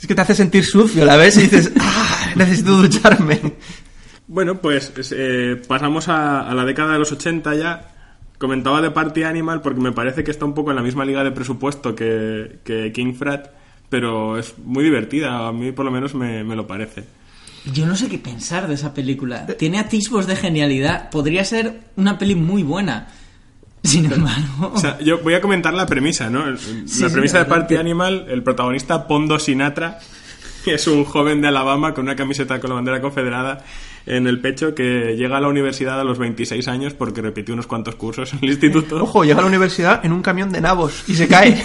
[0.00, 3.38] Es que te hace sentir sucio, la ves y dices, ah, necesito ducharme.
[4.26, 7.88] Bueno, pues eh, pasamos a, a la década de los 80 ya.
[8.40, 11.22] Comentaba de Party Animal porque me parece que está un poco en la misma liga
[11.22, 13.48] de presupuesto que, que King Frat,
[13.90, 17.04] pero es muy divertida, a mí por lo menos me, me lo parece.
[17.70, 19.46] Yo no sé qué pensar de esa película.
[19.46, 21.10] Tiene atisbos de genialidad.
[21.10, 23.08] Podría ser una peli muy buena.
[23.82, 24.72] Sin embargo...
[24.74, 26.56] O sea, yo voy a comentar la premisa, ¿no?
[26.56, 27.44] Sí, la sí, premisa de.
[27.44, 29.98] Party Animal, el protagonista Pondo Sinatra,
[30.66, 33.64] es un joven de Alabama con una camiseta con la bandera confederada
[34.06, 37.66] en el pecho que llega a la universidad a los 26 años porque repitió unos
[37.66, 39.02] cuantos cursos en el instituto.
[39.02, 41.62] Ojo, llega a la universidad en un camión de nabos y se cae.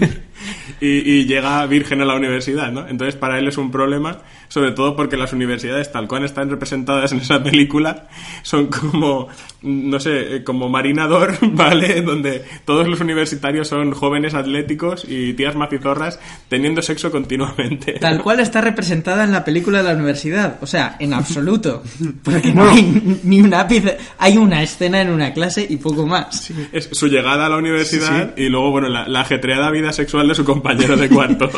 [0.80, 2.86] y, y llega virgen a la universidad, ¿no?
[2.88, 4.18] Entonces para él es un problema,
[4.52, 8.08] sobre todo porque las universidades tal cual están representadas en esa película
[8.42, 9.28] son como,
[9.62, 12.02] no sé, eh, como marinador, ¿vale?
[12.02, 17.92] Donde todos los universitarios son jóvenes atléticos y tías macizorras teniendo sexo continuamente.
[18.00, 20.58] Tal cual está representada en la película de la universidad.
[20.60, 21.82] O sea, en absoluto.
[22.22, 23.96] Porque no hay ni un ápice.
[24.18, 26.52] Hay una escena en una clase y poco más.
[26.72, 30.34] Es su llegada a la universidad y luego, bueno, la, la ajetreada vida sexual de
[30.34, 31.48] su compañero de cuarto.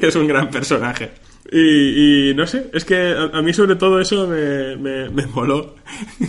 [0.00, 1.27] que es un gran personaje.
[1.50, 5.26] Y, y no sé, es que a, a mí sobre todo eso me, me, me
[5.34, 5.76] moló,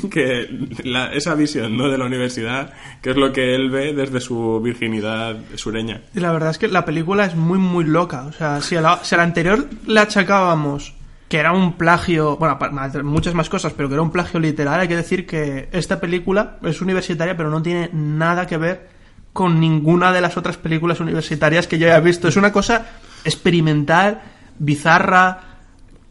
[0.09, 0.47] que
[0.83, 1.89] la- esa visión ¿no?
[1.89, 6.01] de la universidad, que es lo que él ve desde su virginidad sureña.
[6.15, 8.25] Y la verdad es que la película es muy, muy loca.
[8.27, 10.93] O sea, si a la, si a la anterior le achacábamos
[11.27, 12.57] que era un plagio, bueno,
[13.03, 16.57] muchas más cosas, pero que era un plagio literal, hay que decir que esta película
[16.63, 18.87] es universitaria, pero no tiene nada que ver
[19.33, 22.27] con ninguna de las otras películas universitarias que yo haya visto.
[22.29, 22.87] Es una cosa
[23.25, 24.21] experimental,
[24.59, 25.39] bizarra,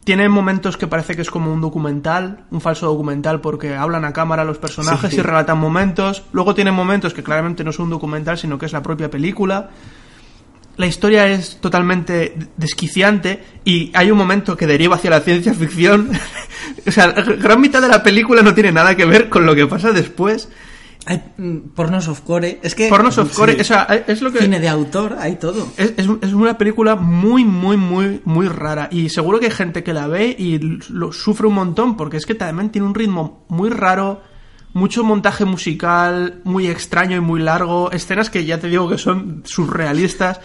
[0.05, 4.13] tiene momentos que parece que es como un documental, un falso documental, porque hablan a
[4.13, 5.19] cámara los personajes Sí.
[5.19, 6.25] y relatan momentos.
[6.33, 9.69] Luego tiene momentos que claramente no son un documental, sino que es la propia película.
[10.79, 16.11] La historia es totalmente desquiciante y hay un momento que deriva hacia la ciencia ficción.
[16.87, 19.67] o sea, gran mitad de la película no tiene nada que ver con lo que
[19.67, 20.49] pasa después.
[21.11, 22.61] Hay mm, pornos of core.
[22.63, 22.89] Es que.
[22.89, 24.41] Pornos of core, o sea, es lo que...
[24.41, 25.67] Cine de autor, hay todo.
[25.79, 28.89] Es, es- es una película muy, muy, muy, muy rara.
[28.93, 30.59] Y seguro que hay gente que la ve y
[30.91, 34.21] lo sufre un montón, porque es que también tiene un ritmo muy raro,
[34.75, 39.43] mucho montaje musical, muy extraño y muy largo, escenas que ya te digo que son
[39.47, 40.41] surrealistas.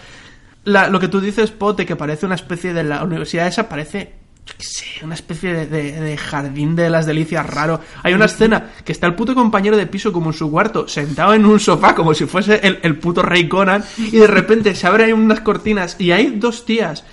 [0.64, 4.14] La- lo que tú dices, Pote, que parece una especie de la universidad esa, parece,
[4.58, 7.80] sé, una especie de, de- de jardín de las delicias raro.
[8.02, 11.34] Hay una escena que está el puto compañero de piso como en su cuarto, sentado
[11.34, 14.86] en un sofá como si fuese el, el puto rey Conan, y de repente se
[14.86, 17.04] abren unas cortinas y hay dos tías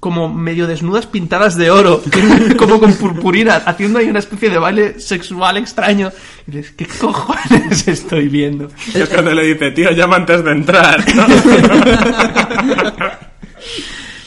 [0.00, 2.00] como medio desnudas pintadas de oro,
[2.56, 6.12] como con purpurina, haciendo ahí una especie de baile sexual extraño.
[6.46, 8.70] Y dices, ¿qué cojones estoy viendo?
[8.94, 11.04] Y es cuando le dice, tío, llama antes de entrar.
[11.16, 11.26] ¿no?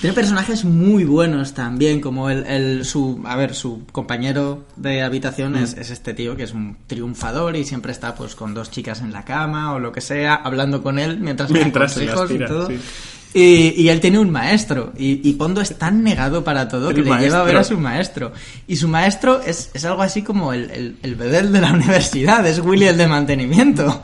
[0.02, 5.56] Tiene personajes muy buenos también, como el, el- su, a ver, su compañero de habitación
[5.56, 9.02] es, es este tío que es un triunfador y siempre está pues con dos chicas
[9.02, 12.40] en la cama o lo que sea, hablando con él mientras, Mientras se consejos y
[12.40, 12.68] todo.
[12.68, 12.80] sí.
[13.34, 16.96] Y, y él tiene un maestro y, y Pondo es tan negado para todo El
[16.98, 18.34] que le lleva a ver a su maestro.
[18.68, 22.46] Y su maestro es, es algo así como el, el, el bedel de la universidad,
[22.46, 24.02] es Willy el de mantenimiento.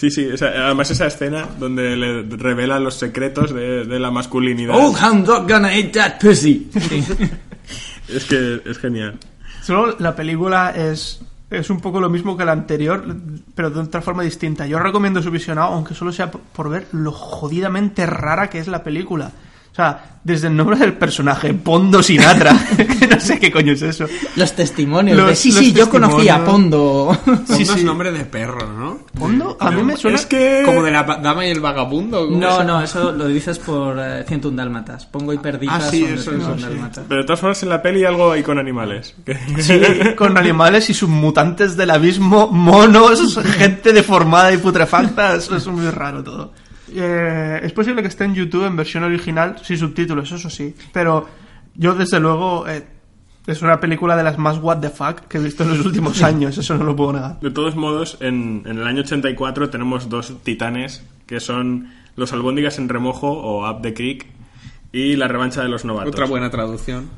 [0.00, 4.10] Sí, sí, o sea, además esa escena donde le revela los secretos de, de la
[4.10, 4.74] masculinidad.
[4.74, 6.70] oh, hound dog gonna eat that pussy.
[8.08, 9.18] Es que es genial.
[9.62, 11.20] Solo la película es,
[11.50, 13.04] es un poco lo mismo que la anterior,
[13.54, 14.66] pero de otra forma distinta.
[14.66, 18.82] Yo recomiendo su visionado, aunque solo sea por ver lo jodidamente rara que es la
[18.82, 19.30] película.
[19.72, 22.52] O sea, desde el nombre del personaje, Pondo Sinatra,
[22.98, 24.04] que no sé qué coño es eso.
[24.34, 26.44] Los testimonios Los- de sí, los sí, yo conocí a.
[26.44, 27.16] Pondo.
[27.24, 27.84] Pondo Sí, es sí.
[27.84, 28.98] nombre de perro, ¿no?
[29.18, 29.56] ¿Pondo?
[29.60, 30.16] A mí me suena...
[30.18, 30.62] Es que...
[30.66, 32.26] Como de la dama y el vagabundo.
[32.26, 35.06] ¿cómo No, no, eso lo dices por eh, 101 dálmatas.
[35.06, 37.00] Pongo y perdidas Ah, sí, eso, 101 eso, sí.
[37.08, 39.14] Pero de todas formas en la peli algo hay con animales.
[39.60, 39.80] Sí,
[40.16, 45.36] con animales y submutantes del abismo, monos, gente deformada y putrefacta.
[45.36, 46.52] Eso es muy raro todo.
[46.94, 50.74] Eh, es posible que esté en YouTube en versión original, sin subtítulos, eso sí.
[50.92, 51.28] Pero
[51.74, 52.84] yo, desde luego, eh,
[53.46, 56.22] es una película de las más what the fuck que he visto en los últimos
[56.24, 57.40] años, eso no lo puedo negar.
[57.40, 62.78] De todos modos, en, en el año 84 tenemos dos titanes que son los albóndigas
[62.78, 64.26] en remojo o Up the Creek
[64.92, 66.12] y la revancha de los novatos.
[66.12, 67.10] Otra buena traducción.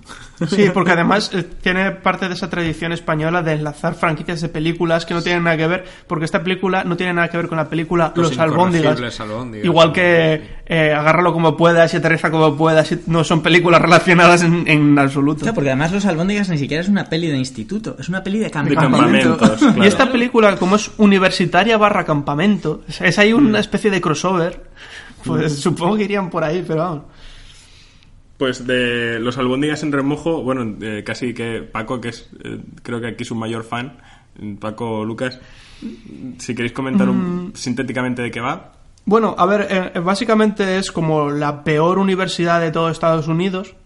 [0.46, 5.06] Sí, porque además eh, tiene parte de esa tradición española de enlazar franquicias de películas
[5.06, 7.56] que no tienen nada que ver, porque esta película no tiene nada que ver con
[7.56, 9.20] la película Los Los, Albóndigas.
[9.20, 9.64] albóndigas.
[9.64, 14.42] Igual que eh, Agárralo como puedas y Aterriza como puedas, y no son películas relacionadas
[14.42, 15.40] en, en absoluto.
[15.42, 18.38] Claro, porque además Los Albóndigas ni siquiera es una peli de instituto, es una peli
[18.38, 19.38] de De campamento.
[19.38, 19.82] campamentos, claro.
[19.84, 24.60] Y esta película, como es universitaria barra campamento, es, es ahí una especie de crossover,
[25.24, 27.02] pues supongo que irían por ahí, pero vamos.
[28.42, 33.00] Pues de los albóndigas en remojo, bueno, eh, casi que Paco, que es eh, creo
[33.00, 33.98] que aquí su mayor fan,
[34.58, 35.38] Paco Lucas,
[36.38, 38.72] si queréis comentar un- sintéticamente de qué va.
[39.04, 43.76] Bueno, a ver, eh, eh, básicamente es como la peor universidad de todo Estados Unidos.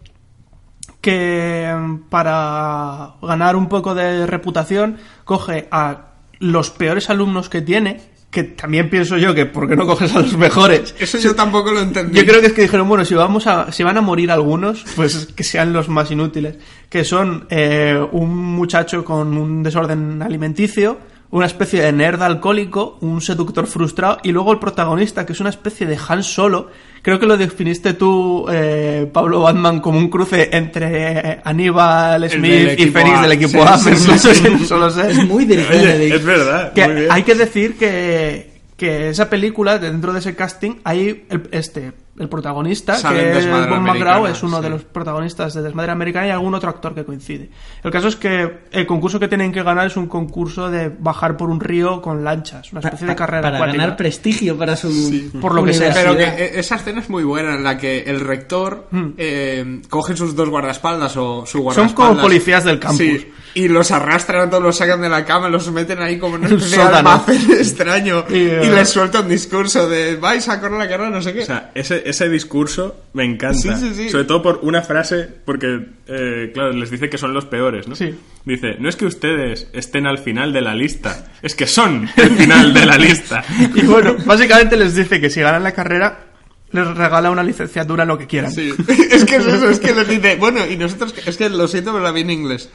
[1.02, 8.00] que mm, para ganar un poco de reputación coge a los peores alumnos que tiene,
[8.37, 10.95] que también pienso yo que ¿por qué no coges a los mejores?
[10.99, 12.18] Eso yo tampoco lo entendí.
[12.18, 14.84] Yo creo que es que dijeron, bueno, si vamos a, si van a morir algunos,
[14.95, 16.59] pues que sean los más inútiles.
[16.91, 20.99] Que son eh, un muchacho con un desorden alimenticio,
[21.31, 25.51] una especie de nerd alcohólico, un seductor frustrado, y luego el protagonista, que es una
[25.51, 26.70] especie de Han Solo.
[27.03, 32.87] Creo que lo definiste tú, eh, Pablo Batman, como un cruce entre Aníbal Smith y
[32.87, 33.79] Fénix del equipo A.
[33.79, 34.66] sí, sí, sí.
[34.66, 35.11] solo sé.
[35.11, 36.14] Es muy Benedict.
[36.14, 36.72] es verdad.
[36.72, 37.09] Que muy bien.
[37.11, 42.28] hay que decir que, que esa película, dentro de ese casting, hay el, este, el
[42.28, 44.72] protagonista, que es Bob McGraw, es uno de sí.
[44.72, 47.50] los protagonistas de Desmadre Americana y algún otro actor que coincide.
[47.84, 51.36] El caso es que el concurso que tienen que ganar es un concurso de bajar
[51.36, 53.78] por un río con lanchas, una especie de carrera para acuática.
[53.82, 55.92] ganar prestigio para su Por lo que sea.
[55.92, 58.88] Pero que e- esa escena es muy buena en la que el rector
[59.18, 61.94] eh, coge sus dos guardaespaldas o su Son guardaespaldas.
[62.08, 62.98] como policías del campus.
[62.98, 66.36] Sí, y los arrastran a todos, los sacan de la cama, los meten ahí como
[66.36, 70.86] en Un almacén extraño Y, y, les suelta un discurso de vais a correr la
[70.86, 71.40] carrera, no sé qué.
[71.40, 73.59] O sea, ese, ese discurso me encanta.
[73.59, 74.11] Sí, sí, sí.
[74.11, 77.96] Sobre todo por una frase, porque, eh, claro, les dice que son los peores, ¿no?
[77.96, 78.14] Sí.
[78.44, 82.30] Dice, no es que ustedes estén al final de la lista, es que son el
[82.32, 83.42] final de la lista.
[83.74, 86.26] Y bueno, básicamente les dice que si ganan la carrera,
[86.72, 88.52] les regala una licenciatura en lo que quieran.
[88.52, 88.72] Sí,
[89.10, 91.92] es que es eso, es que les dice, bueno, y nosotros, es que lo siento,
[91.92, 92.68] pero la vi en inglés.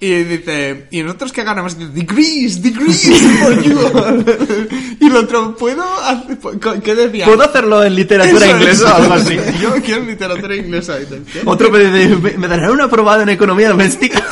[0.00, 1.74] Y dice, ¿y nosotros qué ganamos?
[1.74, 3.08] Y dice, degrees, degrees
[3.40, 3.78] for you.
[5.00, 6.38] y el otro, ¿puedo hacer,
[6.82, 7.26] qué decía?
[7.26, 8.92] ¿Puedo hacerlo en literatura Eso, inglesa eso.
[8.92, 9.36] o algo así?
[9.60, 10.98] Yo quiero literatura inglesa.
[11.44, 14.24] Otro me dice, ¿me me darán un aprobado en economía doméstica?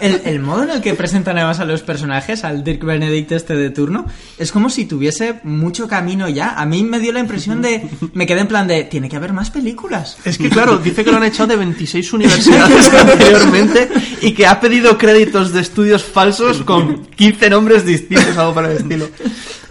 [0.00, 3.54] El, el modo en el que presentan además a los personajes, al Dirk Benedict este
[3.56, 4.06] de turno,
[4.38, 6.50] es como si tuviese mucho camino ya.
[6.50, 7.88] A mí me dio la impresión de...
[8.12, 8.84] Me quedé en plan de...
[8.84, 10.16] Tiene que haber más películas.
[10.24, 13.88] Es que claro, dice que lo han echado de 26 universidades anteriormente
[14.20, 18.76] y que ha pedido créditos de estudios falsos con 15 nombres distintos, algo para el
[18.76, 19.08] estilo.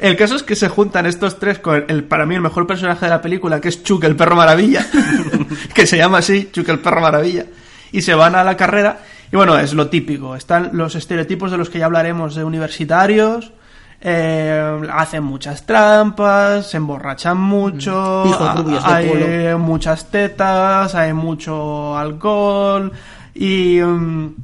[0.01, 3.05] El caso es que se juntan estos tres con el, para mí el mejor personaje
[3.05, 4.85] de la película, que es Chuck el perro maravilla,
[5.73, 7.45] que se llama así, Chuck el perro maravilla,
[7.93, 8.99] y se van a la carrera.
[9.31, 10.35] Y bueno, es lo típico.
[10.35, 13.53] Están los estereotipos de los que ya hablaremos de universitarios.
[14.05, 18.25] Eh, hacen muchas trampas, se emborrachan mucho,
[18.83, 19.59] hay polo.
[19.59, 22.91] muchas tetas, hay mucho alcohol
[23.33, 24.35] y, mm,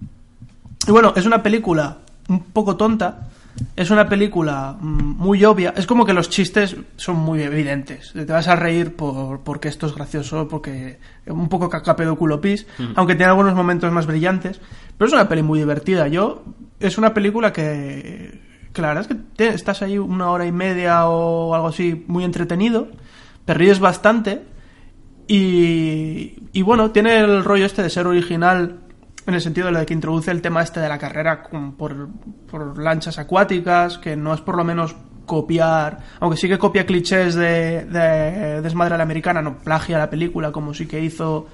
[0.87, 1.97] y bueno, es una película
[2.29, 3.27] un poco tonta,
[3.75, 8.23] es una película mm, muy obvia, es como que los chistes son muy evidentes, te
[8.23, 13.31] vas a reír por, porque esto es gracioso, porque un poco cacapedo pis, aunque tiene
[13.31, 14.61] algunos momentos más brillantes,
[14.97, 16.43] pero es una peli muy divertida, yo
[16.79, 18.47] es una película que,
[18.79, 22.03] que la verdad es que te- estás ahí una hora y media o algo así
[22.07, 22.87] muy entretenido,
[23.45, 24.41] te ríes bastante
[25.31, 28.79] y, bueno, tiene el rollo este de ser original
[29.27, 31.43] en el sentido de lo de que introduce el tema este de la carrera
[31.77, 34.95] por lanchas acuáticas, que no es por lo menos
[35.27, 40.09] copiar, aunque sí que copia clichés de, de Desmadre a la Americana, no plagia la
[40.09, 41.47] película como sí que hizo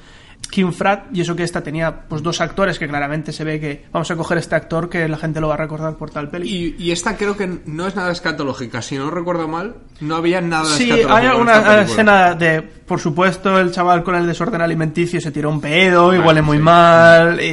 [0.55, 3.83] Kim Frat, y eso que esta tenía pues dos actores que claramente se ve que
[3.91, 6.47] vamos a coger este actor que la gente lo va a recordar por tal peli.
[6.49, 10.39] Y, y esta creo que no es nada escatológica, si no recuerdo mal, no había
[10.39, 11.13] nada Sí, escatológico.
[11.13, 15.49] hay en alguna escena de, por supuesto, el chaval con el desorden alimenticio se tiró
[15.49, 16.63] un pedo y Bueno, huele muy sí.
[16.63, 17.45] mal y,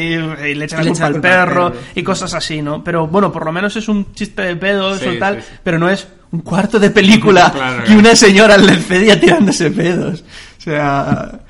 [0.51, 1.83] y le echa la Y culpa al perro perro.
[1.97, 2.85] y cosas así, ¿no?
[2.85, 5.55] Pero bueno, por lo menos es un chiste de pedo, Sí, eso tal, sí, sí.
[5.65, 10.23] pero no es un cuarto de película Claro, y una señora en la tirándose pedos.
[10.59, 11.41] O sea,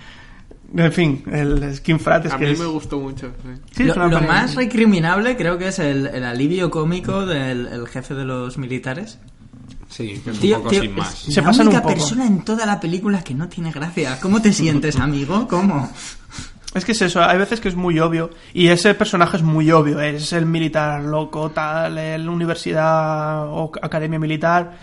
[0.76, 2.58] en fin, el skin frat es A que mí es...
[2.58, 3.32] me gustó mucho.
[3.76, 3.84] sí.
[3.84, 8.24] lo lo más recriminable creo que es el, el alivio cómico del el jefe de
[8.24, 9.18] los militares.
[9.88, 11.14] Sí, que es Tío, un poco tío, sin es más.
[11.18, 11.94] Se la pasan un única poco.
[11.94, 14.18] persona en toda la película que no tiene gracia.
[14.20, 15.46] ¿Cómo te sientes, amigo?
[15.48, 15.90] ¿Cómo?
[16.74, 18.30] Es que es eso, hay veces que es muy obvio.
[18.54, 20.00] Y ese personaje es muy obvio.
[20.00, 24.78] Es el militar loco, tal, el universidad o academia militar.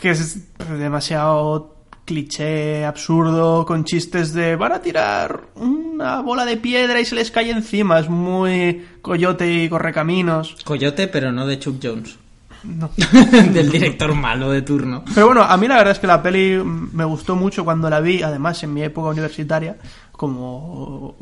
[0.00, 0.38] Que es
[0.78, 1.73] demasiado
[2.04, 7.30] cliché, absurdo, con chistes de van a tirar una bola de piedra y se les
[7.30, 7.98] cae encima.
[7.98, 10.56] Es muy coyote y correcaminos.
[10.64, 12.18] Coyote, pero no de Chuck Jones.
[12.64, 12.90] No.
[13.52, 15.04] Del director malo de turno.
[15.14, 18.00] Pero bueno, a mí la verdad es que la peli me gustó mucho cuando la
[18.00, 19.76] vi, además en mi época universitaria,
[20.12, 21.14] como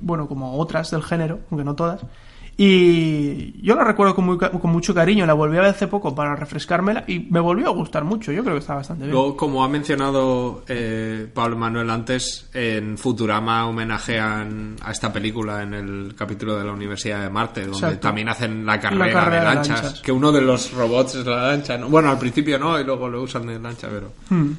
[0.00, 2.02] bueno, como otras del género, aunque no todas.
[2.56, 6.14] Y yo la recuerdo con, muy con mucho cariño, la volví a ver hace poco
[6.14, 9.12] para refrescármela y me volvió a gustar mucho, yo creo que está bastante bien.
[9.14, 15.74] Luego, como ha mencionado eh, Pablo Manuel antes, en Futurama homenajean a esta película en
[15.74, 18.00] el capítulo de la Universidad de Marte, donde Exacto.
[18.00, 20.02] también hacen la carrera, La carrera de de lanchas, lanchas.
[20.02, 21.78] que uno de los robots es la lancha.
[21.78, 21.88] ¿no?
[21.88, 24.12] Bueno, al principio no, y luego lo usan de lancha, pero...
[24.28, 24.52] Hmm.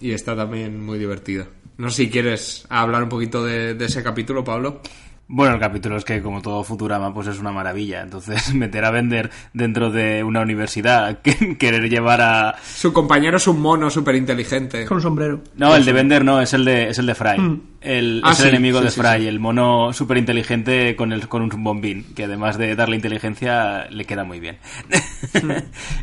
[0.00, 1.46] Y está también muy divertida.
[1.76, 4.80] No sé si quieres hablar un poquito de, de ese capítulo, Pablo.
[5.26, 8.02] Bueno, el capítulo es que, como todo Futurama, pues es una maravilla.
[8.02, 12.56] Entonces, meter a Bender dentro de una universidad, que- querer llevar a...
[12.62, 14.84] Su compañero es un mono súper inteligente.
[14.84, 15.40] Con un sombrero.
[15.56, 17.38] No, el de Bender no, es el de, es el de Fry.
[17.38, 17.60] Mm.
[17.84, 19.26] El, Ah, es el enemigo sí, de Fry, sí.
[19.28, 24.04] el mono súper inteligente con, el, con un bombín, que además de darle inteligencia, le
[24.06, 24.58] queda muy bien.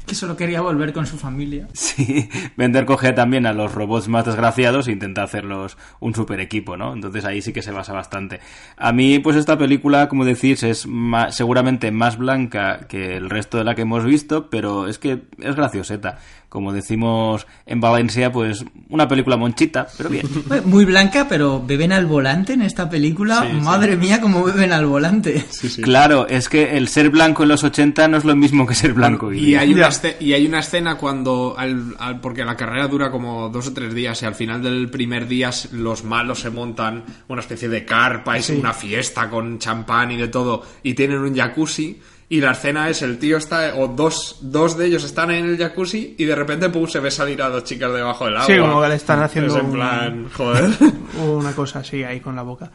[0.06, 1.68] Que solo quería volver con su familia.
[1.74, 6.78] Sí, Bender coge también a los robots más desgraciados e intenta hacerlos un super equipo,
[6.78, 6.94] ¿no?
[6.94, 8.40] Entonces ahí sí que se basa bastante.
[8.78, 13.58] A mí, pues esta película, como decís, es ma- seguramente más blanca que el resto
[13.58, 16.20] de la que hemos visto, pero es que es gracioseta.
[16.52, 20.28] Como decimos en Valencia, pues una película monchita, pero bien.
[20.66, 23.40] Muy blanca, pero beben al volante en esta película.
[23.44, 23.62] Sí, sí.
[23.62, 25.46] Madre mía, cómo beben al volante.
[25.82, 28.92] Claro, es que el ser blanco en los 80 no es lo mismo que ser
[28.94, 29.28] blanco.
[29.28, 32.90] hoy Y hay, una esce- y hay una escena cuando, al- al- porque la carrera
[32.90, 36.50] dura como dos o tres días y al final del primer día los malos se
[36.50, 38.58] montan una especie de carpa, es Sí.
[38.60, 41.98] una fiesta con champán y de todo y tienen un jacuzzi
[42.34, 45.58] y la escena es el tío está, o dos, dos de ellos están en el
[45.58, 48.46] jacuzzi y de repente pum, se ve salir a dos chicas debajo del agua.
[48.48, 50.70] Sí, como que le están haciendo Es en un- plan, joder.
[51.28, 52.72] Una cosa así ahí con la boca.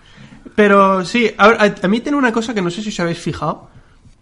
[0.55, 3.01] Pero sí, a, ver, a- a mí tiene una cosa que no sé si os
[3.01, 3.71] habéis fijado,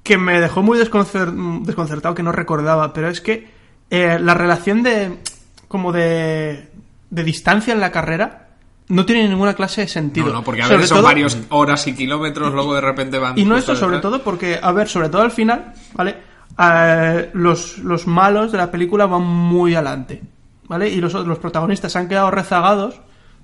[0.04, 1.32] que me dejó muy desconcer-
[1.64, 3.48] desconcertado, que no recordaba, pero es que
[3.90, 5.18] eh, la relación de
[5.66, 6.68] como de,
[7.10, 8.43] de distancia en la carrera
[8.88, 10.26] no tiene ninguna clase de sentido.
[10.26, 13.18] No, no, porque a Sobre ver, son todo- varios horas y kilómetros, luego de repente
[13.18, 13.38] van.
[13.38, 16.16] Y no esto, sobre todo porque, a ver, sobre todo al final, ¿vale?
[16.58, 20.22] Eh, los, los malos de la película van muy adelante,
[20.68, 20.88] ¿vale?
[20.88, 23.00] Y los, los protagonistas se han quedado rezagados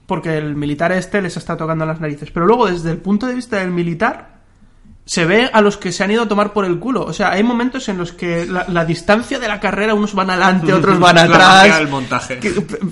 [0.07, 2.31] porque el militar este les está tocando las narices.
[2.31, 4.40] Pero luego, desde el punto de vista del militar,
[5.11, 7.03] se ve a los que se han ido a tomar por el culo.
[7.03, 10.31] O sea, hay momentos en los que la, la distancia de la carrera, unos van
[10.31, 11.39] adelante, otros van La atrás.
[11.49, 12.39] magia del montaje.
[12.39, 12.51] Que-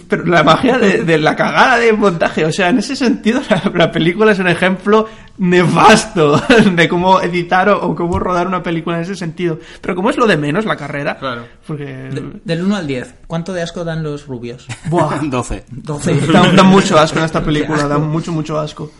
[0.09, 2.45] pero la magia de, de la cagada de montaje.
[2.45, 5.07] O sea, en ese sentido, la, la película es un ejemplo
[5.39, 6.43] nefasto
[6.73, 9.61] de cómo editar o, o cómo rodar una película en ese sentido.
[9.81, 11.47] Pero como es lo de menos la carrera, Claro.
[11.69, 11.85] porque.
[11.85, 14.66] De- del 1 al 10, ¿cuánto de asco dan los rubios?
[14.87, 15.64] Buah, 12.
[15.71, 16.14] 12.
[16.33, 18.91] dan, dan mucho asco en esta película, dan mucho, mucho asco.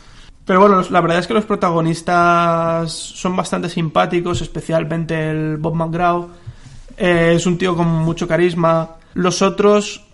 [0.49, 6.29] Pero bueno, la verdad es que los protagonistas son bastante simpáticos, especialmente el Bob McGraw.
[6.97, 8.97] Eh, es un tío con mucho carisma.
[9.15, 10.05] Los otros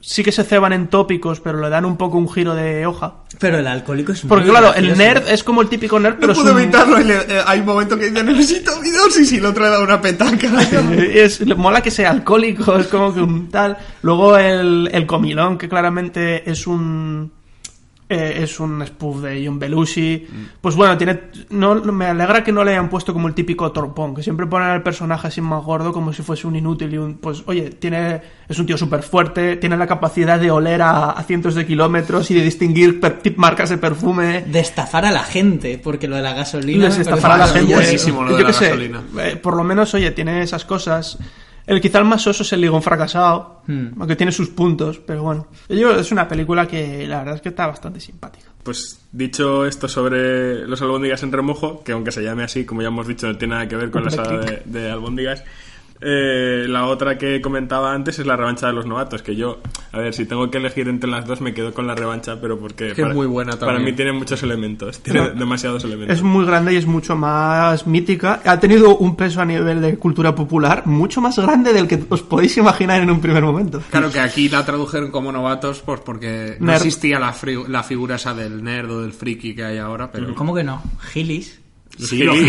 [0.00, 3.16] sí que se ceban en tópicos, pero le dan un poco un giro de hoja.
[3.38, 6.28] Pero el alcohólico es Porque muy claro, el nerd es como el típico nerd, pero
[6.28, 6.98] No es puedo un- evitarlo.
[7.00, 9.80] y eh, hay un momento que dice: Necesito videos y si el otro le da
[9.80, 10.48] una petaca.
[11.14, 13.76] es, mola que sea alcohólico, es como que un tal.
[14.00, 17.30] Luego el, el comilón, que claramente es un.
[18.12, 20.26] Eh, es un spoof de John Belushi.
[20.60, 21.20] Pues bueno, tiene.
[21.50, 24.68] No, me alegra que no le hayan puesto como el típico torpón, que siempre ponen
[24.68, 27.14] al personaje así más gordo, como si fuese un inútil y un.
[27.14, 28.20] Pues oye, tiene.
[28.48, 32.30] Es un tío súper fuerte, tiene la capacidad de oler a, a cientos de kilómetros
[32.30, 33.00] y de distinguir
[33.36, 34.42] marcas de perfume.
[34.42, 36.88] De estafar a la gente, porque lo de la gasolina.
[36.88, 37.74] me estafar a la gente.
[37.74, 41.18] buenísimo lo de Yo la sé, eh, por lo menos, oye, tiene esas cosas.
[41.66, 43.90] El quizá el más soso es el ligón fracasado, Hmm.
[44.00, 45.46] aunque tiene sus puntos, pero bueno.
[45.68, 48.50] Yo es una película que la verdad es que está bastante simpática.
[48.64, 52.88] Pues dicho esto sobre los albóndigas en remojo, que aunque se llame así, como ya
[52.88, 55.44] hemos dicho, no tiene nada que ver con la saga de, de albóndigas.
[56.04, 59.60] Eh, la otra que comentaba antes es la revancha de los novatos, que yo,
[59.92, 62.58] a ver, si tengo que elegir entre las dos me quedo con la revancha, pero
[62.58, 63.84] porque Que es muy buena para también.
[63.84, 65.28] mí tiene muchos elementos, tiene No.
[65.30, 66.16] demasiados elementos.
[66.16, 68.40] Es muy grande y es mucho más mítica.
[68.44, 72.22] Ha tenido un peso a nivel de cultura popular mucho más grande del que os
[72.22, 73.80] podéis imaginar en un primer momento.
[73.90, 76.76] Claro que aquí la tradujeron como novatos, pues porque no Nerd.
[76.78, 77.34] existía la,
[77.68, 80.34] la figura esa del nerd o del friki que hay ahora, pero.
[80.34, 80.82] ¿Cómo que no?
[81.12, 81.61] Gilis.
[81.98, 82.36] Sí, los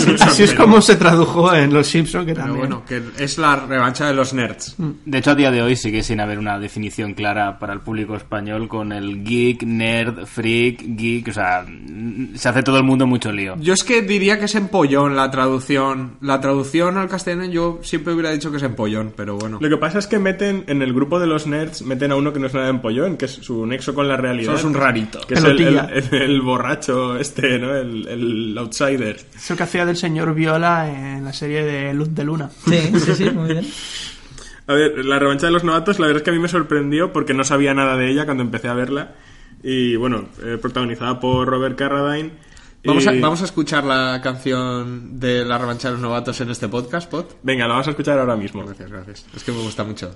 [0.00, 2.58] Simpsons, Así es pero- como se tradujo en Los Simpsons, que Pero también.
[2.68, 4.76] bueno, que es la revancha de los nerds.
[5.04, 8.16] De hecho, a día de hoy sigue sin haber una definición clara para el público
[8.16, 11.28] español con el geek, nerd, freak, geek.
[11.28, 13.56] O sea, mm, se hace todo el mundo mucho lío.
[13.60, 16.16] Yo es que diría que es empollón la traducción.
[16.20, 19.58] La traducción al castellano yo siempre hubiera dicho que es empollón, pero bueno.
[19.60, 22.32] Lo que pasa es que meten en el grupo de los nerds, meten a uno
[22.32, 24.52] que no es nada empollón, que es su nexo con la realidad.
[24.54, 25.20] Sos un rarito.
[25.26, 25.88] Que es el, Pelotilla.
[25.94, 27.74] el- el- el borracho este, ¿no?
[27.76, 28.79] El, el outsider.
[29.34, 32.50] Es el que hacía del señor Viola en la serie de Luz de Luna.
[32.68, 33.66] Sí, sí, sí, muy bien.
[34.66, 37.12] A ver, la revancha de los novatos, la verdad es que a mí me sorprendió
[37.12, 39.14] porque no sabía nada de ella cuando empecé a verla.
[39.62, 42.30] Y bueno, eh, protagonizada por Robert Carradine.
[42.84, 46.50] Vamos a, Y- vamos a escuchar la canción de la revancha de los novatos en
[46.50, 47.36] este podcast, Pot.
[47.42, 48.64] Venga, la vamos a escuchar ahora mismo.
[48.64, 49.26] Gracias, gracias.
[49.36, 50.14] Es que me gusta mucho.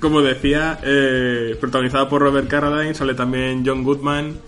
[0.00, 4.38] Como decía, eh, protagonizada por Robert Carradine, sale también John Goodman,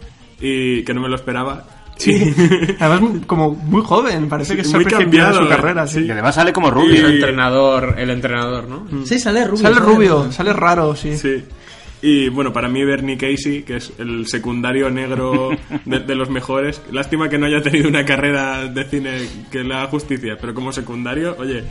[0.41, 1.67] y que no me lo esperaba.
[1.97, 2.35] Sí,
[2.81, 5.49] además como muy joven, parece que es Muy cambiado, su eh.
[5.49, 6.01] carrera, sí.
[6.01, 7.07] Y además sale como Y rubio.
[7.07, 9.07] el entrenador, el entrenador, ¿no?
[9.07, 9.63] Sí, sale rubio.
[9.63, 11.17] Sale rubio, sale raro, sí.
[11.17, 11.45] Sí.
[12.05, 15.51] Y bueno, para mí Bernie Casey, que es el secundario negro
[15.85, 16.83] de, de los mejores.
[16.91, 20.73] Lástima que no haya tenido una carrera de cine que le haga justicia, pero como
[20.73, 21.63] secundario, oye,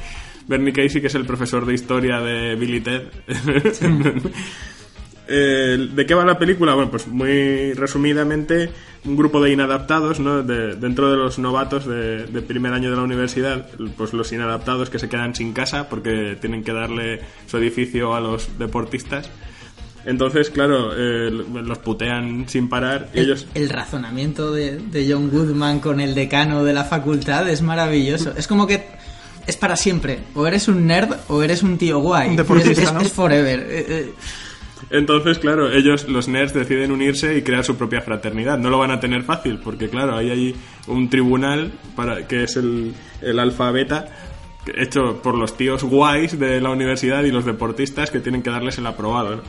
[0.52, 3.04] Bernie Casey, que es el profesor de historia de Billy Ted.
[5.34, 6.74] Eh, ¿De qué va la película?
[6.74, 8.70] Bueno, pues muy resumidamente,
[9.06, 10.44] un grupo de inadaptados, ¿no?
[10.44, 14.90] De- dentro de los novatos de, de primer año de la universidad, pues los inadaptados
[14.90, 19.30] que se quedan sin casa porque tienen que darle su edificio a los deportistas.
[20.06, 23.48] Entonces, claro, eh, los putean sin parar y El, ellos...
[23.54, 28.34] el razonamiento de, de John Goodman con el decano de la facultad es maravilloso.
[28.36, 28.84] Es como que
[29.52, 30.20] es para siempre.
[30.36, 32.30] O eres un nerd o eres un tío guay.
[32.32, 33.02] Un deportista, es, es- ¿no?
[33.02, 33.60] es forever.
[33.70, 34.14] Eh, eh,
[34.90, 38.58] Entonces, claro, ellos, los nerds, deciden unirse y crear su propia fraternidad.
[38.58, 40.56] No lo van a tener fácil, porque claro, hay ahí
[40.88, 44.08] un tribunal para que es el, el alfa beta
[44.78, 48.78] hecho por los tíos guays de la universidad y los deportistas que tienen que darles
[48.78, 49.38] el aprobado.
[49.38, 49.42] ¿no?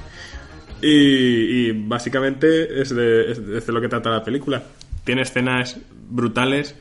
[0.81, 4.63] Y, y básicamente es de- es de lo que trata la película.
[5.05, 5.79] Tiene escenas
[6.09, 6.75] brutales,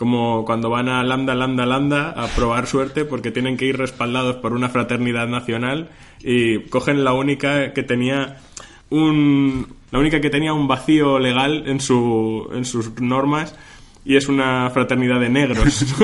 [0.00, 4.36] como cuando van a Lambda, Lambda, Lambda a probar suerte porque tienen que ir respaldados
[4.36, 5.90] por una fraternidad nacional
[6.22, 8.38] y cogen la única que tenía
[8.88, 13.54] un la única que tenía un vacío legal en su en sus normas
[14.02, 15.84] y es una fraternidad de negros.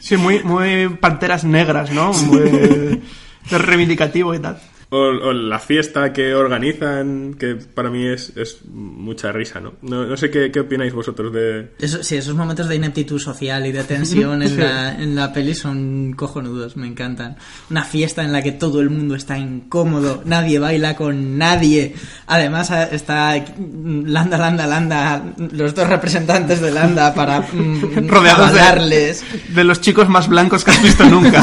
[0.00, 2.12] Sí, muy, muy panteras negras, ¿no?
[2.12, 4.60] Muy de reivindicativo y tal.
[4.96, 9.72] O, o la fiesta que organizan, que para mí es, es mucha risa, ¿no?
[9.82, 11.70] No, no sé qué, qué opináis vosotros de...
[11.80, 15.54] eso- sí, esos momentos de ineptitud social y de tensión en, la, en la peli
[15.54, 17.36] son cojonudos, me encantan.
[17.70, 21.94] Una fiesta en la que todo el mundo está incómodo, nadie baila con nadie.
[22.28, 29.16] Además está Landa, Landa, Landa, los dos representantes de Landa para mm, Rodeados de,
[29.54, 31.42] de los chicos más blancos que has visto nunca.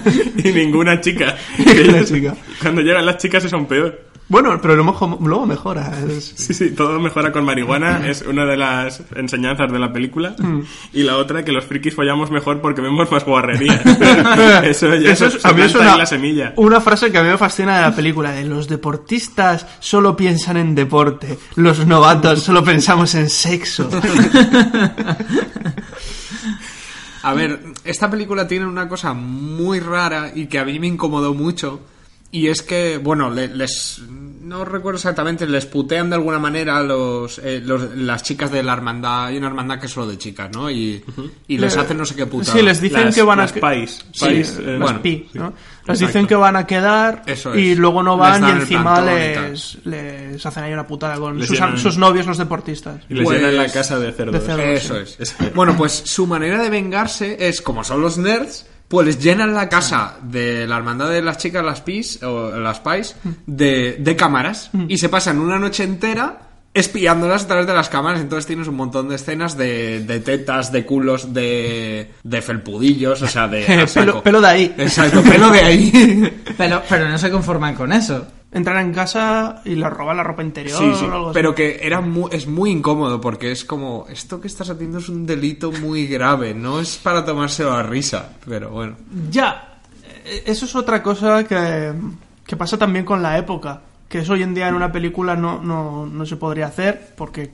[0.42, 1.36] y ninguna chica.
[1.58, 2.34] Ninguna chica.
[2.62, 4.00] Cuando llegan las chicas es aún peor.
[4.28, 5.92] Bueno, pero luego, luego mejora.
[6.08, 10.34] es- Sí, sí, todo mejora con marihuana, es una de las enseñanzas de la película.
[10.92, 13.74] Y la otra, que los frikis follamos mejor porque vemos más guarrería.
[14.64, 16.52] eso ya Eso se- es, se a mí es una, la semilla.
[16.56, 20.56] una frase que a mí me fascina de la película, de los deportistas solo piensan
[20.56, 23.88] en deporte, los novatos solo pensamos en sexo.
[27.22, 31.34] A ver, esta película tiene una cosa muy rara y que a mí me incomodó
[31.34, 31.80] mucho.
[32.36, 34.00] Y es que, bueno, le- les.
[34.42, 38.62] No recuerdo exactamente, les putean de alguna manera a los, eh, los- las chicas de
[38.62, 39.24] la hermandad.
[39.26, 40.70] Hay una hermandad que es solo de chicas, ¿no?
[40.70, 41.02] Y,
[41.48, 42.52] y les Le- hacen no sé qué puta.
[42.52, 43.46] Sí, les dicen Las- que van a...
[43.48, 44.04] pais.
[44.12, 45.48] Sí, Pais, eh, las bueno, pi, ¿no?
[45.48, 45.54] sí.
[45.88, 47.78] Les dicen que van a quedar Eso y es.
[47.78, 51.38] luego no Les van y encima plantón y les, les hacen ahí una putada con
[51.38, 53.00] Les sus, llenan- sus novios los deportistas.
[53.08, 54.34] Y les Pues- llenan la casa de cerdos.
[54.34, 54.82] de cerdos.
[54.84, 55.34] Eso es.
[55.54, 60.16] Bueno, pues su manera de vengarse es, como son los nerds, pues llenan la casa
[60.22, 64.70] de la hermandad de las chicas, las PIS, o las PIs, de, de cámaras.
[64.88, 66.46] Y se pasan una noche entera
[66.76, 68.20] espiándolas a través de las cámaras.
[68.20, 73.26] Entonces tienes un montón de escenas de, de tetas, de culos, de, de felpudillos, o
[73.26, 73.88] sea, de...
[73.94, 74.74] pelo, pelo de ahí.
[74.76, 76.42] Exacto, pelo de ahí.
[76.56, 78.26] Pero, pero no se conforman con eso.
[78.56, 81.34] Entran en casa y les roban la ropa interior Sí, sí, o algo así.
[81.34, 85.26] pero que era es muy incómodo porque es como, esto que estás haciendo es un
[85.26, 88.96] delito muy grave, no es para tomárselo a risa, pero bueno.
[89.30, 89.80] Ya,
[90.24, 91.92] eh, eso es otra cosa que,
[92.46, 93.82] que pasa también con la época.
[94.08, 97.50] Que eso hoy en día en una película no, no, no se podría hacer porque,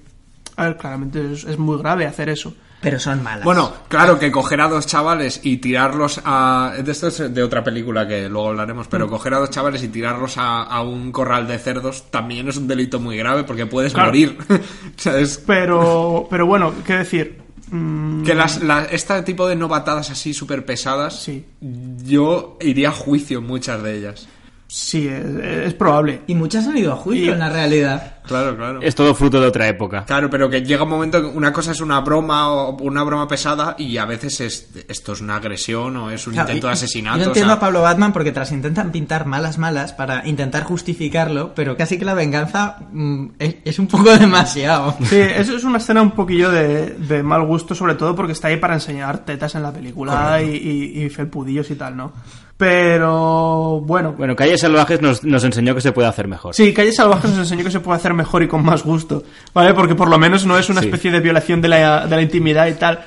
[0.56, 2.54] a ver, claramente es, es muy grave hacer eso.
[2.82, 3.44] Pero son malas.
[3.44, 6.72] Bueno, claro que coger a dos chavales y tirarlos a...
[6.84, 9.88] de Esto es de otra película que luego hablaremos, pero coger a dos chavales y
[9.88, 13.92] tirarlos a, a un corral de cerdos también es un delito muy grave porque puedes
[13.94, 14.08] Claro.
[14.08, 14.36] morir.
[15.46, 17.40] Pero, pero bueno, qué decir.
[17.70, 21.44] Mm, que las, la- este tipo de novatadas así súper pesadas, Sí.
[21.60, 24.28] yo iría a juicio en muchas de ellas.
[24.74, 25.22] Sí, es,
[25.66, 26.22] es probable.
[26.26, 28.14] Y muchas han ido a juicio Y- en la realidad.
[28.26, 28.80] Claro, claro.
[28.80, 30.04] Es todo fruto de otra época.
[30.06, 33.28] Claro, pero que llega un momento que una cosa es una broma o una broma
[33.28, 36.72] pesada y a veces es, esto es una agresión o es un Claro, intento de
[36.72, 37.18] asesinato.
[37.18, 40.26] Yo o entiendo sea, a Pablo Batman porque te las intentan pintar malas, malas para
[40.26, 44.96] intentar justificarlo, pero casi que la venganza mm, es, es un poco demasiado.
[45.04, 48.48] Sí, eso es una escena un poquillo de, de mal gusto, sobre todo porque está
[48.48, 50.46] ahí para enseñar tetas en la película y,
[50.94, 52.12] y, y felpudillos y tal, ¿no?
[52.56, 56.54] Pero bueno, Bueno, Calles Salvajes nos, nos enseñó que se puede hacer mejor.
[56.54, 59.74] Sí, Calle Salvaje nos enseñó que se puede hacer mejor y con más gusto, ¿vale?
[59.74, 60.86] Porque por lo menos no es una Sí.
[60.86, 63.00] especie de violación de la, de la intimidad y tal.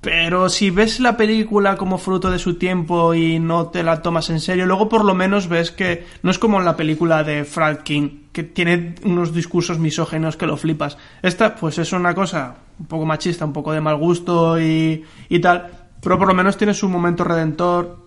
[0.00, 4.30] Pero si ves la película como fruto de su tiempo y no te la tomas
[4.30, 7.44] en serio, luego por lo menos ves que no es como en la película de
[7.44, 10.96] Frank King, que tiene unos discursos misógenos que lo flipas.
[11.20, 15.38] Esta, pues es una cosa un poco machista, un poco de mal gusto y, y
[15.40, 15.66] tal,
[16.00, 17.98] pero por lo menos tiene su momento redentor,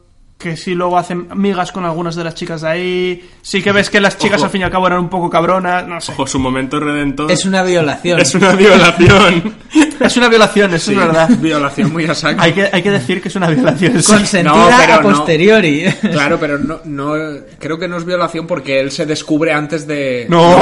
[0.44, 3.90] que sí luego hacen migas con algunas de las chicas de ahí, sí que ves
[3.90, 4.45] que las chicas Ojo.
[4.45, 6.11] al fin y al cabo eran un poco cabronas, no sé.
[6.11, 7.32] Ojo, su momento redentor.
[7.32, 8.20] Es una violación.
[8.20, 9.56] Es una violación.
[10.03, 11.30] Es una violación, eso Sí, es verdad.
[11.40, 12.41] Violación muy a saco.
[12.41, 14.03] Hay que, hay que decir que es una violación.
[14.03, 14.11] sí.
[14.11, 15.10] Consentida No, pero a no.
[15.18, 15.86] posteriori.
[16.11, 17.14] Claro, pero no, no,
[17.57, 20.26] creo que no es violación porque él se descubre antes de...
[20.30, 20.57] No,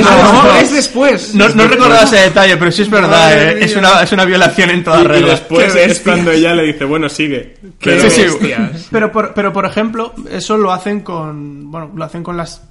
[0.00, 0.56] no, no.
[0.56, 1.34] es después.
[1.34, 4.70] No, no recordaba ese detalle, pero sí es verdad, eh, es, una, es una violación
[4.70, 5.30] en toda Y, y regla.
[5.32, 7.56] después es cuando ella le dice, bueno, sigue.
[7.82, 8.54] Pero- Sí, sí.
[8.90, 11.70] Pero por, pero por ejemplo, eso lo hacen con.
[11.70, 12.68] Bueno, lo hacen con las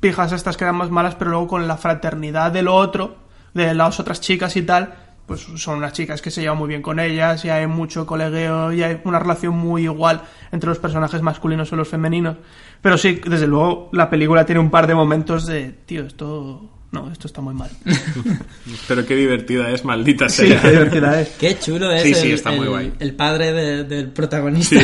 [0.00, 3.16] pijas estas que eran más malas, pero luego con la fraternidad de lo otro,
[3.54, 4.94] de las otras chicas y tal.
[5.26, 8.72] Pues son unas chicas que se llevan muy bien con ellas, y hay mucho colegueo,
[8.72, 12.36] y hay una relación muy igual entre los personajes masculinos y los femeninos.
[12.80, 16.68] Pero sí, desde luego, la película tiene un par de momentos de, tío, esto.
[16.92, 17.70] No, esto está muy mal.
[18.88, 20.60] Pero qué divertida es, maldita Sí, sea.
[20.60, 21.28] qué divertida es.
[21.40, 22.92] Qué chulo es Sí, el, sí, está el- muy guay.
[23.00, 24.76] el padre de- del protagonista.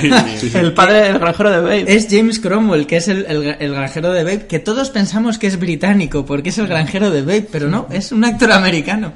[0.58, 1.84] El padre del granjero de Babe.
[1.86, 5.48] Es James Cromwell, que es el, el- el granjero de Babe, que todos pensamos que
[5.48, 9.12] es británico, porque es el granjero de Babe, pero no, es un actor americano.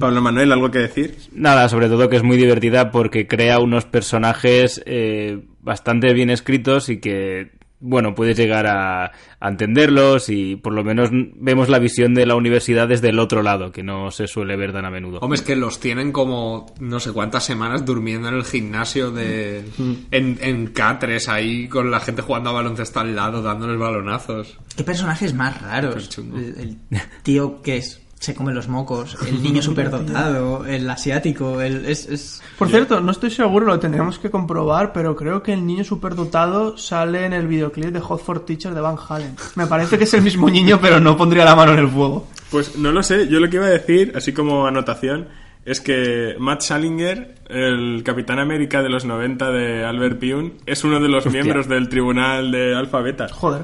[0.00, 1.16] Pablo Manuel, ¿algo que decir?
[1.32, 6.88] Nada, sobre todo que es muy divertida porque crea unos personajes eh, bastante bien escritos
[6.88, 7.50] y que,
[7.80, 12.34] bueno, puedes llegar a, a entenderlos y por lo menos vemos la visión de la
[12.34, 15.18] universidad desde el otro lado, que no se suele ver tan a menudo.
[15.20, 19.64] Hombre, es que los tienen como no sé cuántas semanas durmiendo en el gimnasio de...
[20.10, 24.58] En, en K3 ahí con la gente jugando a baloncesto al lado, dándoles balonazos.
[24.76, 26.18] ¿Qué personajes más raros?
[26.18, 26.78] El
[27.22, 32.42] tío que es, se come los mocos, el niño superdotado, el asiático, el, es, es-
[32.58, 36.76] Por cierto, no estoy seguro, lo tendríamos que comprobar, pero creo que el niño superdotado
[36.76, 39.36] sale en el videoclip de Hot for Teacher de Van Halen.
[39.54, 42.26] Me parece que es el mismo niño, pero no pondría la mano en el fuego.
[42.50, 45.28] Pues no lo sé, yo lo que iba a decir, así como anotación,
[45.64, 50.98] es que Matt Salinger, el Capitán América de los 90 de Albert Pyun, es uno
[50.98, 53.28] de los miembros del tribunal de Alfa Beta.
[53.30, 53.62] Joder.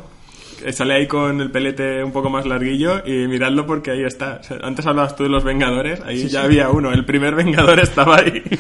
[0.65, 4.39] Eh, Sale ahí con el pelete un poco más larguillo y miradlo porque ahí está.
[4.41, 7.79] O sea, antes hablabas tú de los Vengadores, ahí ya había uno, el primer Vengador
[7.81, 8.43] estaba ahí.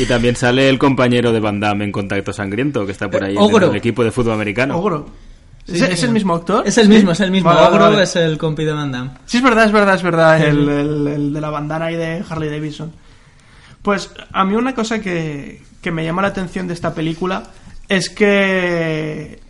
[0.00, 3.32] Y también sale el compañero de Van Damme en Contacto Sangriento, que está por ahí
[3.36, 3.70] en Ogro.
[3.70, 4.78] el equipo de fútbol americano.
[4.78, 5.06] Ogro.
[5.66, 6.06] Sí, ¿Es, sí, es sí.
[6.06, 6.66] el mismo actor?
[6.66, 7.50] es el mismo, es el mismo.
[7.50, 8.02] Vale, Ogro vale.
[8.02, 9.10] es el compi de Van Damme.
[9.26, 10.40] Sí, es verdad, es verdad, es verdad.
[10.42, 12.90] El, el- el de la bandana y de Harley Davidson.
[13.82, 17.42] Pues a mí una cosa que, que me llama la atención de esta película
[17.86, 19.40] es que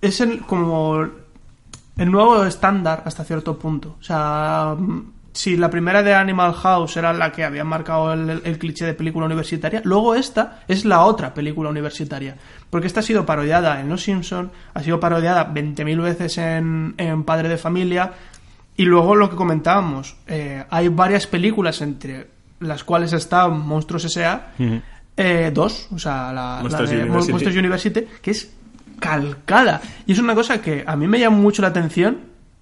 [0.00, 1.02] es el, como
[1.96, 3.96] el nuevo estándar hasta cierto punto.
[4.00, 4.76] O sea,
[5.32, 8.94] si la primera de Animal House era la que había marcado el, el cliché de
[8.94, 12.36] película universitaria, luego esta es la otra película universitaria.
[12.70, 17.24] Porque esta ha sido parodiada en Los Simpson, ha sido parodiada 20.000 veces en, en
[17.24, 18.12] Padre de Familia,
[18.76, 22.28] y luego lo que comentábamos, eh, hay varias películas entre
[22.60, 24.52] las cuales está Monstruos S.A.,
[25.16, 27.32] eh, dos, o sea, la, de Mon- University.
[27.32, 28.54] Monsters University, que es
[28.98, 29.80] calcada.
[30.06, 32.18] Y es una cosa que a mí me llama mucho la atención,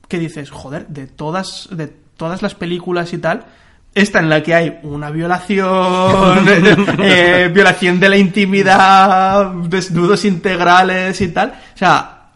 [0.09, 3.45] que dices, joder, de todas, de todas las películas y tal,
[3.95, 6.47] esta en la que hay una violación,
[7.03, 11.55] eh, violación de la intimidad, desnudos integrales y tal.
[11.75, 12.31] O sea,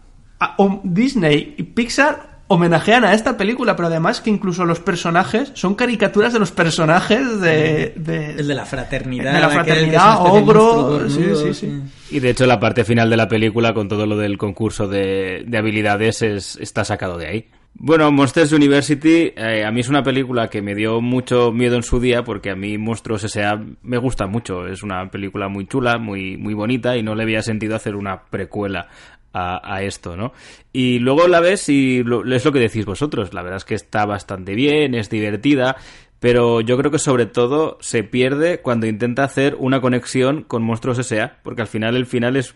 [0.83, 6.33] Disney y Pixar homenajean a esta película, pero además que incluso los personajes son caricaturas
[6.33, 7.93] de los personajes de...
[7.95, 9.33] de- El de la fraternidad.
[9.35, 11.81] De la fraternidad, ogro, sí, sí, sí.
[12.11, 15.45] Y de hecho la parte final de la película con todo lo del concurso de,
[15.47, 17.49] de habilidades es, está sacado de ahí.
[17.75, 21.85] Bueno, Monsters University eh, a mí es una película que me dio mucho miedo en
[21.85, 23.61] su día porque a mí Monstruos S.A.
[23.83, 24.67] me gusta mucho.
[24.67, 28.23] Es una película muy chula, muy, muy bonita y no le había sentido hacer una
[28.29, 28.89] precuela
[29.33, 30.33] a, esto, ¿no?
[30.73, 33.33] Y luego la ves y lo- es lo que decís vosotros.
[33.35, 35.77] La verdad es que está bastante bien, es divertida,
[36.19, 40.99] pero yo creo que sobre todo se pierde cuando intenta hacer una conexión con Monstruos
[40.99, 41.39] S.A.
[41.43, 42.55] porque al final el final es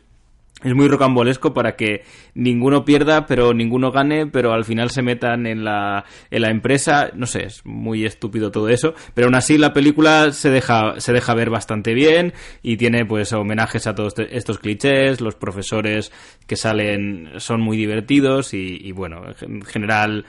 [0.64, 2.02] es muy rocambolesco para que
[2.34, 7.10] ninguno pierda, pero ninguno gane, pero al final se metan en la, en la empresa.
[7.14, 8.94] No sé, es muy estúpido todo eso.
[9.14, 12.32] Pero aún así la película se deja, se deja ver bastante bien
[12.62, 15.20] y tiene pues homenajes a todos estos clichés.
[15.20, 16.10] Los profesores
[16.46, 20.24] que salen son muy divertidos y, y bueno, en general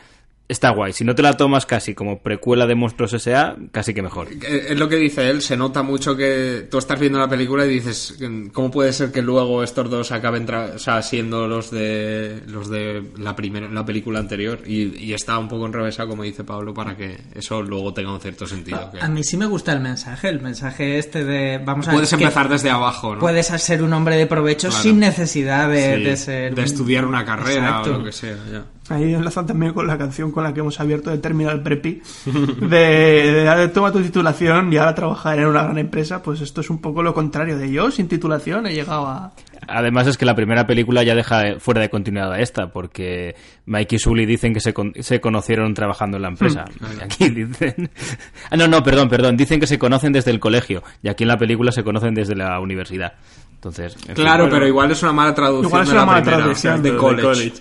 [0.48, 0.94] está guay.
[0.94, 4.28] Si no te la tomas casi como precuela de Monstruos S.A., casi que mejor.
[4.32, 7.66] Eh, Es lo que dice él, se nota mucho que tú estás viendo la película
[7.66, 8.18] y dices,
[8.54, 12.70] ¿cómo puede ser que luego estos dos acaben tra- o sea, siendo los de los
[12.70, 14.60] de la primera la película anterior?
[14.68, 18.20] Y, y está un poco enrevesado, como dice Pablo, para que eso luego tenga un
[18.22, 18.92] cierto sentido.
[18.92, 22.14] que- A mí sí me gusta el mensaje, el mensaje este de vamos a Puedes
[22.14, 23.20] empezar desde abajo, ¿no?
[23.20, 24.84] Puedes ser un hombre de provecho Claro.
[24.84, 27.96] sin necesidad de, Sí, de ser de estudiar una carrera Exacto.
[27.96, 28.38] o lo que sea.
[28.52, 28.66] ya.
[28.88, 32.04] Ahí enlazan también con la canción con la que hemos abierto de Terminal Preppy,
[32.62, 36.70] de, de, toma tu titulación y ahora trabajar en una gran empresa, pues esto es
[36.70, 39.32] un poco lo contrario de yo, sin titulación he llegado a...
[39.68, 43.34] Además es que la primera película ya deja fuera de continuidad a esta, porque
[43.66, 46.66] Mike y Sully dicen que se, con- se conocieron trabajando en la empresa.
[47.00, 47.90] Y aquí dicen...
[48.52, 49.36] Ah, no, no, perdón, perdón.
[49.36, 52.36] Dicen que se conocen desde el colegio, y aquí en la película se conocen desde
[52.36, 53.14] la universidad.
[53.56, 53.96] Entonces...
[53.96, 54.56] en fin, Claro, bueno.
[54.58, 55.70] pero igual es una mala traducción.
[55.70, 56.84] Igual es de una la mala primera, traducción.
[56.84, 57.54] de De college.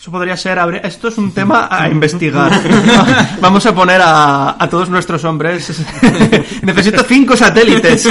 [0.00, 0.58] Eso podría ser...
[0.58, 2.50] abre- Esto es un tema a investigar.
[3.40, 5.68] Vamos a poner a, a todos nuestros hombres...
[6.62, 8.08] Necesito cinco satélites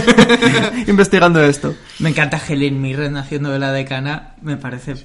[0.87, 1.73] investigando esto.
[1.99, 4.95] Me encanta Helen Mirren haciendo de la decana, me parece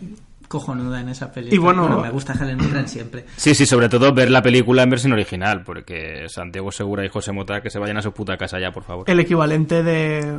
[0.48, 1.55] cojonuda en esa película.
[1.55, 3.24] Y bueno- me gusta Helen Mirren siempre.
[3.36, 7.32] Sí, sí, sobre todo ver la película en versión original, porque Santiago Segura y José
[7.32, 9.05] Mota que se vayan a su puta casa ya, por favor.
[9.11, 10.39] el equivalente de,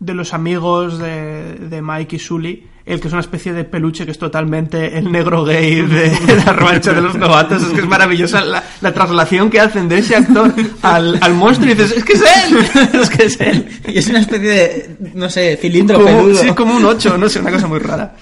[0.00, 4.04] de los amigos de, de Mike y Sully, el que es una especie de peluche
[4.06, 6.10] que es totalmente el negro gay de
[6.44, 7.62] la revancha de los novatos.
[7.62, 11.70] Es que es maravillosa la, la traslación que hacen de ese actor al, al monstruo
[11.70, 12.58] y dices, es que es él,
[13.02, 13.68] es que es él.
[13.88, 16.34] Y es una especie de, no sé, cilindro Como, peludo.
[16.42, 18.14] sí, como un 8, no sé, una cosa muy rara.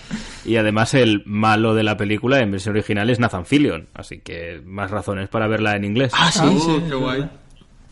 [0.45, 4.61] Y además el malo de la película en versión original es Nathan Fillion, así que
[4.65, 6.13] más razones para verla en inglés.
[6.17, 6.83] Ah, sí, Uh, sí.
[6.89, 7.29] qué guay.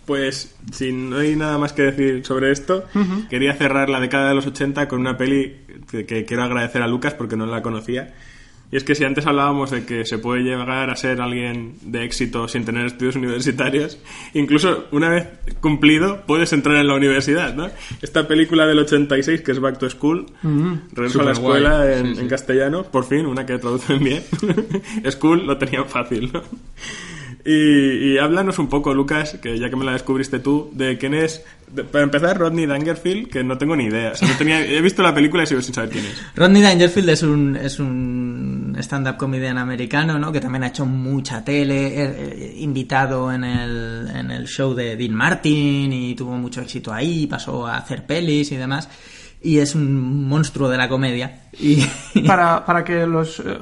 [0.06, 2.84] Pues, si no hay nada más que decir sobre esto,
[3.30, 5.56] quería cerrar la década de los 80 con una peli
[5.90, 8.12] que, que quiero agradecer a Lucas porque no la conocía.
[8.74, 12.04] Y es que si antes hablábamos de que se puede llegar a ser alguien de
[12.04, 14.00] éxito sin tener estudios universitarios,
[14.32, 15.28] incluso una vez
[15.60, 17.70] cumplido puedes entrar en la universidad, ¿no?
[18.02, 20.26] Esta película del 86 que es Back to School,
[20.92, 22.20] regreso a la escuela en, sí, sí.
[22.22, 24.24] en castellano, por fin, una que traducen bien.
[25.08, 26.42] School lo tenían fácil, ¿no?
[27.46, 31.12] Y, y háblanos un poco, Lucas, que ya que me la descubriste tú, de quién
[31.12, 31.44] es.
[31.92, 34.12] para empezar, Rodney Dangerfield, que no tengo ni idea.
[34.40, 36.22] He visto la película y sigo sin saber quién es.
[36.34, 40.32] Rodney Dangerfield es un, es un stand-up comedian americano, ¿no?
[40.32, 44.96] Que también ha hecho mucha tele, eh, eh, invitado en el, en el show de
[44.96, 48.88] Dean Martin y tuvo mucho éxito ahí, pasó a hacer pelis y demás.
[49.44, 51.42] Y es un monstruo de la comedia.
[51.60, 51.84] Y,
[52.26, 53.56] Para, para que los, eh, eh,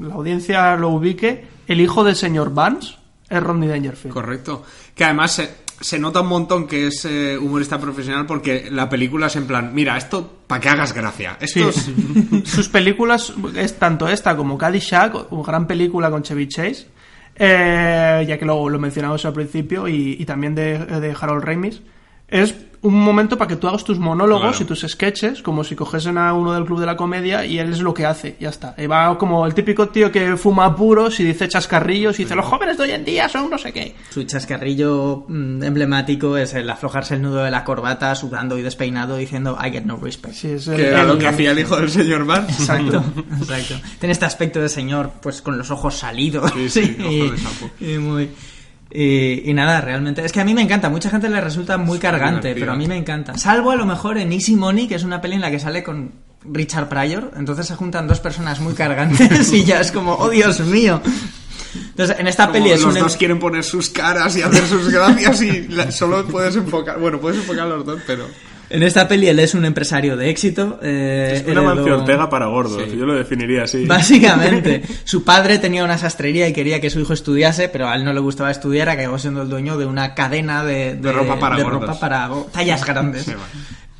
[0.00, 2.94] la audiencia lo ubique, el hijo del señor Vance
[3.28, 4.12] es Rodney Dangerfield.
[4.14, 4.64] Correcto.
[4.94, 5.50] Que además se,
[5.80, 9.70] se nota un montón que es eh, humorista profesional porque la película es en plan,
[9.74, 11.36] mira, esto para que hagas gracia.
[11.40, 11.90] Esto es-
[12.44, 16.86] Sus películas, es tanto esta como Caddyshack, una gran película con Chevy Chase,
[17.36, 21.82] eh, ya que lo, lo mencionamos al principio, y, y también de, de Harold Ramis,
[22.30, 24.64] es un momento para que tú hagas tus monólogos Claro.
[24.64, 27.70] y tus sketches, como si cogiesen a uno del club de la comedia y él
[27.74, 28.74] es lo que hace, ya está.
[28.78, 32.46] Y va como el típico tío que fuma puros y dice chascarrillos y dice, los
[32.46, 33.94] jóvenes de hoy en día son no sé qué.
[34.08, 39.18] Su chascarrillo mm, emblemático es el aflojarse el nudo de la corbata, sudando y despeinado,
[39.18, 40.34] diciendo I get no respect.
[40.36, 42.22] Sí, es el- que era el- lo que hacía el hijo del señor.
[42.48, 43.04] Exacto,
[43.40, 43.74] exacto.
[43.98, 46.50] Tiene este aspecto de señor, pues con los ojos salidos.
[46.54, 47.70] Sí, sí, y, ojo de sapo.
[47.78, 48.30] y muy.
[48.92, 50.24] Y, y nada, realmente.
[50.24, 50.88] Es que a mí me encanta.
[50.90, 53.38] Mucha gente le resulta muy cargante, pero a mí me encanta.
[53.38, 55.82] Salvo a lo mejor en Easy Money, que es una peli en la que sale
[55.84, 56.12] con
[56.44, 57.32] Richard Pryor.
[57.36, 61.00] Entonces se juntan dos personas muy cargantes y ya es como, oh Dios mío.
[61.72, 63.00] Entonces, en esta Como peli es los un.
[63.00, 67.20] dos quieren poner sus caras y hacer sus gracias y la- solo puedes enfocar, bueno,
[67.20, 68.26] puedes enfocar a los dos, pero
[68.70, 70.78] En esta peli él es un empresario de éxito.
[70.82, 72.96] eh, Es una heredó- Mancio Ortega para gordos, Sí.
[72.96, 73.84] yo lo definiría así.
[73.84, 78.04] Básicamente, su padre tenía una sastrería y quería que su hijo estudiase, pero a él
[78.04, 81.56] no le gustaba estudiar, acabó siendo el dueño de una cadena de, De ropa para
[81.56, 81.80] de gordos.
[81.82, 83.24] ropa para go- tallas grandes.
[83.24, 83.46] Sí, bueno.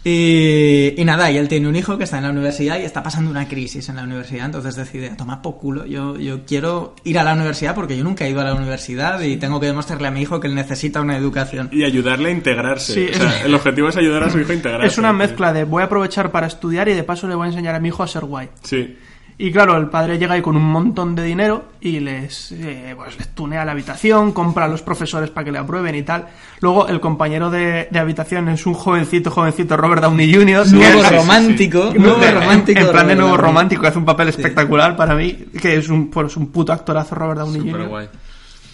[0.02, 3.02] Y, y nada, y él tiene un hijo que está en la universidad y está
[3.02, 7.18] pasando una crisis en la universidad, entonces decide, toma por culo, yo, yo quiero ir
[7.18, 10.08] a la universidad porque yo nunca he ido a la universidad y tengo que demostrarle
[10.08, 11.68] a mi hijo que él necesita una educación.
[11.70, 12.94] Y ayudarle a integrarse.
[12.94, 14.86] Sí, o sea, es- el objetivo es ayudar a su hijo a integrarse.
[14.86, 17.50] Es una mezcla de voy a aprovechar para estudiar y de paso le voy a
[17.50, 18.48] enseñar a mi hijo a ser guay.
[18.62, 18.96] Sí.
[19.42, 23.16] Y claro, el padre llega ahí con un montón de dinero y les, eh, pues,
[23.16, 26.26] les tunea la habitación, compra a los profesores para que le aprueben y tal.
[26.60, 30.66] Luego el compañero de, de habitación es un jovencito, jovencito Robert Downey Jr.
[30.72, 32.80] Nuevo que- romántico, en- nuevo en- romántico.
[32.80, 36.10] En plan de nuevo romántico, que hace un papel espectacular para mí, que es un,
[36.10, 37.88] pues, un puto actorazo Robert Downey Jr.
[37.88, 38.08] guay.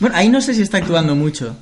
[0.00, 1.56] Bueno, ahí no sé si está actuando mucho.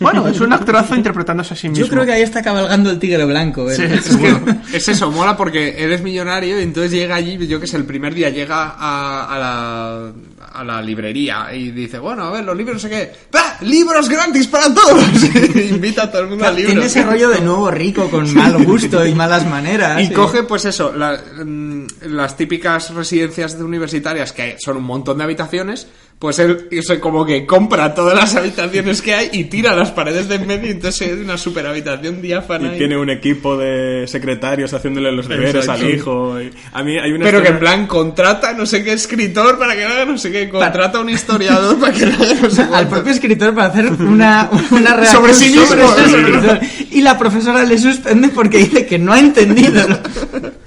[0.00, 1.84] Bueno, es un actorazo interpretándose a sí mismo.
[1.84, 3.70] Yo creo que ahí está cabalgando el tigre blanco.
[3.70, 3.76] ¿eh?
[3.76, 7.66] Sí, Es, que es eso, mola porque eres millonario y entonces llega allí, yo que
[7.66, 10.12] sé, el primer día llega a, a la,
[10.54, 13.12] a la librería y dice, bueno, a ver, los libros no sé qué.
[13.30, 13.56] ¡Bah!
[13.60, 15.04] ¡Libros gratis para todos!
[15.54, 16.72] Y Invita a todo el mundo a libros.
[16.72, 20.00] Tiene ese rollo de nuevo rico con mal gusto y malas maneras.
[20.02, 20.12] Y sí.
[20.12, 25.86] coge, pues eso, la- mm, las típicas residencias universitarias que son un montón de habitaciones,
[26.22, 30.28] pues él se como que compra todas las habitaciones que hay y tira las paredes
[30.28, 32.72] de en medio y entonces es una super habitación diáfana.
[32.76, 35.84] Y tiene un equipo de secretarios haciéndole los deberes Exacto.
[35.84, 36.40] al hijo.
[36.40, 39.74] y- A mí hay una Pero que en plan contrata no sé qué escritor para
[39.74, 42.86] que haga no sé qué, contrata a un historiador para que haga no sé al
[42.86, 45.84] propio escritor para hacer una, una reacción Sobre sí mismo.
[45.96, 46.60] escritor.
[46.92, 49.82] Y la profesora le suspende porque dice que no ha entendido.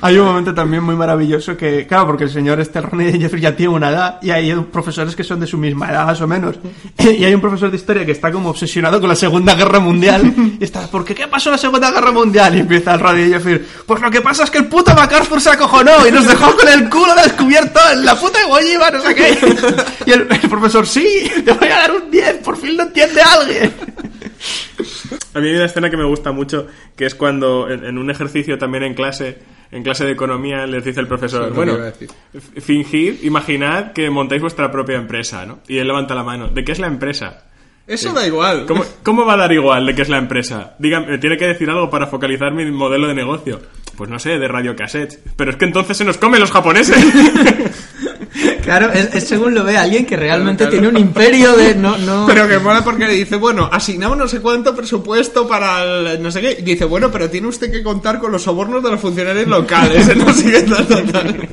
[0.00, 3.42] Hay un momento también muy maravilloso que, claro, porque el señor este Ronnie de Jeffrey
[3.42, 6.26] ya tiene una edad y hay profesores que son de su misma edad, más o
[6.26, 6.56] menos.
[6.98, 10.32] Y hay un profesor de historia que está como obsesionado con la Segunda Guerra Mundial
[10.60, 12.54] y está, ¿por qué qué pasó en la Segunda Guerra Mundial?
[12.56, 15.40] Y empieza el Ronnie de Jeffrey, pues lo que pasa es que el puto MacArthur
[15.40, 19.14] se acojonó y nos dejó con el culo descubierto en la puta Jima, no sé
[19.14, 19.38] qué.
[20.06, 23.20] Y el, el profesor, sí, te voy a dar un 10, por fin lo entiende
[23.20, 23.72] alguien.
[25.34, 26.66] A mí hay una escena que me gusta mucho,
[26.96, 29.38] que es cuando en, en un ejercicio también en clase,
[29.70, 31.76] en clase de economía, les dice el profesor, Sí, bueno,
[32.60, 35.60] fingid, imaginad que montáis vuestra propia empresa, ¿no?
[35.68, 36.48] Y él levanta la mano.
[36.48, 37.47] ¿De qué es la empresa?
[37.88, 38.66] Eso da igual.
[38.66, 40.74] ¿Cómo, cómo va a dar igual de qué es la empresa?
[40.78, 43.60] Dígame, tiene que decir algo para focalizar mi modelo de negocio.
[43.96, 45.18] Pues no sé, de radiocassettes.
[45.34, 46.96] Pero es que entonces se nos comen los japoneses.
[48.62, 51.74] Claro, es, es según lo ve alguien que realmente Claro, tiene un imperio de...
[51.74, 52.26] No, no...
[52.26, 56.30] Pero que mola porque le dice, bueno, asignamos no sé cuánto presupuesto para el no
[56.30, 56.56] sé qué.
[56.58, 60.14] Y dice, bueno, pero tiene usted que contar con los sobornos de los funcionarios locales.
[60.14, 61.48] No tal, tal, tal.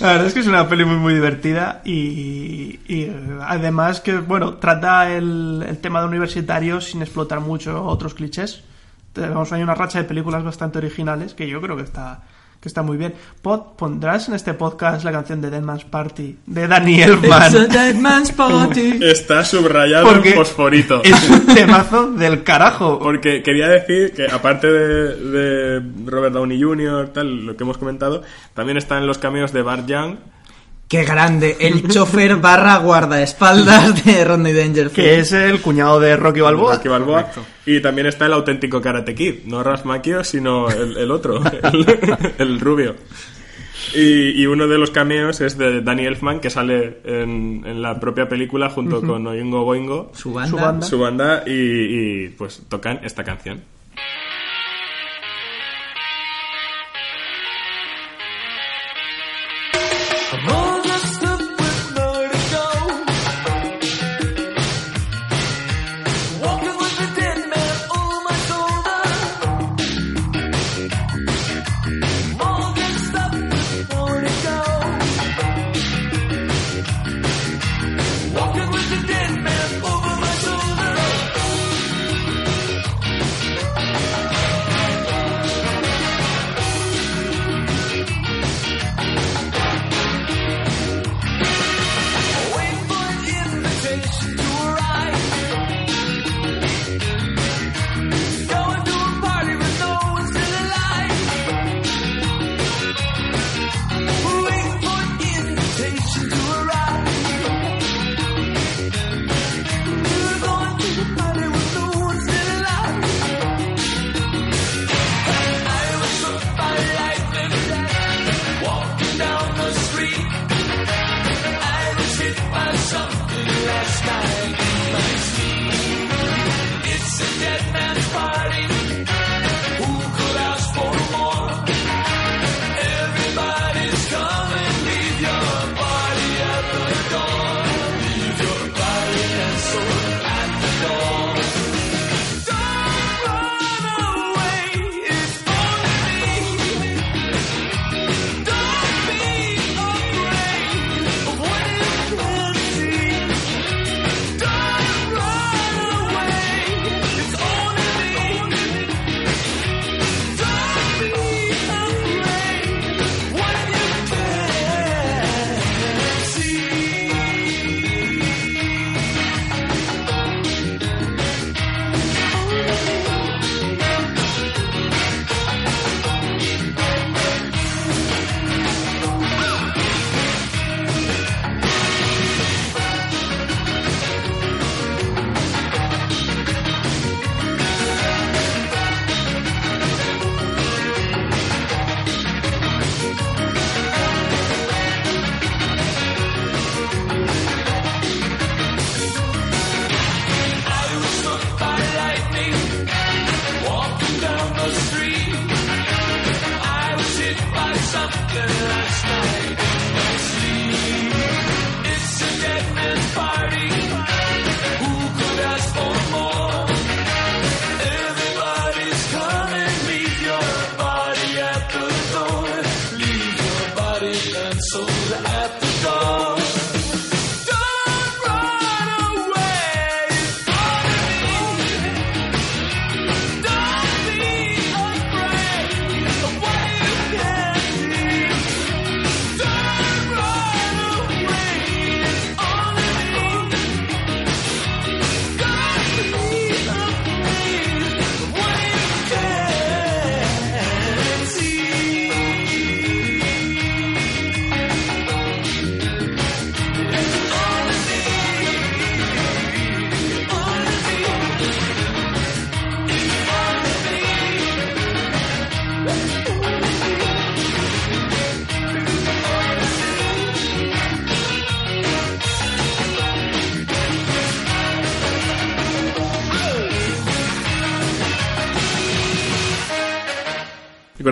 [0.00, 3.12] La verdad es que es una peli muy muy divertida y, y,
[3.42, 8.62] además que, bueno, trata el, el tema de universitarios sin explotar mucho otros clichés.
[9.12, 12.22] Tenemos hay una racha de películas bastante originales que yo creo que está
[12.60, 13.14] que está muy bien.
[13.40, 17.42] Pod, ¿Pondrás en este podcast la canción de Dead Man's Party de Danny Elfman?
[17.42, 18.98] It's a dead man's party.
[19.02, 21.02] Está subrayado Porque en fosforito.
[21.04, 22.98] Es un temazo del carajo.
[22.98, 28.22] Porque quería decir que aparte de, de Robert Downey Jr., tal, lo que hemos comentado,
[28.52, 30.16] también están los cameos de Bart Young,
[30.90, 34.92] Qué grande, el chofer barra guardaespaldas de Rodney Dangerfield.
[34.92, 36.74] Que es el cuñado de Rocky Balboa.
[36.74, 37.30] Rocky Balboa,
[37.64, 41.86] y también está el auténtico Karate Kid, no Ralph Macchio, sino el, el otro, el,
[42.38, 42.96] el rubio.
[43.94, 48.00] Y, y uno de los cameos es de Danny Elfman, que sale en, en la
[48.00, 50.50] propia película junto con Oingo Boingo, Su banda.
[50.50, 50.86] Su banda.
[50.86, 51.52] su banda, y,
[52.24, 53.62] y, pues tocan esta canción.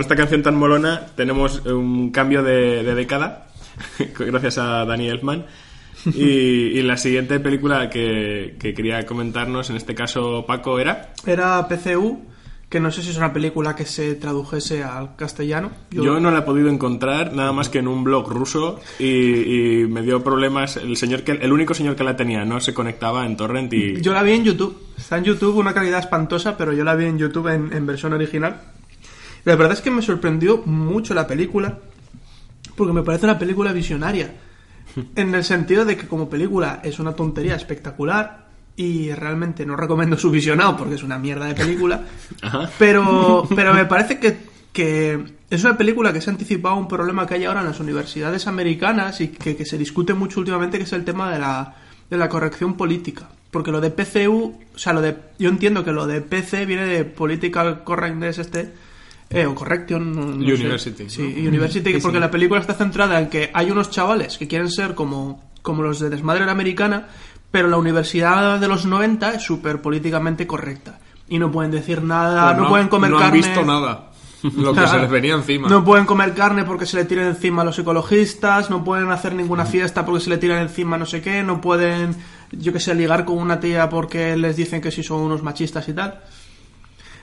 [0.09, 3.48] Esta canción tan molona tenemos un cambio de, de década,
[4.18, 5.44] gracias a Danny Elfman.
[6.14, 11.12] Y, y la siguiente película que, que quería comentarnos, en este caso Paco, era...
[11.26, 12.22] Era PCU,
[12.70, 15.72] que no sé si es una película que se tradujese al castellano.
[15.90, 19.86] Yo, no la he podido encontrar nada más que en un blog ruso y, y
[19.89, 20.78] me dio problemas.
[20.78, 24.01] El señor que el único señor que la tenía no se conectaba en torrent y
[24.01, 24.74] Yo la vi en YouTube.
[24.97, 28.14] Está en YouTube, una calidad espantosa, pero yo la vi en YouTube en, en versión
[28.14, 28.59] original.
[29.44, 31.78] La verdad es que me sorprendió mucho la película,
[32.77, 34.35] porque me parece una película visionaria.
[35.15, 40.16] En el sentido de que como película es una tontería espectacular y realmente no recomiendo
[40.16, 42.02] su visionado porque es una mierda de película.
[42.43, 42.70] Ajá.
[42.78, 44.39] Pero, pero me parece que,
[44.73, 47.66] que es una película que se ha anticipado a un problema que hay ahora en
[47.66, 51.39] las universidades americanas y que, que se discute mucho últimamente, que es el tema de
[51.39, 51.74] la,
[52.09, 53.28] de la corrección política.
[53.51, 56.85] Porque lo de PCU, o sea, lo de, yo entiendo que lo de PC viene
[56.85, 58.73] de Political Correctness este,
[59.30, 60.12] eh, o Correction.
[60.14, 60.55] no- no sé.
[60.55, 61.22] University, Sí.
[61.46, 62.20] University, Sí, porque sí.
[62.20, 66.00] la película está centrada en que hay unos chavales que quieren ser como, como los
[66.00, 67.09] de Desmadre en Americana,
[67.50, 70.98] pero la universidad de los 90 es súper políticamente correcta.
[71.28, 73.36] Y no pueden decir nada, Pues no, pueden comer no han carne.
[73.38, 74.05] visto nada.
[74.56, 75.68] Lo que se les venía encima.
[75.68, 79.34] No pueden comer carne porque se le tiran encima a los ecologistas, no pueden hacer
[79.34, 82.14] ninguna fiesta porque se le tiran encima no sé qué, no pueden,
[82.52, 85.88] yo que sé, ligar con una tía porque les dicen que si son unos machistas
[85.88, 86.20] y tal.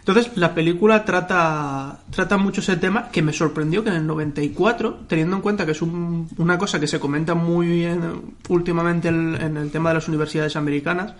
[0.07, 4.99] Entonces, la película trata, trata mucho ese tema que me sorprendió que en el 94,
[5.07, 9.57] teniendo en cuenta que es un- una cosa que se comenta muy bien últimamente en,
[9.57, 11.15] el tema de las universidades americanas,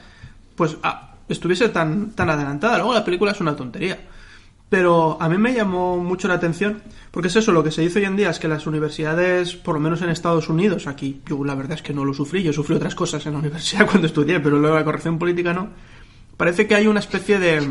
[0.56, 2.78] pues ah, estuviese tan, tan adelantada.
[2.78, 3.98] Luego la película es una tontería.
[4.70, 7.98] Pero a mí me llamó mucho la atención, porque es eso, lo que se dice
[8.00, 11.44] hoy en día es que las universidades, por lo menos en Estados Unidos, aquí yo
[11.44, 14.06] la verdad es que no lo sufrí, yo sufrí otras cosas en la universidad cuando
[14.06, 15.70] estudié, pero luego la corrección política no,
[16.38, 17.62] parece que hay una especie de,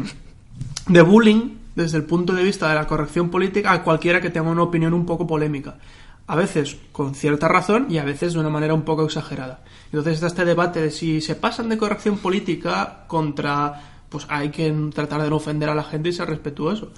[0.89, 4.51] de bullying desde el punto de vista de la corrección política a cualquiera que tenga
[4.51, 5.79] una opinión un poco polémica.
[6.27, 9.63] A veces con cierta razón y a veces de una manera un poco exagerada.
[9.87, 14.73] Entonces está este debate de si se pasan de corrección política contra, pues hay que
[14.95, 16.93] tratar de no ofender a la gente y ser respetuoso.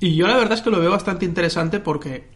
[0.00, 2.28] Y yo la verdad es que lo veo bastante interesante porque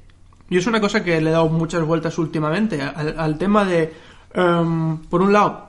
[0.48, 3.92] yo es una cosa que le he dado muchas vueltas últimamente al, tema de,
[4.32, 5.68] em, por un lado,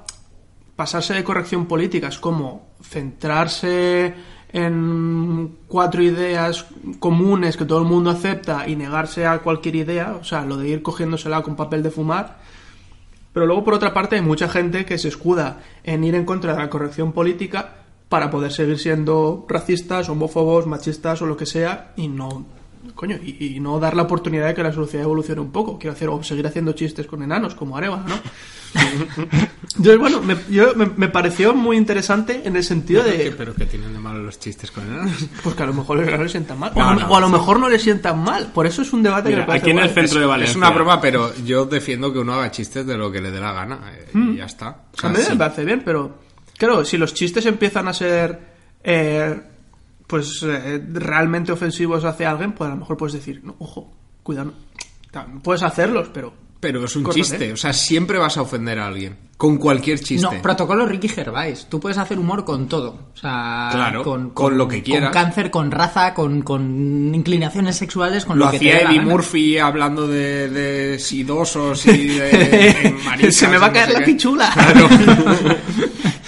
[0.76, 4.14] pasarse de corrección política es como centrarse
[4.52, 6.66] en cuatro ideas
[7.00, 10.70] comunes que todo el mundo acepta y negarse a cualquier idea, o sea, lo de
[10.70, 12.40] ir cogiéndosela con papel de fumar.
[13.32, 16.54] Pero luego, por otra parte, hay mucha gente que se escuda en ir en contra
[16.54, 17.76] de la corrección política
[18.10, 22.46] para poder seguir siendo racistas, homófobos, machistas o lo que sea y no,
[22.96, 25.78] coño, y, y no dar la oportunidad de que la sociedad evolucione un poco.
[25.80, 28.16] Quiero hacer o seguir haciendo chistes con enanos como Areva, ¿no?
[29.78, 33.34] Entonces, bueno, me, yo- me, me pareció muy interesante en el sentido de...
[33.38, 35.26] Pero que tienen de malo los chistes con enanos.
[35.44, 36.72] Pues que a lo mejor no le sientan mal.
[36.76, 38.48] O, a, no, o a lo mejor no le sientan mal.
[38.54, 40.30] Por eso es un debate que Mira, me parece aquí en el centro de Es
[40.30, 40.58] Valencia.
[40.58, 43.54] una broma, pero yo defiendo que uno haga chistes de lo que le dé la
[43.54, 43.80] gana.
[43.94, 44.34] eh, Mm.
[44.34, 44.86] Y ya está.
[44.94, 45.32] O sea, a mí sí.
[45.32, 46.18] me parece bien, pero
[46.58, 48.40] claro, si los chistes empiezan a ser
[48.84, 49.40] eh,
[50.10, 54.52] pues eh, realmente ofensivos hacia alguien, pues a lo mejor puedes decir, no, ojo, cuidado.
[55.44, 57.22] Puedes hacerlos, pero Pero es un Córtate.
[57.22, 57.54] chiste.
[57.54, 59.30] O sea, siempre vas a ofender a alguien.
[59.38, 60.36] Con cualquier chiste.
[60.36, 61.68] No, protocolo Ricky Gervais.
[61.70, 63.12] Tú puedes hacer humor con todo.
[63.14, 64.04] O sea, Claro,
[64.34, 65.12] con lo que quieras.
[65.12, 69.10] Con cáncer, con raza, con, con inclinaciones sexuales, con lo lo, que hacía Eddie gana.
[69.10, 73.88] Murphy hablando de, de sidosos y de, de maricas se me va a no caer
[73.88, 74.06] sé la qué.
[74.06, 74.54] pichula.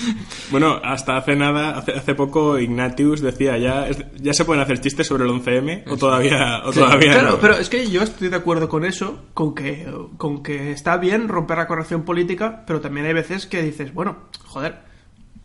[0.51, 4.79] Bueno, hasta hace nada, hace, hace poco Ignatius decía ya, es- ya se pueden hacer
[4.81, 7.37] chistes sobre el 11M o todavía, o todavía Claro, no.
[7.39, 9.87] pero es que yo estoy de acuerdo con eso, con que,
[10.17, 14.17] con que está bien romper la corrección política, pero también hay veces que dices, bueno,
[14.45, 14.79] joder,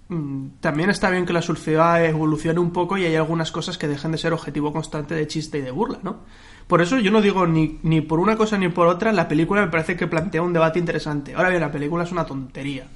[0.08, 3.88] mm, también está bien que la sociedad evolucione un poco y hay algunas cosas que
[3.88, 6.24] dejen de ser objetivo constante de chiste y de burla, ¿no?
[6.66, 9.60] Por eso yo no digo ni, ni por una cosa ni por otra, la película
[9.64, 11.32] me parece que plantea un debate interesante.
[11.34, 12.88] Ahora bien, la película es una tontería.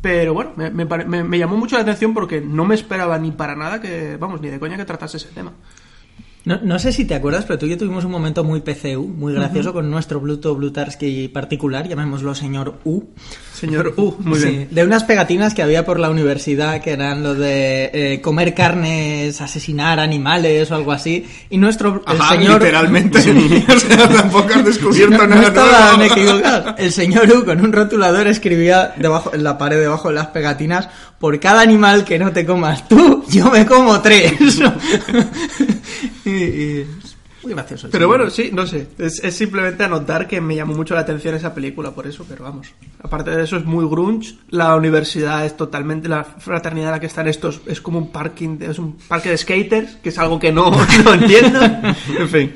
[0.00, 3.54] Pero bueno, me, me me llamó mucho la atención porque no me esperaba ni para
[3.54, 5.52] nada que, vamos, ni de coña que tratase ese tema.
[6.44, 9.06] No, no sé si te acuerdas, pero tú y yo tuvimos un momento muy PCU,
[9.06, 13.04] muy gracioso con nuestro Bluto Blutarsky particular, llamémoslo señor U.
[13.54, 14.68] Señor U, muy Sí, bien.
[14.72, 19.40] De unas pegatinas que había por la universidad que eran lo de eh, comer carnes,
[19.40, 21.24] asesinar animales o algo así.
[21.48, 22.60] Y nuestro el señor.
[22.60, 23.18] literalmente.
[23.18, 26.12] o sea, tampoco has descubierto No, no nada estaban nuevo.
[26.14, 26.74] equivocados.
[26.78, 30.88] El señor U con un rotulador escribía debajo, en la pared debajo de las pegatinas:
[31.20, 34.32] Por cada animal que no te comas tú, yo me como tres.
[36.24, 36.86] y, y-
[37.42, 37.88] muy gracioso.
[37.90, 38.86] Pero bueno, sí, no sé.
[38.98, 42.44] Es, es simplemente anotar que me llamó mucho la atención esa película por eso, pero
[42.44, 42.68] vamos.
[43.02, 44.36] Aparte de eso, es muy grunge.
[44.50, 46.08] La universidad es totalmente.
[46.08, 49.30] La fraternidad en la que están estos es como un parking, de- es un parque
[49.30, 50.70] de skaters, que es algo que no,
[51.04, 51.60] no entiendo.
[52.16, 52.52] En fin.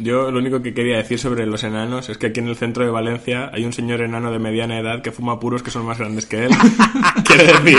[0.00, 2.84] Yo lo único que quería decir sobre los enanos es que aquí en el centro
[2.84, 5.98] de Valencia hay un señor enano de mediana edad que fuma puros que son más
[5.98, 6.52] grandes que él.
[7.24, 7.78] Quiere decir,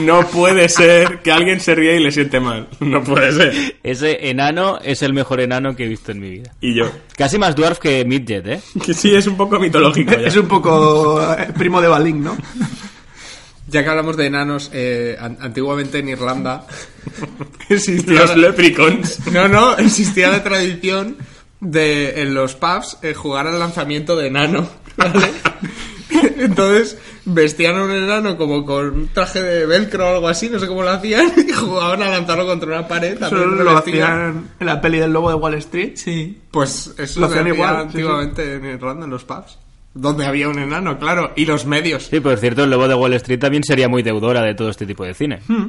[0.00, 2.68] no puede ser que alguien se ría y le siente mal.
[2.80, 3.76] No puede ser.
[3.82, 6.52] Ese enano es el mejor enano que he visto en mi vida.
[6.60, 6.90] Y yo.
[7.16, 8.60] Casi más dwarf que Midget, ¿eh?
[8.84, 10.26] Que sí, es un poco mitológico ya.
[10.28, 12.36] Es un poco eh, primo de Balín, ¿no?
[13.70, 16.66] Ya que hablamos de enanos, eh, an- antiguamente en Irlanda
[17.68, 19.26] Existían los leprechauns.
[19.32, 21.16] No, no, existía la tradición
[21.60, 24.68] de en los pubs eh, jugar al lanzamiento de enano.
[24.96, 25.28] ¿vale?
[26.38, 26.96] Entonces
[27.28, 30.66] vestían a un enano como con un traje de velcro o algo así, no sé
[30.66, 33.22] cómo lo hacían, y jugaban a lanzarlo contra una pared.
[33.22, 35.92] Eso lo hacían en la peli del lobo de Wall Street.
[35.94, 36.38] Sí.
[36.50, 39.58] Pues eso Lo lo hacían igual, sí, antiguamente en Irlanda, en los pubs.
[39.94, 42.04] Donde había un enano, claro, y los medios.
[42.04, 44.86] Sí, por cierto, el lobo de Wall Street también sería muy deudora de todo este
[44.86, 45.40] tipo de cine.
[45.48, 45.66] Hmm.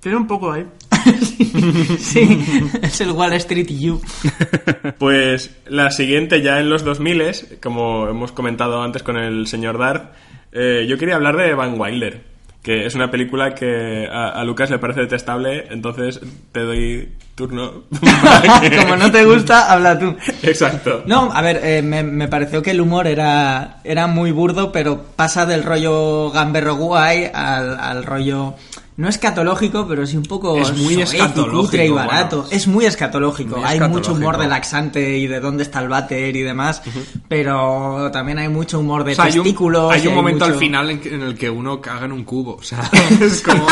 [0.00, 0.66] Tiene un poco ahí.
[1.98, 2.44] Sí,
[2.82, 4.00] es el Wall Street U.
[4.98, 10.12] Pues la siguiente ya en los 2000 como hemos comentado antes con el señor Darth,
[10.56, 12.22] eh, yo quería hablar de Van Wilder,
[12.62, 16.20] que es una película que a, a Lucas le parece detestable, entonces
[16.50, 17.84] te doy turno.
[18.80, 20.16] Como no te gusta, habla tú.
[20.42, 21.02] Exacto.
[21.06, 25.02] No, a ver, eh, me, me pareció que el humor era, era muy burdo, pero
[25.14, 28.54] pasa del rollo gamberro guay al, al rollo...
[28.98, 32.06] No escatológico, pero sí un poco Es muy escatológico, cutre y bueno.
[32.08, 32.46] barato.
[32.50, 33.56] es muy escatológico.
[33.58, 36.80] Muy hay mucho humor de laxante y de dónde está el váter y demás,
[37.28, 39.92] pero también hay mucho humor de O sea, hay un, testículos.
[39.92, 42.24] hay un momento mucho- al final en, que- en el que uno caga en un
[42.24, 42.54] cubo.
[42.56, 42.90] O sea,
[43.20, 43.66] es como.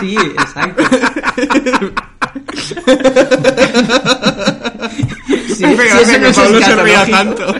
[0.00, 0.82] Sí, exacto.
[5.48, 7.54] Sí, sí, es Pablo se ría tanto.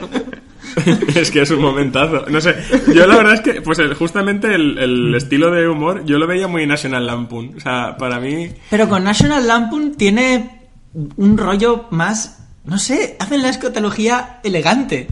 [1.14, 2.26] es que es un momentazo.
[2.28, 2.54] No sé,
[2.94, 6.26] yo la verdad es que, pues el- justamente el, el estilo de humor, yo lo
[6.26, 7.54] veía muy National Lampoon.
[7.56, 10.68] O sea, para mí, Pero con National Lampoon tiene
[11.16, 15.06] un rollo más, no sé, hacen la escatología elegante.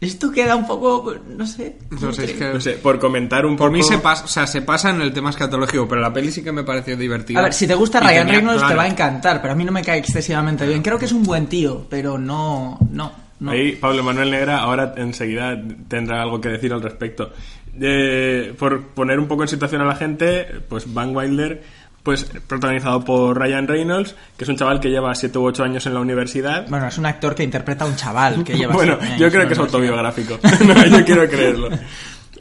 [0.00, 1.76] Esto queda un poco, no sé.
[2.00, 3.78] No sé, es que- no sé, por comentar un Por poco...
[3.78, 6.44] mí se pasa, o sea, se pasa en el tema escatológico, pero la peli sí
[6.44, 7.40] que me pareció divertida.
[7.40, 8.76] A ver, si te gusta Ryan tenía- Reynolds te claro.
[8.76, 10.82] va a encantar, pero a mí no me cae excesivamente bien.
[10.82, 13.10] Creo que es un buen tío, pero no, no,
[13.40, 13.50] no.
[13.50, 17.32] Ahí Pablo Manuel Negra ahora enseguida tendrá algo que decir al respecto.
[17.80, 21.62] Eh, por poner un poco en situación a la gente, pues Van Wilder,
[22.02, 25.86] pues protagonizado por Ryan Reynolds, que es un chaval que lleva 7 u 8 años
[25.86, 26.66] en la universidad.
[26.68, 29.46] Bueno, es un actor que interpreta a un chaval que lleva bueno, años yo creo
[29.46, 30.38] que es autobiográfico.
[30.66, 31.68] no, yo quiero creerlo.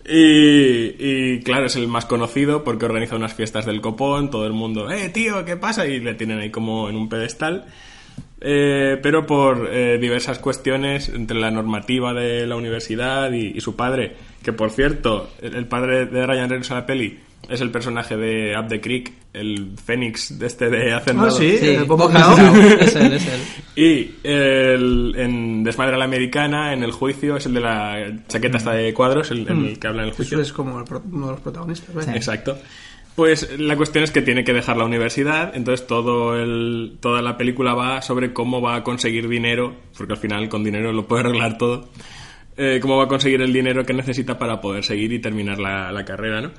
[0.09, 4.53] Y, y, claro, es el más conocido porque organiza unas fiestas del copón, todo el
[4.53, 5.85] mundo, eh, tío, ¿qué pasa?
[5.85, 7.65] Y le tienen ahí como en un pedestal.
[8.39, 13.75] Eh, pero por eh, diversas cuestiones entre la normativa de la universidad y, y su
[13.75, 14.13] padre,
[14.43, 17.19] que por cierto, el, el padre de Ryan Reynolds en la peli
[17.49, 21.29] es el personaje de Up the Creek, el Fénix de este de Hacendado.
[21.29, 22.11] Ah, sí, Sí, Bob
[22.81, 23.39] es él, es él.
[23.75, 28.57] Y el- en Desmadre a la Americana, en el juicio, es el de la chaqueta
[28.57, 30.41] esta de cuadros, el, el que habla en el Eso juicio.
[30.41, 31.95] es como el pro- uno de los protagonistas.
[31.95, 32.07] ¿ves?
[32.09, 32.57] Exacto.
[33.17, 37.35] Pues la cuestión es que tiene que dejar la universidad, entonces todo el, toda la
[37.35, 41.21] película va sobre cómo va a conseguir dinero, porque al final con dinero lo puede
[41.21, 41.89] arreglar todo,
[42.57, 46.05] eh, cómo va a conseguir el dinero que necesita para poder seguir y terminar la,
[46.05, 46.51] carrera, ¿no?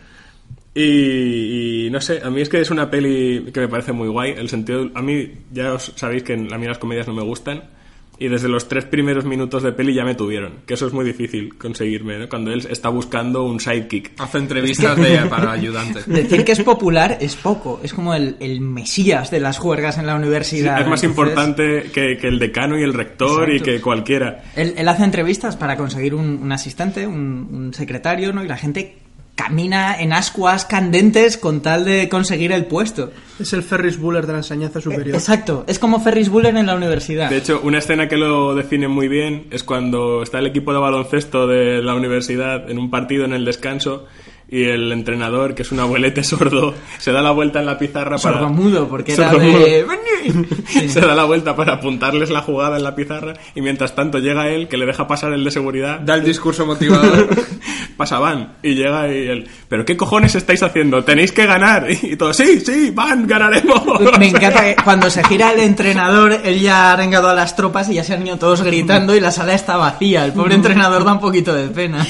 [0.74, 4.08] Y, y no sé, a mí es que es una peli que me parece muy
[4.08, 4.32] guay.
[4.32, 7.70] El sentido, a mí ya os sabéis que a mí las comedias no me gustan.
[8.20, 10.54] Y desde los tres primeros minutos de peli ya me tuvieron.
[10.66, 12.28] Que eso es muy difícil conseguirme, ¿no?
[12.28, 14.12] Cuando él está buscando un sidekick.
[14.18, 16.06] Hace entrevistas de, para ayudantes.
[16.08, 20.06] Decir que es popular es poco, es como el, el mesías de las juergas en
[20.06, 20.80] la Sí, universidad.
[20.80, 23.72] es más Entonces, importante que, que el decano y el rector y Exacto.
[23.72, 24.42] que cualquiera.
[24.56, 28.42] Él, él hace entrevistas para conseguir un, un asistente, un, un secretario, ¿no?
[28.44, 28.96] Y la gente
[29.38, 33.12] camina en ascuas candentes con tal de conseguir el puesto.
[33.38, 35.14] Es el Ferris Bueller de la enseñanza superior.
[35.14, 37.30] Exacto, es como Ferris Bueller en la universidad.
[37.30, 40.80] De hecho, una escena que lo define muy bien es cuando está el equipo de
[40.80, 44.06] baloncesto de la universidad en un partido en el descanso
[44.50, 48.16] y el entrenador, que es un abuelete sordo, se da la vuelta en la pizarra
[48.16, 48.38] para...
[48.38, 49.58] Sordomudo, porque era Sordomudo.
[50.74, 50.88] de...
[50.88, 54.48] Se da la vuelta para apuntarles la jugada en la pizarra y mientras tanto llega
[54.48, 57.28] él, que le deja pasar el de seguridad, Da el discurso motivador.
[57.96, 61.02] pasa Van y llega y él, ¿pero qué cojones estáis haciendo?
[61.04, 61.86] Tenéis que ganar.
[61.90, 63.82] Y todo, sí, sí, Van, ganaremos.
[64.18, 67.88] Me encanta que cuando se gira el entrenador, él ya ha arengado a las tropas
[67.90, 70.24] y ya se han ido todos gritando y la sala está vacía.
[70.24, 72.06] El pobre entrenador da un poquito de pena.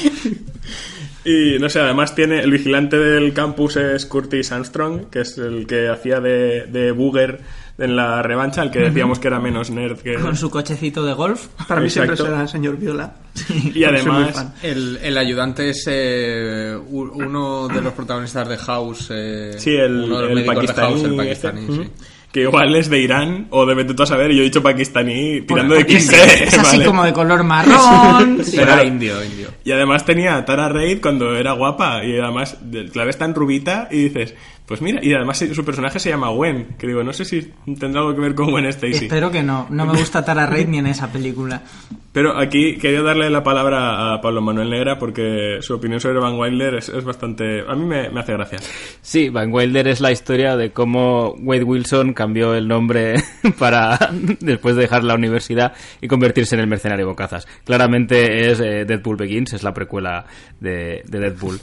[1.28, 5.66] Y no sé, además tiene el vigilante del campus es Curtis Armstrong, que es el
[5.66, 7.40] que hacía de, de Booger
[7.76, 10.14] en la revancha, el que decíamos que era menos nerd que...
[10.14, 11.48] Con su cochecito de golf.
[11.68, 13.14] Para mí siempre será el señor Viola.
[13.74, 14.52] Y además.
[14.62, 19.08] El, el ayudante es eh, uno de los protagonistas de House.
[19.10, 21.90] eh, sí, el, uno de los el médicos de pakistaní, House, el este, pakistaní, sí.
[22.38, 24.62] Que igual es de Irán o de vete tú a saber, y yo he dicho
[24.62, 26.12] pakistaní tirando de Porque XD.
[26.14, 26.84] Es así ¿vale?
[26.86, 28.40] como de color marrón.
[28.44, 28.52] sí.
[28.56, 29.48] Pero- Era indio, indio.
[29.64, 33.34] Y además tenía a Tara Reid cuando era guapa y además de- la ves tan
[33.34, 34.34] rubita y dices,
[34.68, 37.40] pues mira, y además su personaje se llama Gwen, que digo, no sé si
[37.80, 39.06] tendrá algo que ver con Gwen Stacy.
[39.06, 39.66] Espero que no.
[39.70, 41.62] No me gusta Tara Reid ni en esa película.
[42.12, 46.38] Pero aquí quería darle la palabra a Pablo Manuel Negra porque su opinión sobre Van
[46.38, 47.60] Wilder es, es bastante...
[47.60, 48.58] A mí me, me hace gracia.
[49.00, 53.22] Sí, Van Wilder es la historia de cómo Wade Wilson cambió el nombre
[53.58, 53.98] para
[54.40, 57.46] después de dejar la universidad y convertirse en el mercenario bocazas.
[57.64, 60.26] Claramente es eh, Deadpool Begins, es la precuela
[60.60, 61.60] de, de Deadpool.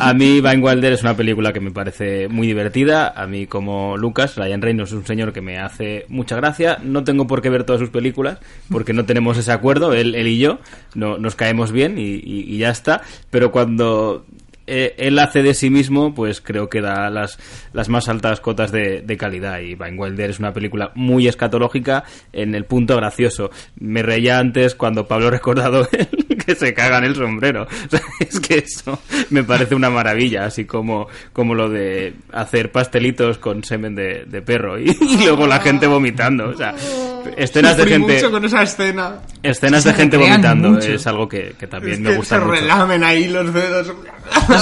[0.00, 3.08] A mí Van Wilder es una película que me parece muy divertida.
[3.08, 6.78] A mí como Lucas, Ryan Reynolds es un señor que me hace mucha gracia.
[6.82, 8.38] No tengo por qué ver todas sus películas
[8.70, 10.58] porque no tenemos ese acuerdo, él, él y yo.
[10.94, 13.02] No, nos caemos bien y, ya está.
[13.30, 14.24] Pero cuando
[14.68, 17.38] eh, él hace de sí mismo, pues creo que da las,
[17.72, 19.60] las más altas cotas de, de calidad.
[19.60, 23.50] Y Wilder es una película muy escatológica en el punto gracioso.
[23.80, 25.88] Me reía antes cuando Pablo recordado
[26.46, 27.66] que se caga en el sombrero.
[27.88, 29.00] O sea, es que eso
[29.30, 34.42] me parece una maravilla, así como, como lo de hacer pastelitos con semen de, de
[34.42, 36.48] perro y, y luego la gente vomitando.
[36.50, 36.74] O sea,
[37.36, 38.14] escenas de gente.
[38.14, 39.20] mucho con esa escena.
[39.42, 40.92] Escenas de gente vomitando mucho.
[40.92, 42.60] es algo que, que también Es me que gusta se mucho.
[42.60, 43.92] relamen ahí los dedos.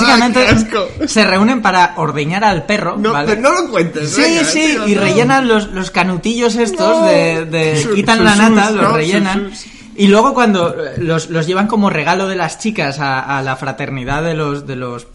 [0.00, 2.96] Básicamente se reúnen para ordeñar al perro.
[2.96, 3.36] No, ¿vale?
[3.36, 4.10] no lo cuentes.
[4.10, 5.00] Sí, venga, sí, tío, y no.
[5.02, 7.06] rellenan los, los canutillos estos No.
[7.06, 9.50] de, quitan la nata, los rellenan.
[9.98, 14.22] Y luego cuando los, los llevan como regalo de las chicas a, a la fraternidad
[14.22, 15.06] de los de los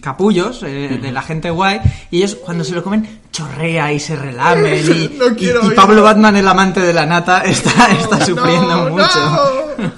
[0.00, 1.80] capullos eh, de la gente guay
[2.10, 5.74] y ellos cuando se lo comen chorrea y se relamen y, No y- y.
[5.74, 9.72] Pablo Batman el amante de la nata está, está sufriendo mucho.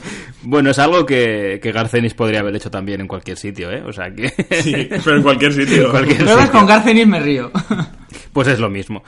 [0.46, 3.82] Bueno, es algo que, que Garcenis podría haber hecho también en cualquier sitio, ¿eh?
[3.86, 4.28] O sea que...
[4.62, 5.86] Sí, pero en cualquier sitio.
[5.86, 6.58] En cualquier pero ves, sitio.
[6.58, 7.50] con Garcenis me río
[8.32, 9.02] Pues es lo mismo.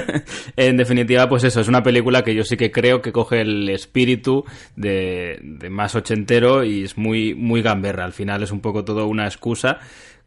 [0.56, 3.68] en definitiva, pues eso, es una película que yo sí que creo que coge el
[3.68, 4.44] espíritu
[4.76, 8.04] de, de más ochentero y es muy, muy gamberra.
[8.04, 9.78] Al final es un poco todo una excusa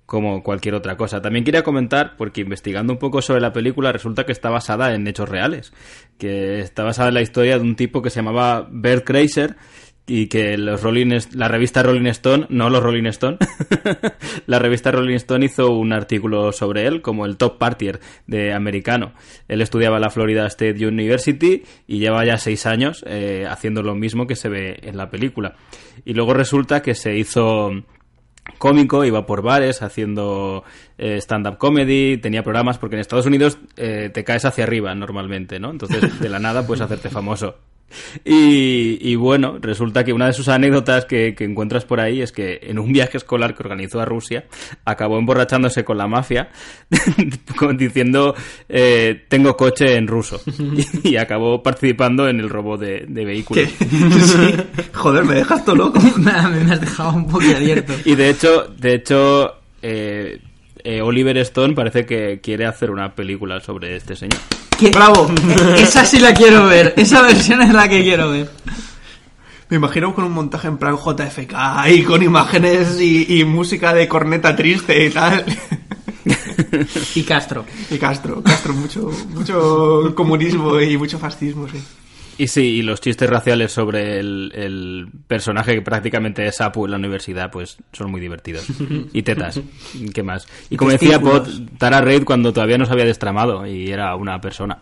[0.07, 1.21] como cualquier otra cosa.
[1.21, 5.05] También quería comentar, porque investigando un poco sobre la película, resulta que está basada en
[5.05, 5.73] hechos reales.
[6.17, 9.57] Que está basada en la historia de un tipo que se llamaba Bert Kreiser
[10.07, 13.37] y que los Rolling, la revista Rolling Stone, no los Rolling Stone,
[14.47, 19.11] la revista Rolling Stone hizo un artículo sobre él como el top partier de americano.
[19.49, 23.95] Él estudiaba en la Florida State University y lleva ya seis años eh, haciendo lo
[23.95, 25.55] mismo que se ve en la película.
[26.05, 27.71] Y luego resulta que se hizo
[28.57, 30.63] cómico, iba por bares haciendo
[30.97, 35.59] eh, stand-up comedy, tenía programas, porque en Estados Unidos eh, te caes hacia arriba normalmente,
[35.59, 35.69] ¿no?
[35.69, 37.57] Entonces, de la nada puedes hacerte famoso.
[38.25, 42.31] Y, y bueno, resulta que una de sus anécdotas que, que encuentras por ahí es
[42.31, 44.45] que en un viaje escolar que organizó a Rusia,
[44.85, 46.49] acabó emborrachándose con la mafia,
[47.77, 48.35] diciendo,
[48.69, 50.41] eh, tengo coche en ruso.
[51.03, 53.69] Y, acabó participando en el robo de, de vehículos.
[53.79, 54.55] Sí.
[54.93, 55.99] Joder, me dejas todo loco.
[56.17, 60.39] me has dejado un poco abierto Y de hecho, de hecho, eh,
[60.89, 64.39] eh, Oliver Stone parece que quiere hacer una película sobre este señor.
[64.79, 64.89] ¿Qué?
[64.89, 65.29] Bravo.
[65.77, 68.49] esa sí la quiero ver esa versión es la que quiero ver
[69.69, 71.53] Me imagino con un montaje en plan JFK
[71.89, 75.43] y con imágenes y, y música de corneta triste y tal.
[77.15, 81.83] y Castro Y Castro, Castro, mucho, mucho comunismo y mucho fascismo, sí.
[82.37, 86.91] Y sí, y los chistes raciales sobre el, el personaje que prácticamente es Apu en
[86.91, 88.67] la universidad, pues son muy divertidos.
[89.13, 89.59] Y tetas,
[90.13, 90.47] ¿qué más?
[90.69, 91.47] Y como decía Pot.
[91.77, 94.79] Tara Reid cuando todavía no se había destramado y era una persona.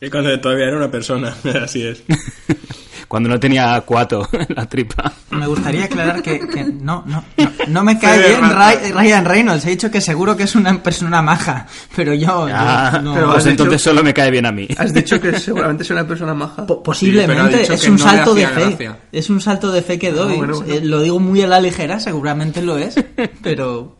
[0.00, 2.02] Y cuando todavía era una persona, así es.
[3.08, 5.10] Cuando no tenía cuato en la tripa.
[5.30, 8.74] Me gustaría aclarar que, que no, no, no, no me cae bien Rata.
[8.82, 9.64] Ry- Ryan Reynolds.
[9.64, 11.66] He dicho que seguro que es una persona maja,
[11.96, 13.14] pero yo, yo Ah, no.
[13.14, 14.68] pero pues has entonces dicho- solo me cae bien a mí.
[14.76, 16.66] Has dicho que seguramente es una persona maja.
[16.66, 18.60] Posiblemente es un salto de fe.
[18.66, 18.98] gracia.
[19.10, 20.36] Es un salto de fe que doy.
[20.36, 20.72] bueno, bueno.
[20.74, 22.94] Eh, lo digo muy a la ligera, seguramente lo es,
[23.42, 23.96] pero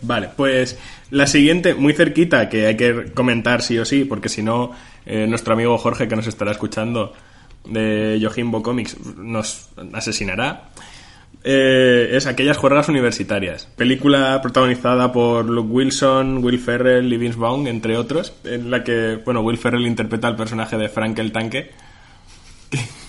[0.00, 0.78] Vale, pues
[1.10, 4.70] la siguiente, muy cerquita, que hay que comentar sí o sí, porque si no,
[5.06, 7.12] eh, nuestro amigo Jorge, que nos estará escuchando,
[7.64, 10.70] de Yojimbo Comics, nos asesinará.
[11.46, 13.66] Eh, es Aquellas Juergas Universitarias.
[13.76, 19.20] Película protagonizada por Luke Wilson, Will Ferrell y Vince Vaughn, entre otros, en la que,
[19.24, 21.70] bueno, Will Ferrell interpreta al personaje de Frank el Tanque.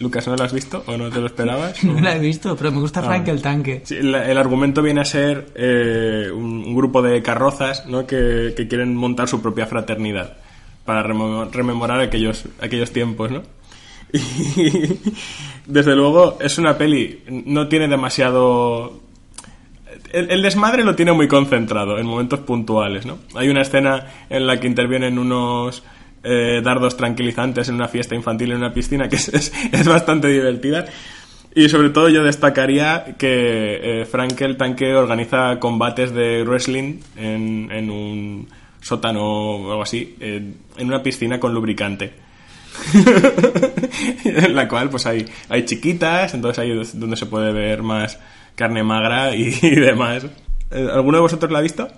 [0.00, 1.84] Lucas, ¿no lo has visto o no te lo esperabas?
[1.84, 2.56] no la he visto.
[2.56, 3.82] Pero me gusta Ah, Frank el tanque.
[3.84, 8.06] Sí, el, el argumento viene a ser eh, un, un grupo de carrozas ¿no?
[8.06, 10.38] que, que quieren montar su propia fraternidad
[10.84, 13.42] para rememorar aquellos, aquellos tiempos, ¿no?
[14.14, 15.00] Y
[15.66, 19.00] desde luego es una peli, no tiene demasiado...
[20.12, 23.18] el, el desmadre lo tiene muy concentrado en momentos puntuales, ¿no?
[23.34, 25.82] Hay una escena en la que intervienen unos
[26.22, 30.84] eh, dardos tranquilizantes en una fiesta infantil en una piscina que es, es- bastante divertida.
[31.56, 37.90] Y sobre todo yo destacaría que eh, Frankel Tanque organiza combates de wrestling en, en
[37.90, 38.48] un
[38.84, 42.12] sótano o algo así, en, en una piscina con lubricante.
[44.24, 48.18] en la cual pues hay, hay chiquitas, entonces ahí es donde se puede ver más
[48.54, 50.26] carne magra y, y demás.
[50.70, 51.88] Eh, ¿Alguno de vosotros la ha visto?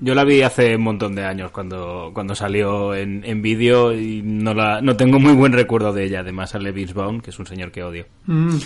[0.00, 4.22] Yo la vi hace un montón de años cuando, cuando salió en, en vídeo y
[4.22, 6.20] no, la, no tengo muy buen recuerdo de ella.
[6.20, 8.06] Además sale Vince Vaughn, que es un señor que odio.
[8.26, 8.56] Mm.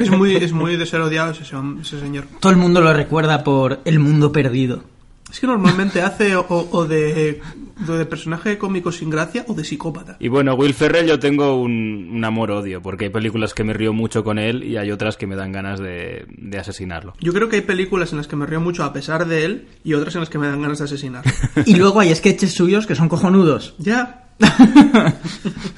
[0.00, 2.24] Es muy, es muy de ser odiado ese, ese señor.
[2.40, 4.84] Todo el mundo lo recuerda por El Mundo Perdido.
[5.30, 7.40] Es que normalmente hace o, o de,
[7.86, 10.16] de personaje cómico sin gracia o de psicópata.
[10.20, 13.92] Y bueno, Will Ferrell yo tengo un, un amor-odio, porque hay películas que me río
[13.92, 17.14] mucho con él y hay otras que me dan ganas de, de asesinarlo.
[17.20, 19.68] Yo creo que hay películas en las que me río mucho a pesar de él
[19.84, 21.24] y otras en las que me dan ganas de asesinar.
[21.66, 23.74] Y luego hay sketches suyos que son cojonudos.
[23.78, 24.24] ya.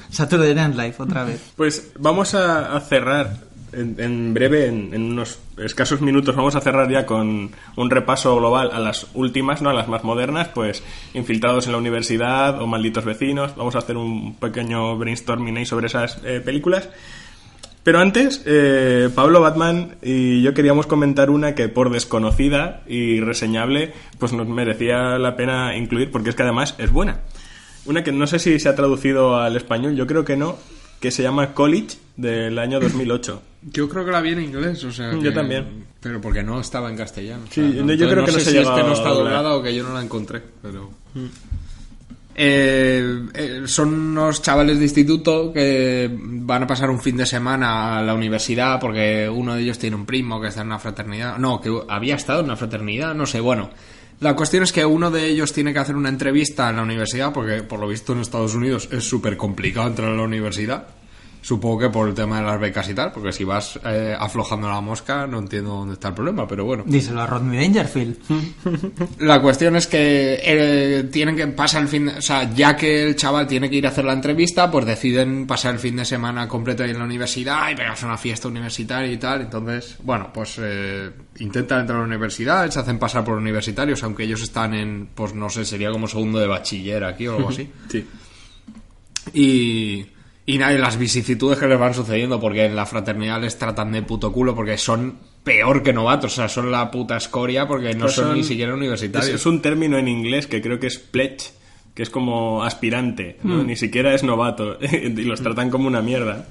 [0.09, 1.41] Saturday Night Live, otra vez.
[1.55, 3.37] Pues vamos a, a cerrar
[3.73, 8.79] en, breve, en, unos escasos minutos, vamos a cerrar ya con un repaso global a
[8.79, 10.83] las últimas, no a las más modernas, pues
[11.13, 13.55] Infiltrados en la Universidad o Malditos Vecinos.
[13.55, 16.89] Vamos a hacer un pequeño brainstorming sobre esas eh, películas.
[17.83, 23.93] Pero antes, eh, Pablo Batman y yo queríamos comentar una que por desconocida y reseñable,
[24.19, 27.21] pues nos merecía la pena incluir porque es que además es buena.
[27.85, 30.57] Una que no sé si se ha traducido al español, yo creo que no,
[31.01, 33.41] que se llama College del año 2008.
[33.63, 35.11] Yo creo que la vi en inglés, o sea.
[35.11, 35.85] Yo que- también.
[35.99, 37.43] Pero porque no estaba en castellano.
[37.43, 39.53] o Sí, sea, yo creo que no sé se si es que no está doblada
[39.55, 40.89] o que yo no la encontré, pero.
[42.33, 47.97] Eh, eh, son unos chavales de instituto que van a pasar un fin de semana
[47.99, 51.37] a la universidad porque uno de ellos tiene un primo que está en una fraternidad.
[51.37, 53.69] No, que había estado en una fraternidad, no sé, bueno.
[54.21, 57.33] La cuestión es que uno de ellos tiene que hacer una entrevista en la universidad
[57.33, 60.85] porque por lo visto en Estados Unidos es súper complicado entrar a la universidad.
[61.43, 64.69] Supongo que por el tema de las becas y tal, porque si vas eh, aflojando
[64.69, 66.83] la mosca no entiendo dónde está el problema, pero bueno.
[66.85, 68.17] Díselo a Rodney Dangerfield.
[69.19, 73.01] La cuestión es que eh, tienen que pasar el fin, de- o sea, ya que
[73.03, 76.05] el chaval tiene que ir a hacer la entrevista, pues deciden pasar el fin de
[76.05, 79.41] semana completo ahí en la universidad y pegarse una fiesta universitaria y tal.
[79.41, 81.09] Entonces, bueno, pues eh,
[81.39, 85.33] intentan entrar a la universidad, se hacen pasar por universitarios, aunque ellos están en, pues
[85.33, 87.67] no sé, sería como segundo de bachiller aquí o algo así.
[87.89, 88.05] Sí.
[89.33, 90.05] Y,
[90.45, 93.91] y nada, y las vicisitudes que les van sucediendo, porque en la fraternidad les tratan
[93.91, 97.93] de puto culo, porque son peor que novatos, o sea, son la puta escoria, porque
[97.93, 99.29] no son, ni siquiera universitarios.
[99.29, 101.51] Es, es un término en inglés que creo que es pledge,
[101.93, 103.63] que es como aspirante, ¿no?
[103.63, 103.67] Mm.
[103.67, 106.47] ni siquiera es novato, y los tratan como una mierda.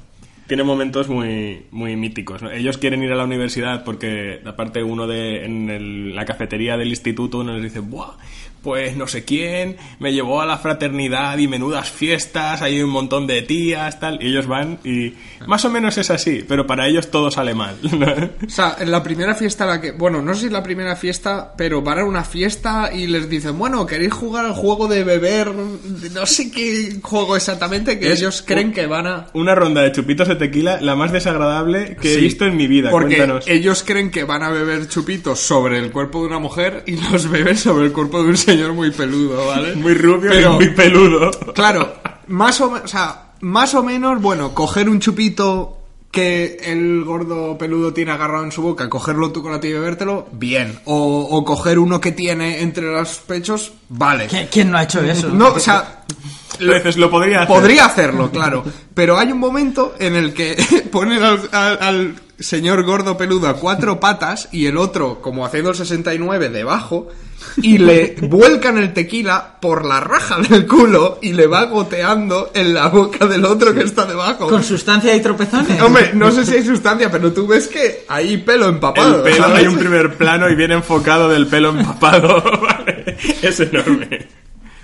[0.47, 2.43] Tiene momentos muy, muy míticos.
[2.43, 2.51] ¿no?
[2.51, 6.89] Ellos quieren ir a la universidad porque, aparte, uno de en el- la cafetería del
[6.89, 8.15] instituto, uno les dice, ¡buah!
[8.63, 13.27] Pues no sé quién me llevó a la fraternidad y menudas fiestas, hay un montón
[13.27, 14.23] de tías, tal.
[14.23, 15.15] Y ellos van y
[15.47, 17.77] más o menos es así, pero para ellos todo sale mal.
[17.83, 18.07] ¿no?
[18.47, 19.93] O sea, en la primera fiesta, la que.
[19.93, 23.29] Bueno, no sé si es la primera fiesta, pero van a una fiesta y les
[23.31, 25.53] dicen, bueno, ¿queréis jugar al juego de beber?
[25.55, 29.27] No sé qué juego exactamente, que Es ellos creen un- que van a.
[29.33, 32.67] Una ronda de chupitos de tequila, la más desagradable que he Sí, visto en mi
[32.67, 32.91] vida.
[32.91, 33.49] Porque Cuéntanos.
[33.49, 37.29] ellos creen que van a beber chupitos sobre el cuerpo de una mujer y los
[37.31, 39.75] beben sobre el cuerpo de un señor muy peludo, ¿vale?
[39.77, 41.31] Muy rubio Pero- y muy peludo.
[41.55, 41.95] Claro,
[42.29, 45.77] más o, sea, más o menos, bueno, coger un chupito
[46.11, 49.75] que el gordo peludo tiene agarrado en su boca, cogerlo tú con la tía y
[49.75, 50.81] bebértelo, bien.
[50.85, 54.29] O, o coger uno que tiene entre los pechos, vale.
[54.29, 55.29] ¿Qui- ¿Quién no ha hecho eso?
[55.29, 56.05] No, o sea,
[56.59, 57.49] Lo, lo podría hacer.
[57.57, 58.65] podría hacerlo, claro.
[58.93, 60.57] Pero hay un momento en el que
[60.93, 65.71] ponen al, al- al señor gordo peludo a cuatro patas y el otro, como haciendo
[65.71, 67.09] el 69, debajo,
[67.63, 72.75] y le vuelcan el tequila por la raja del culo y le va goteando en
[72.75, 74.49] la boca del otro que está debajo.
[74.49, 75.81] Con sustancia y tropezones.
[75.83, 79.17] Hombre, no sé si hay sustancia, pero tú ves que hay pelo empapado.
[79.17, 79.59] El pelo, ¿sabes?
[79.59, 82.43] hay un primer plano y bien enfocado del pelo empapado.
[82.61, 84.40] Vale, Es enorme.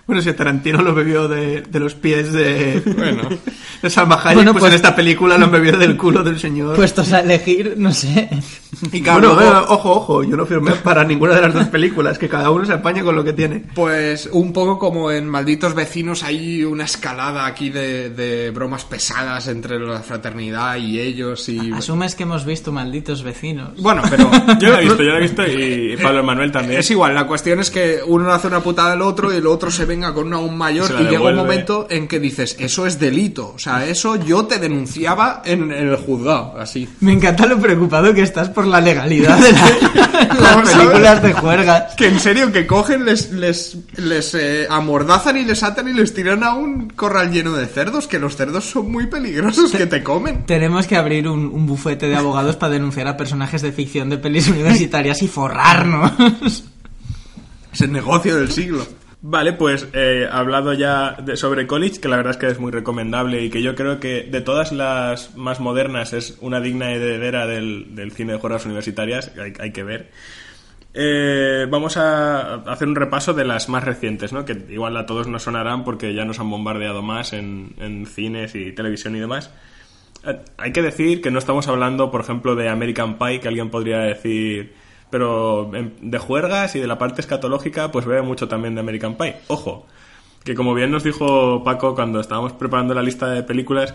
[0.07, 3.29] Bueno, si Tarantino lo bebió de, de los pies de, Bueno.
[3.83, 6.39] de Salma Hayek, Bueno, pues, pues- en esta película lo han bebido del culo del
[6.39, 6.77] señor.
[6.77, 8.29] Puestos a elegir, no sé.
[8.93, 12.29] Y claro, bueno, ojo, ojo, yo no firmé para ninguna de las dos películas, que
[12.29, 13.65] cada uno se apaña con lo que tiene.
[13.75, 19.49] Pues un poco como en Malditos Vecinos hay una escalada aquí de, de bromas pesadas
[19.49, 21.73] entre la fraternidad y ellos y...
[21.73, 23.71] Asumes que hemos visto malditos vecinos.
[23.81, 24.31] Bueno, pero...
[24.61, 26.79] Yo lo he visto, yo lo he visto y Pablo Manuel también.
[26.81, 29.71] Es igual, la cuestión es que uno hace una putada al otro y el otro
[29.71, 32.99] se venga con una aún mayor y llega un momento en que dices, eso es
[33.01, 33.53] delito.
[33.55, 36.87] O sea, eso yo te denunciaba en, en el juzgado, así.
[37.01, 40.71] Me encanta lo preocupado que estás por la legalidad de la- las ¿Sabes?
[40.71, 41.95] películas de juergas.
[41.95, 46.13] Que en serio, que cogen, les, les, les eh, amordazan y les atan y les
[46.13, 50.03] tiran a un corral lleno de cerdos, que los cerdos son muy peligrosos, que te
[50.03, 50.45] comen.
[50.45, 54.19] Tenemos que abrir un, un bufete de abogados para denunciar a personajes de ficción de
[54.19, 56.65] pelis universitarias y forrarnos.
[57.73, 58.87] Es el negocio del siglo.
[59.29, 62.71] Vale, pues eh, hablado ya de- sobre College, que la verdad es que es muy
[62.71, 67.45] recomendable y que yo creo que de todas las más modernas es una digna heredera
[67.47, 70.11] del, del cine de juegos universitarias, hay, hay que ver.
[70.95, 74.45] Eh, vamos a hacer un repaso de las más recientes, ¿no?
[74.45, 78.55] que igual a todos nos sonarán porque ya nos han bombardeado más en, en cines
[78.55, 79.51] y televisión y demás.
[80.25, 83.71] Eh, hay que decir que no estamos hablando, por ejemplo, de American Pie, que alguien
[83.71, 84.73] podría decir,
[85.17, 89.37] pero de juergas y de la parte escatológica, pues bebe mucho también de American Pie.
[89.47, 89.87] Ojo,
[90.45, 93.95] que como bien nos dijo Paco cuando estábamos preparando la lista de películas,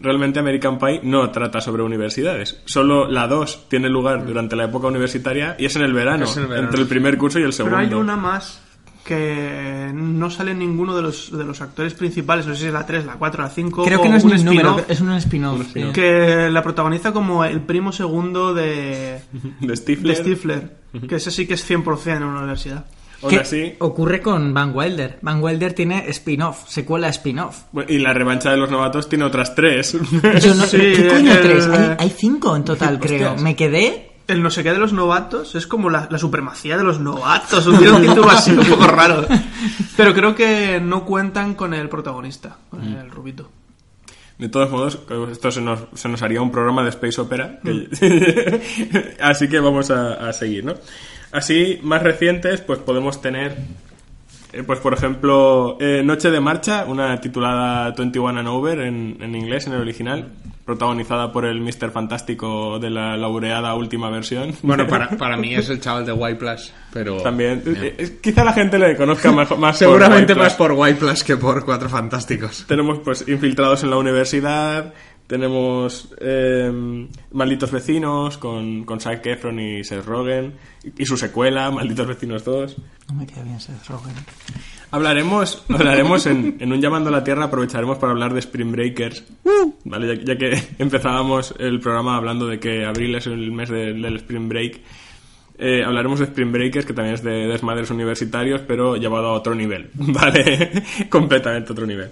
[0.00, 2.60] realmente American Pie no trata sobre universidades.
[2.64, 6.36] Solo la 2 tiene lugar durante la época universitaria y es en el verano, Es
[6.36, 6.66] en el verano.
[6.66, 7.76] entre el primer curso y el segundo.
[7.76, 8.60] Pero hay una más
[9.06, 12.84] que no sale ninguno de los, de los actores principales, no sé si es la
[12.84, 15.12] 3, la 4, la 5 Creo o que no es un número, spin-off, es un
[15.12, 15.62] spin-off.
[15.72, 15.84] sí.
[15.94, 19.20] que la protagoniza como el primo segundo de,
[19.60, 20.16] de Stifler.
[20.16, 20.76] de Stifler,
[21.08, 22.84] que ese sí que es 100% en una universidad.
[23.22, 25.18] Aún ¿Qué así, ocurre con Van Wilder?
[25.22, 27.62] Van Wilder tiene spin-off, secuela spin-off.
[27.88, 29.92] y la revancha de los novatos tiene otras tres.
[30.42, 31.66] Yo no, Sí, ¿Qué coño el- tres?
[31.68, 33.28] Hay, hay cinco en total, creo.
[33.28, 33.42] Hostias.
[33.42, 34.12] Me quedé...
[34.28, 37.66] El no sé qué de los novatos es como la, la supremacía de los novatos,
[37.66, 39.24] un título así un poco raro.
[39.96, 43.50] Pero creo que no cuentan con el protagonista, con el rubito.
[44.38, 44.98] De todos modos,
[45.30, 47.58] esto se nos, se nos haría un programa de Space Opera.
[47.64, 50.74] que- Así que vamos a, a seguir, ¿no?
[51.32, 53.56] Así, más recientes, pues podemos tener,
[54.56, 59.34] eh, pues por ejemplo, eh, Noche de Marcha, una titulada 21 and Over en, en
[59.34, 60.32] inglés, en el original,
[60.64, 61.90] protagonizada por el Mr.
[61.92, 64.52] Fantástico de la laureada última versión.
[64.62, 67.18] Bueno, para, para mí es el chaval de White Plus, pero...
[67.18, 71.36] También, eh, quizá la gente le conozca más, más Seguramente más por White Plus que
[71.36, 72.64] por Cuatro Fantásticos.
[72.66, 74.92] Tenemos pues infiltrados en la universidad,
[75.26, 80.54] tenemos eh, Malditos Vecinos con, con Zac Efron y Seth Rogen
[80.84, 82.76] y, y su secuela, Malditos Vecinos 2.
[83.08, 84.14] No me queda bien Seth Rogen.
[84.90, 89.24] Hablaremos, hablaremos en, en un Llamando a la Tierra, aprovecharemos para hablar de Spring Breakers,
[89.84, 90.16] ¿vale?
[90.16, 94.16] ya, ya que empezábamos el programa hablando de que abril es el mes del, del
[94.16, 94.80] Spring Break.
[95.58, 99.54] eh, hablaremos de Spring Breakers, que también es de desmadres universitarios, pero llevado a otro
[99.56, 100.70] nivel, ¿vale?
[101.10, 102.10] Completamente otro nivel.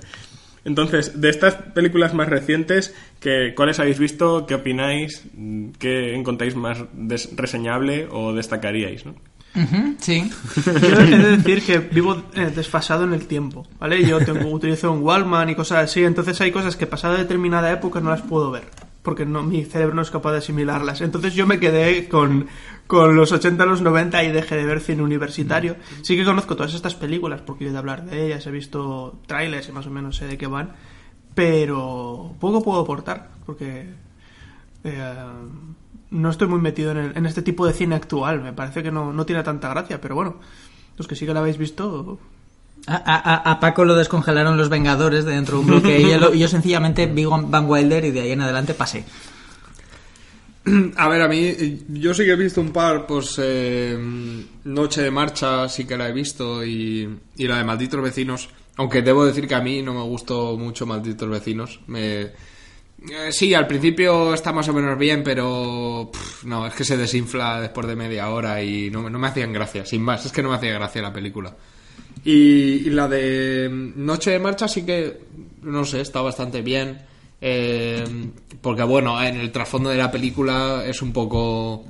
[0.64, 4.46] Entonces, de estas películas más recientes, ¿qué, ¿cuáles habéis visto?
[4.46, 5.24] ¿Qué opináis?
[5.78, 6.78] ¿Qué encontráis más
[7.36, 9.04] reseñable o destacaríais?
[9.04, 9.14] ¿no?
[10.00, 10.30] Sí.
[10.66, 14.04] Yo he de decir que vivo eh, desfasado en el tiempo, ¿vale?
[14.04, 18.00] Yo tengo, utilizo un Wallman y cosas así, entonces hay cosas que pasada determinada época
[18.00, 18.64] no las puedo ver,
[19.04, 21.00] porque no, mi cerebro no es capaz de asimilarlas.
[21.00, 22.48] Entonces yo me quedé con,
[22.88, 25.76] con los 80, los 90 y dejé de ver cine universitario.
[26.02, 29.68] Sí que conozco todas estas películas, porque he oído hablar de ellas, he visto trailers
[29.68, 30.72] y más o menos sé de qué van,
[31.34, 33.90] pero poco puedo aportar, porque...
[34.84, 35.14] eh,
[36.10, 38.40] no estoy muy metido en, el- en este tipo de cine actual.
[38.40, 40.36] Me parece que no, no tiene tanta gracia, pero bueno,
[40.96, 42.18] los que sí que lo habéis visto.
[42.86, 46.34] A, a- a Paco lo descongelaron los Vengadores de dentro de un bloque y yo,
[46.34, 49.04] yo sencillamente vi Van Wilder y de ahí en adelante pasé.
[50.96, 53.98] A ver, a mí, yo sí que he visto un par, pues eh,
[54.64, 59.02] Noche de Marcha sí que la he visto y, y la de Malditos Vecinos, aunque
[59.02, 61.80] debo decir que a mí no me gustó mucho Malditos Vecinos.
[61.86, 62.32] Me, eh,
[63.30, 67.60] sí, al principio está más o menos bien, pero pff, no, es que se desinfla
[67.60, 70.48] después de media hora y no, no me hacían gracia, sin más, es que no
[70.48, 71.54] me hacía gracia la película.
[72.24, 75.18] Y, y la de Noche de Marcha sí que,
[75.62, 76.98] no sé, está bastante bien.
[77.40, 78.02] eh,
[78.62, 81.84] porque bueno, en el trasfondo de la película es un poco...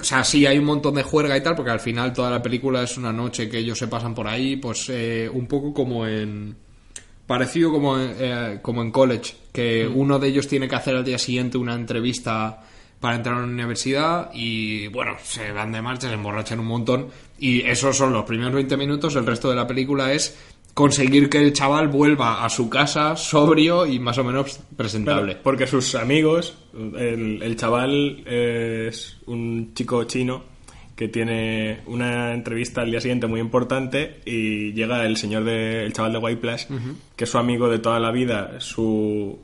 [0.00, 2.42] O sea, sí hay un montón de juerga y tal, porque al final toda la
[2.42, 6.06] película es una noche que ellos se pasan por ahí, pues eh, un poco como
[6.06, 6.56] en...
[7.26, 11.04] Parecido como en, eh, como en college, que uno de ellos tiene que hacer al
[11.04, 12.62] día siguiente una entrevista
[13.00, 17.08] para entrar a una universidad y bueno, se van de marcha, se emborrachan un montón
[17.38, 20.36] y esos son los primeros 20 minutos, el resto de la película es
[20.74, 25.32] conseguir que el chaval vuelva a su casa sobrio y más o menos presentable.
[25.32, 30.44] Claro, porque sus amigos, el, el chaval es un chico chino
[30.98, 35.92] que tiene una entrevista al día siguiente muy importante y llega el señor de, el
[35.92, 36.56] chaval de White
[37.14, 39.38] que es su amigo de toda la vida, su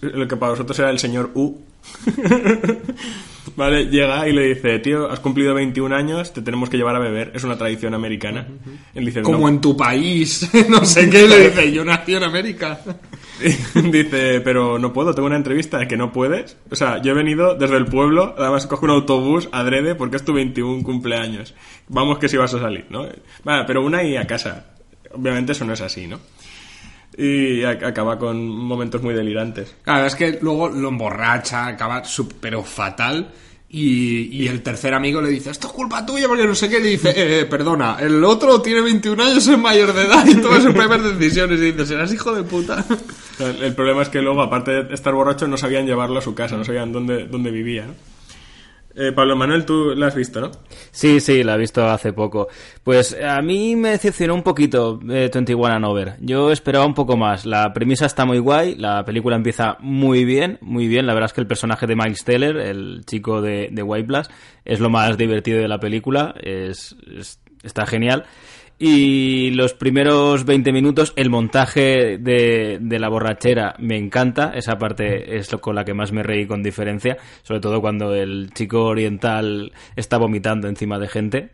[0.00, 1.60] lo que para vosotros era el señor U.
[3.56, 6.98] Vale, llega y le dice, tío, has cumplido 21 años, te tenemos que llevar a
[6.98, 7.30] beber.
[7.34, 8.48] Es una tradición americana.
[8.94, 9.48] Él dice, Como "No".
[9.48, 12.80] en tu país, no sé qué, le dice, yo nací en América.
[13.92, 16.56] dice, pero no puedo, tengo una entrevista que no puedes.
[16.70, 20.24] O sea, yo he venido desde el pueblo, además cojo un autobús adrede porque es
[20.24, 21.54] tu 21 cumpleaños.
[21.88, 23.06] Vamos que si vas a salir, ¿no?
[23.44, 24.66] Vale, pero una y a casa.
[25.12, 26.18] Obviamente eso no es así, ¿no?
[27.16, 29.74] Y ac- acaba con momentos muy delirantes.
[29.82, 33.30] Claro, es que luego lo emborracha, acaba súper pero fatal.
[33.76, 36.78] Y, y el tercer amigo le dice, esto es culpa tuya porque no sé qué.
[36.80, 40.36] Le dice, eh, eh, perdona, el otro tiene 21 años, es mayor de edad y
[40.36, 41.58] toma sus primeras decisiones.
[41.60, 42.84] Y dice, serás hijo de puta.
[43.40, 46.34] El, el problema es que luego, aparte de estar borracho, no sabían llevarlo a su
[46.36, 47.94] casa, no sabían dónde, dónde vivía, ¿no?
[48.96, 50.52] Eh, Pablo Manuel, tú la has visto, ¿no?
[50.92, 52.46] Sí, sí, la he visto hace poco.
[52.84, 56.14] Pues a mí me decepcionó un poquito eh, 21 and Over.
[56.20, 57.44] Yo esperaba un poco más.
[57.44, 61.06] La premisa está muy guay, la película empieza muy bien, muy bien.
[61.06, 64.30] La verdad es que el personaje de Miles Teller, el chico de, de White Blast,
[64.64, 66.34] es lo más divertido de la película.
[66.40, 68.24] Es, es- está genial.
[68.78, 74.52] Y los primeros 20 minutos, el montaje de, de la borrachera me encanta.
[74.54, 77.16] Esa parte es lo con la que más me reí con diferencia.
[77.42, 81.50] Sobre todo cuando el chico oriental está vomitando encima de gente.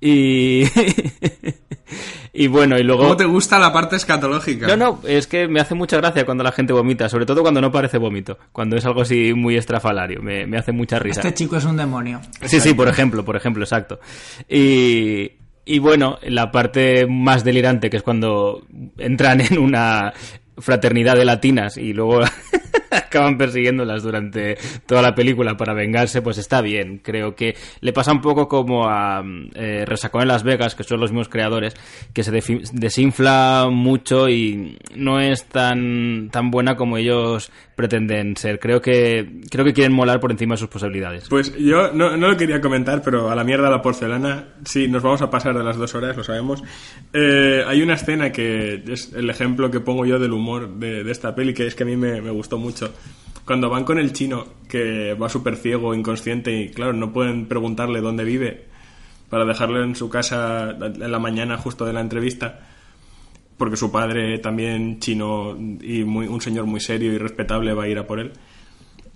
[0.00, 0.64] Y.
[2.32, 3.02] y bueno, y luego.
[3.02, 4.66] ¿Cómo te gusta la parte escatológica?
[4.68, 7.60] No, no, es que me hace mucha gracia cuando la gente vomita, sobre todo cuando
[7.60, 11.20] no parece vómito, cuando es algo así muy estrafalario, me, me hace mucha risa.
[11.20, 12.20] Este chico es un demonio.
[12.44, 14.00] Sí, sí, por ejemplo, por ejemplo, exacto.
[14.48, 15.32] Y,
[15.70, 18.66] y bueno, la parte más delirante, que es cuando
[18.98, 20.12] entran en una
[20.58, 22.22] fraternidad de latinas y luego
[22.90, 26.98] acaban persiguiéndolas durante toda la película para vengarse, pues está bien.
[26.98, 29.22] Creo que le pasa un poco como a
[29.54, 31.74] eh, Resacón en Las Vegas, que son los mismos creadores,
[32.12, 32.32] que se
[32.72, 38.60] desinfla mucho y no es tan, tan buena como ellos pretenden ser.
[38.60, 41.30] Creo que, creo que quieren molar por encima de sus posibilidades.
[41.30, 45.02] Pues yo no, no lo quería comentar, pero a la mierda la porcelana, sí, nos
[45.02, 46.62] vamos a pasar de las dos horas, lo sabemos.
[47.14, 51.10] Eh, hay una escena que es el ejemplo que pongo yo del humor de, de
[51.10, 52.92] esta peli, que es que a mí me, me gustó mucho.
[53.46, 58.02] Cuando van con el chino, que va súper ciego, inconsciente, y claro, no pueden preguntarle
[58.02, 58.66] dónde vive
[59.30, 62.60] para dejarlo en su casa en la mañana justo de la entrevista
[63.60, 67.88] porque su padre también chino y muy, un señor muy serio y respetable va a
[67.88, 68.32] ir a por él.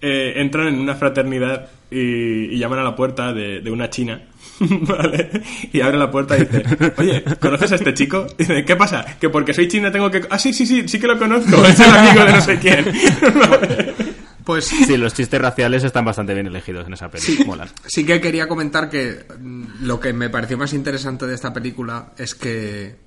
[0.03, 4.21] Eh, entran en una fraternidad y, y llaman a la puerta de, de una china,
[4.61, 5.31] ¿vale?
[5.73, 6.63] Y abre la puerta y dice,
[6.99, 8.27] oye, ¿conoces a este chico?
[8.35, 9.17] Y dice, ¿qué pasa?
[9.19, 10.21] Que porque soy china tengo que...
[10.29, 12.85] Ah, sí, sí, sí, sí que lo conozco, es el amigo de no sé quién.
[14.45, 17.23] Pues Sí, los chistes raciales están bastante bien elegidos en esa peli.
[17.25, 17.67] Sí, Molan.
[17.87, 22.13] sí que quería comentar que mm, lo que me pareció más interesante de esta película
[22.19, 23.04] es que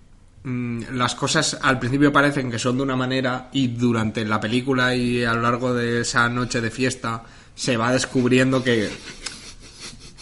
[0.48, 5.24] las cosas al principio parecen que son de una manera y durante la película y
[5.24, 7.24] a lo largo de esa noche de fiesta
[7.56, 8.90] se va descubriendo que...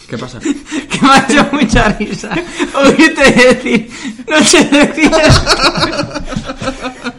[0.08, 0.40] ¿Qué pasa?
[0.90, 2.30] Que me ha hecho mucha risa.
[2.74, 3.90] Oírte decir,
[4.26, 6.22] noche de fiesta.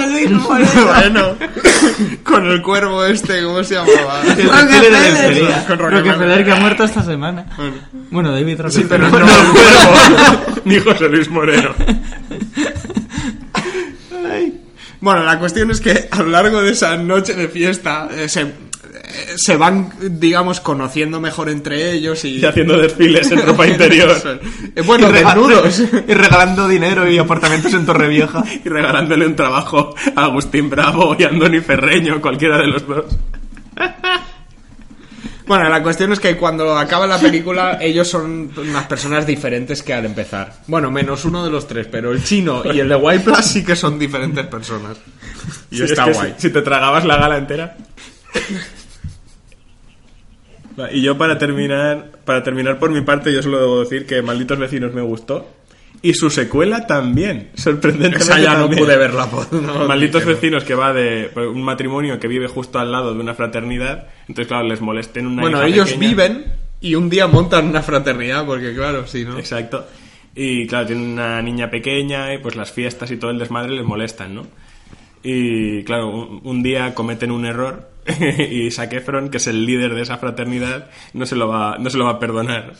[0.00, 0.86] José Luis Moreno.
[0.86, 1.36] bueno,
[2.24, 4.22] con el cuervo este, ¿cómo se llamaba?
[4.26, 5.66] Rockefeller.
[5.66, 7.46] Con Rockefeller que ha muerto esta semana.
[8.10, 8.88] Bueno, David Sí, Rockefeller.
[8.88, 10.60] pero no el cuervo.
[10.64, 11.70] Ni José Luis Moreno.
[15.02, 18.52] Bueno, la cuestión es que a lo largo de esa noche de fiesta eh, se,
[19.36, 22.38] se van, digamos, conociendo mejor entre ellos y...
[22.38, 24.16] Y haciendo desfiles en ropa interior.
[24.74, 26.04] Eh, bueno, y, regalando, desnudos.
[26.08, 28.44] y regalando dinero y apartamentos en Torrevieja.
[28.64, 33.04] Y regalándole un trabajo a Agustín Bravo y a Andoni Ferreño, cualquiera de los dos.
[35.46, 39.92] Bueno, la cuestión es que cuando acaba la película ellos son unas personas diferentes que
[39.92, 40.52] al empezar.
[40.68, 43.64] Bueno, menos uno de los tres, pero el chino y el de White Plus sí
[43.64, 44.98] que son diferentes personas.
[45.70, 46.34] Y Sí, está es que guay.
[46.36, 47.76] Si, si te tragabas la gala entera.
[50.92, 54.58] Y yo para terminar, para terminar por mi parte, yo solo debo decir que Malditos
[54.58, 55.46] Vecinos me gustó.
[56.02, 58.24] Y su secuela también, sorprendentemente.
[58.24, 58.84] Esa ya no también.
[58.84, 59.26] pude verla.
[59.30, 60.28] pues, no, Malditos no.
[60.28, 64.06] Vecinos que va de pues, un matrimonio que vive justo al lado de una fraternidad.
[64.20, 66.08] Entonces, claro, les molesten una Bueno, hija ellos pequeña.
[66.08, 66.44] viven
[66.80, 69.38] y un día montan una fraternidad, porque claro, sí, ¿no?
[69.38, 69.86] Exacto.
[70.34, 73.84] Y claro, tienen una niña pequeña y pues las fiestas y todo el desmadre les
[73.84, 74.46] molestan, ¿no?
[75.22, 77.89] Y claro, un, un día cometen un error
[78.50, 81.90] y Zac Efron, que es el líder de esa fraternidad, no se lo va, no
[81.90, 82.72] se lo va a perdonar.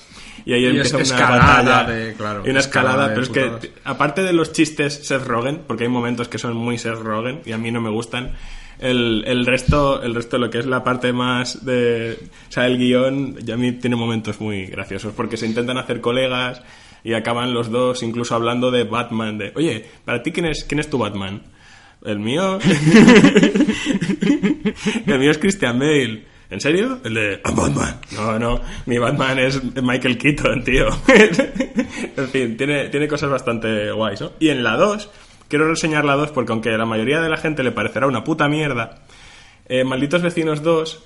[0.45, 3.23] Y ahí Y empieza es una escalada batalla de- claro, y una escalada escalada, pero
[3.23, 3.29] es
[3.61, 7.41] que aparte de los chistes Seth Rogen, porque hay momentos que son muy Seth Rogen
[7.45, 8.33] y a mí no me gustan,
[8.79, 12.19] el, el resto, el resto, lo que es la parte más de,
[12.49, 16.01] o sea, el guion, ya a mí tiene momentos muy graciosos, porque se intentan hacer
[16.01, 16.63] colegas
[17.05, 20.79] y acaban los dos incluso hablando de Batman, de, oye, para ti quién es, quién
[20.79, 21.43] es tu Batman?
[22.05, 22.59] El mío,
[25.07, 26.25] el mío es Christian Bale.
[26.51, 26.99] ¿En serio?
[27.05, 28.01] El de "Ah, Batman.
[28.17, 30.89] No, no, mi Batman es Michael Keaton, tío.
[32.17, 34.33] en fin, tiene, tiene cosas bastante guays, ¿no?
[34.41, 35.11] Y en la 2,
[35.47, 38.25] quiero reseñar la 2 porque aunque a la mayoría de la gente le parecerá una
[38.25, 39.03] puta mierda,
[39.69, 41.05] eh, Malditos Vecinos 2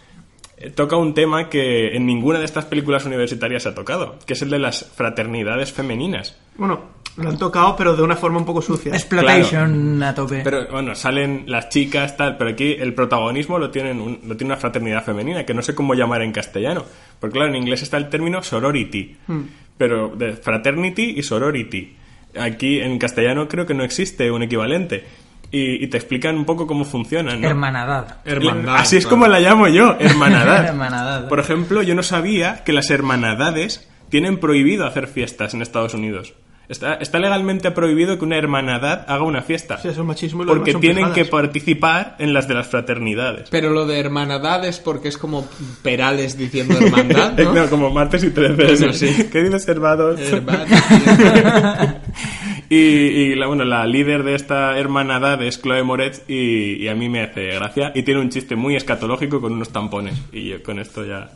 [0.57, 4.33] eh, toca un tema que en ninguna de estas películas universitarias se ha tocado, que
[4.33, 6.39] es el de las fraternidades femeninas.
[6.57, 8.93] Bueno, lo han tocado, pero de una forma un poco sucia.
[8.95, 10.41] Exploitation a tope.
[10.43, 14.53] Pero bueno, salen las chicas, tal, pero aquí el protagonismo lo, tienen un- lo tiene
[14.53, 16.85] una fraternidad femenina, que no sé cómo llamar en castellano.
[17.21, 19.41] Porque claro, en inglés está el término sorority, Hmm.
[19.79, 21.97] pero de fraternity y sorority.
[22.41, 25.05] Aquí en castellano creo que no existe un equivalente.
[25.53, 27.41] Y, y te explican un poco cómo funcionan.
[27.41, 27.47] ¿no?
[27.49, 28.17] Hermanadad.
[28.77, 30.65] Así es como la llamo yo, hermanadad.
[30.67, 31.29] Hermanadad.
[31.29, 36.35] Por ejemplo, yo no sabía que las hermanadades tienen prohibido hacer fiestas en Estados Unidos.
[36.69, 39.77] Está, está legalmente prohibido que una hermanadad haga una fiesta.
[39.79, 43.51] Sí, eso es machismo y porque son tienen que participar en las de las fraternidades.
[43.51, 45.47] Pero lo de hermanadad es porque es como
[45.83, 47.53] Perales diciendo hermandad, ¿no?
[47.53, 48.55] No, como martes y 13.
[48.55, 49.29] Bueno, sí.
[49.33, 50.19] Queridos hermanos.
[50.19, 50.65] Hermano.
[52.71, 56.95] y y la, bueno, la líder de esta hermanadad es Chloe Moretz y, y a
[56.95, 57.93] mí me hace gracia.
[57.95, 60.19] Y tiene un chiste muy escatológico con unos tampones.
[60.33, 61.31] Y yo con esto ya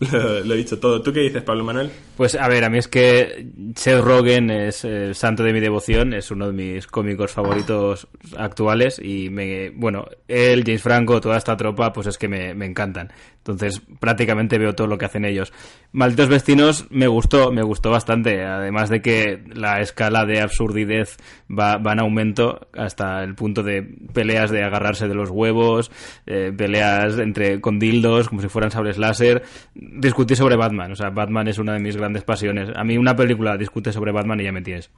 [0.12, 1.02] lo, he dicho todo.
[1.02, 1.90] ¿Tú qué dices, Pablo Manuel?
[2.16, 6.14] Pues a ver, a mí es que Seth Rogen es el santo de mi devoción,
[6.14, 11.56] es uno de mis cómicos favoritos actuales y me, bueno, él, James Franco, toda esta
[11.56, 13.12] tropa, pues es que me, me encantan.
[13.52, 15.52] Entonces prácticamente veo todo lo que hacen ellos.
[15.92, 21.16] Malditos Vecinos me gustó, me gustó bastante, además de que la escala de absurdidez
[21.50, 23.82] va, va en aumento hasta el punto de
[24.12, 25.90] peleas de agarrarse de los huevos,
[26.26, 29.42] eh, peleas entre con dildos como si fueran sables láser,
[29.74, 32.70] discutir sobre Batman, o sea, Batman es una de mis grandes pasiones.
[32.74, 34.90] A mí una película discute sobre Batman y ya me tienes.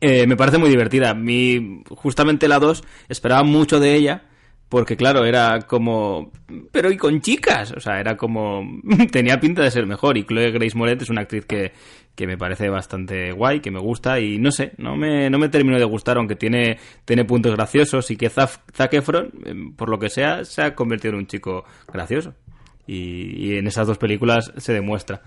[0.00, 1.14] Eh, me parece muy divertida.
[1.14, 4.24] Mi, justamente la 2 esperaba mucho de ella.
[4.72, 6.32] Porque claro, era como...
[6.70, 7.72] Pero y con chicas.
[7.76, 8.80] O sea, era como...
[9.12, 10.16] Tenía pinta de ser mejor.
[10.16, 11.72] Y Chloe Grace Moretz es una actriz que,
[12.14, 14.18] que me parece bastante guay, que me gusta.
[14.18, 18.10] Y no sé, no me, no me terminó de gustar, aunque tiene, tiene puntos graciosos.
[18.10, 21.26] Y que Zaf- Zac Efron, eh, por lo que sea, se ha convertido en un
[21.26, 22.32] chico gracioso.
[22.86, 25.20] Y, y en esas dos películas se demuestra.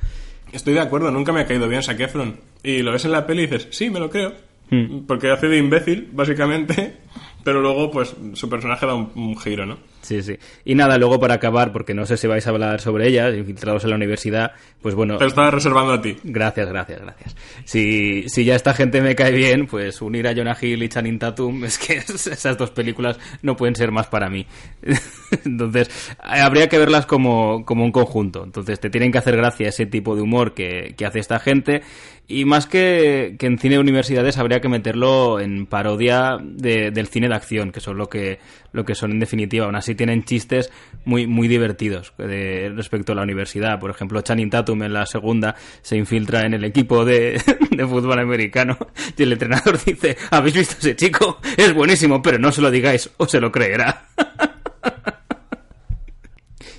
[0.53, 2.39] Estoy de acuerdo, nunca me ha caído bien Zac Efron.
[2.63, 4.33] Y lo ves en la peli y dices, sí, me lo creo.
[4.71, 5.05] Hmm.
[5.05, 6.97] Porque hace de imbécil, básicamente.
[7.45, 9.77] Pero luego, pues, su personaje da un, un giro, ¿no?
[10.01, 10.37] Sí, sí.
[10.65, 13.83] Y nada, luego para acabar, porque no sé si vais a hablar sobre ella, infiltrados
[13.83, 14.51] en la universidad,
[14.81, 15.17] pues bueno...
[15.17, 16.17] Te lo estaba reservando a ti.
[16.23, 17.35] Gracias, gracias, gracias.
[17.65, 21.19] Si, si ya esta gente me cae bien, pues unir a Jonah Hill y Channing
[21.19, 24.47] Tatum, es que esas dos películas no pueden ser más para mí.
[25.45, 25.89] Entonces,
[26.19, 28.43] habría que verlas como, como un conjunto.
[28.43, 31.81] Entonces, te tienen que hacer gracia ese tipo de humor que, que hace esta gente.
[32.27, 37.05] Y más que, que en cine de universidades, habría que meterlo en parodia de- del
[37.07, 38.39] cine de acción, que son lo que,
[38.71, 39.65] lo que son en definitiva.
[39.67, 40.71] Aún así tienen chistes
[41.05, 43.79] muy, muy divertidos de- respecto a la universidad.
[43.79, 47.39] Por ejemplo, Channing Tatum en la segunda se infiltra en el equipo de,
[47.69, 48.75] de fútbol americano
[49.15, 51.39] y el entrenador dice, ¿habéis visto a ese chico?
[51.57, 54.07] Es buenísimo, pero no se lo digáis o se lo creerá.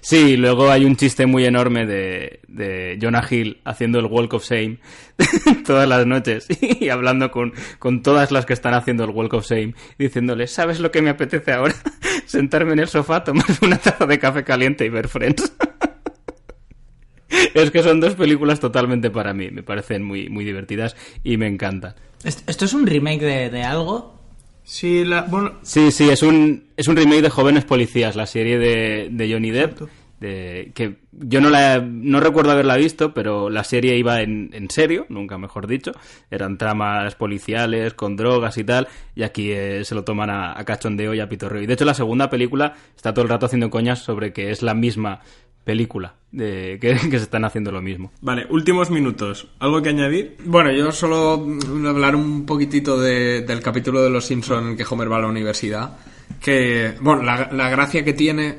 [0.08, 4.48] Sí, luego hay un chiste muy enorme de, de Jonah Hill haciendo el Walk of
[4.48, 4.78] Shame
[5.66, 9.44] todas las noches y hablando con, con todas las que están haciendo el Walk of
[9.44, 11.74] Shame, diciéndoles, ¿sabes lo que me apetece ahora?
[12.26, 15.52] Sentarme en el sofá, tomar una taza de café caliente y ver Friends.
[17.54, 21.48] es que son dos películas totalmente para mí, me parecen muy, muy divertidas y me
[21.48, 21.96] encantan.
[22.22, 24.16] ¿Esto es un remake de, de algo?
[24.66, 28.58] Sí, la, bueno, Sí, sí, es un, es un remake de Jóvenes Policías, la serie
[28.58, 29.80] de, de Johnny Depp.
[30.20, 34.70] De, que yo no la no recuerdo haberla visto, pero la serie iba en, en
[34.70, 35.92] serio, nunca mejor dicho.
[36.30, 40.64] Eran tramas policiales con drogas y tal, y aquí eh, se lo toman a, a
[40.64, 41.62] cachondeo y a pitorreo.
[41.62, 44.62] Y de hecho, la segunda película está todo el rato haciendo coñas sobre que es
[44.62, 45.20] la misma
[45.64, 48.10] película, de, que, que se están haciendo lo mismo.
[48.22, 49.48] Vale, últimos minutos.
[49.58, 50.36] ¿Algo que añadir?
[50.46, 51.44] Bueno, yo solo
[51.86, 55.28] hablar un poquitito de- del capítulo de Los Simpson en que Homer va a la
[55.28, 55.98] universidad.
[56.40, 58.58] Que, bueno, la, la gracia que tiene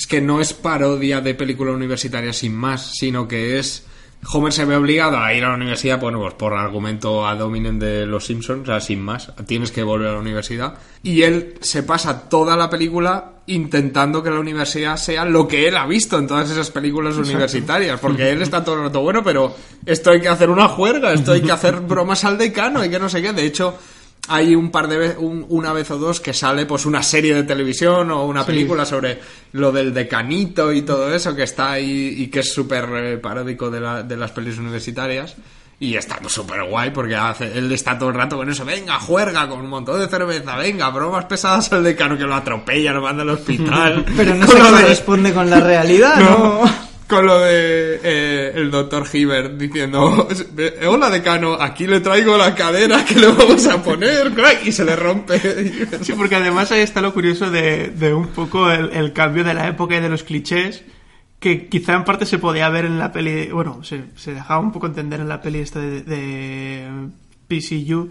[0.00, 3.84] es que no es parodia de película universitaria sin más, sino que es...
[4.32, 7.78] Homer se ve obligado a ir a la universidad, bueno, pues por argumento ad hominem
[7.78, 10.78] de Los Simpsons, o sea, sin más, tienes que volver a la universidad.
[11.02, 15.76] Y él se pasa toda la película intentando que la universidad sea lo que él
[15.76, 17.32] ha visto en todas esas películas Exacto.
[17.32, 19.54] universitarias, porque él está todo el rato, bueno, pero
[19.84, 22.98] esto hay que hacer una juerga, esto hay que hacer bromas al decano y que
[22.98, 23.34] no sé qué.
[23.34, 23.76] De hecho,
[24.30, 27.42] hay un par de veces, una vez o dos que sale pues una serie de
[27.42, 28.46] televisión o una Sí.
[28.46, 29.18] película sobre
[29.52, 33.70] lo del decanito y todo eso que está ahí y que es súper eh, paródico
[33.70, 35.34] de, la- de las pelis universitarias.
[35.82, 38.66] Y está súper guay porque hace, él está todo el rato con eso.
[38.66, 40.54] Venga, juerga con un montón de cerveza.
[40.56, 44.04] Venga, bromas pesadas al decano que lo atropella, lo manda al hospital.
[44.16, 46.89] Pero no se corresponde con la realidad, ¿no?
[47.10, 52.54] Con lo de eh, el doctor Hibbert diciendo, "Eh, hola decano, aquí le traigo la
[52.54, 55.38] cadera que le vamos a poner, crack", y se le rompe.
[56.04, 59.54] Sí, porque además ahí está lo curioso de, de un poco el, el cambio de
[59.54, 60.84] la época y de los clichés,
[61.40, 64.70] que quizá en parte se podía ver en la peli, bueno, se, se dejaba un
[64.70, 66.88] poco entender en la peli esta de, de
[67.48, 68.08] PCU,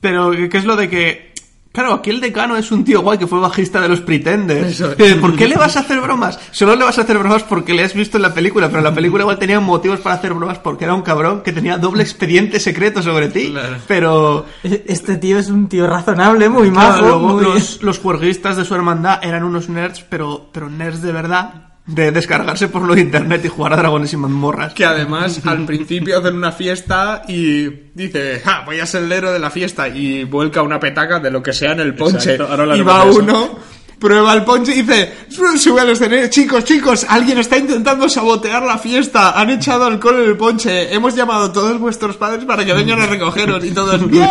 [0.00, 1.31] pero ¿qué es lo de que...
[1.72, 4.72] Claro, aquí el decano es un tío guay que fue bajista de los Pretenders.
[4.72, 5.00] Eso es.
[5.00, 6.38] Eh, ¿Por qué le vas a hacer bromas?
[6.50, 8.84] Solo le vas a hacer bromas porque le has visto en la película, pero en
[8.84, 12.02] la película igual tenía motivos para hacer bromas porque era un cabrón que tenía doble
[12.02, 13.54] expediente secreto sobre ti.
[13.88, 17.00] Pero Este tío es un tío razonable, muy Claro, majo.
[17.06, 21.12] luego muy- los, los juerguistas de su hermandad eran unos nerds, pero, pero nerds de
[21.12, 24.72] verdad, de descargarse por lo de internet y jugar a dragones y mazmorras.
[24.74, 29.32] Que además al principio hacen una fiesta y dice, "Ja, voy a ser el héroe
[29.32, 32.34] de la fiesta y vuelca una petaca de lo que sea en el ponche.
[32.34, 33.18] Exacto, ahora y va eso.
[33.18, 33.58] uno,
[34.02, 38.62] prueba el ponche y dice, "Sube- sube al escenario, chicos, chicos, alguien está intentando sabotear
[38.64, 42.64] la fiesta, han echado alcohol en el ponche, hemos llamado a todos vuestros padres para
[42.64, 44.28] que vengan a recogeros y todos, "Bien".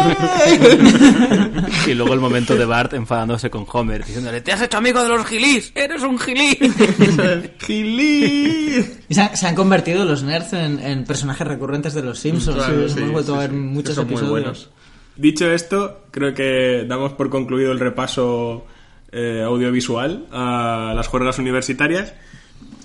[1.88, 5.10] Y luego el momento de Bart enfadándose con Homer, diciéndole, te has hecho amigo de
[5.10, 6.58] los gilis, eres un gilí.
[7.66, 8.84] Gilí.
[9.10, 12.58] Se, han- se han convertido los nerds en, en personajes recurrentes de los Simpsons.
[12.58, 13.56] Claro, Sí, sí, hemos vuelto sí, a ver sí.
[13.56, 14.32] muchos Son muy episodios.
[14.44, 14.70] buenos.
[15.16, 18.66] Dicho esto, creo que damos por concluido el repaso
[19.12, 22.14] eh, audiovisual a las juergas universitarias.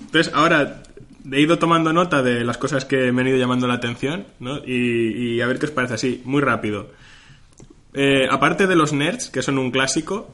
[0.01, 0.83] Entonces, ahora
[1.31, 4.57] he ido tomando nota de las cosas que me han ido llamando la atención, ¿no?
[4.65, 6.87] Y, y a ver qué os parece así, muy rápido.
[7.93, 10.33] Eh, aparte de los nerds, que son un clásico,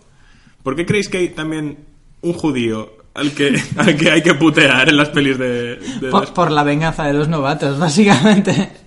[0.63, 1.85] ¿por qué creéis que hay también
[2.21, 5.77] un judío al que, al que hay que putear en las pelis de...
[5.77, 8.82] de Por, por la venganza de los novatos, básicamente.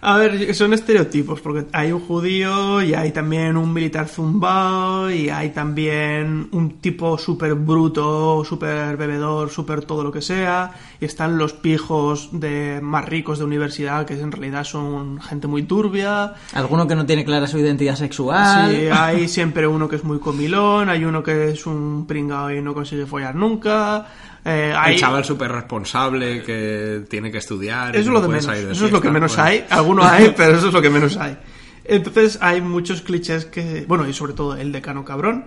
[0.00, 5.30] A ver, son estereotipos, porque hay un judío y hay también un militar zumbao y
[5.30, 10.72] hay también un tipo súper bruto, súper bebedor, súper todo lo que sea.
[11.00, 15.62] Y están los pijos de más ricos de universidad, que en realidad son gente muy
[15.62, 16.34] turbia.
[16.52, 18.70] Alguno que no tiene clara su identidad sexual.
[18.70, 22.60] Sí, hay siempre uno que es muy comilón, hay uno que es un pringao y
[22.62, 24.06] no consigue follar nunca.
[24.46, 24.94] Eh, hay...
[24.94, 27.94] El chaval súper responsable que tiene que estudiar.
[27.94, 28.46] y Eso es no lo de menos.
[28.46, 29.50] de Eso es lo que menos bueno.
[29.50, 29.64] hay.
[29.68, 31.36] Algunos hay, pero eso es lo que menos hay.
[31.84, 33.84] Entonces hay muchos clichés que...
[33.86, 35.46] Bueno, y sobre todo el decano cabrón.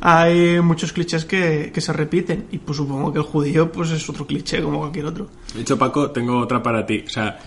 [0.00, 2.46] Hay muchos clichés que, que se repiten.
[2.50, 5.28] Y pues supongo que el judío pues es otro cliché como cualquier otro.
[5.54, 7.04] De hecho, Paco, tengo otra para ti.
[7.06, 7.38] O sea,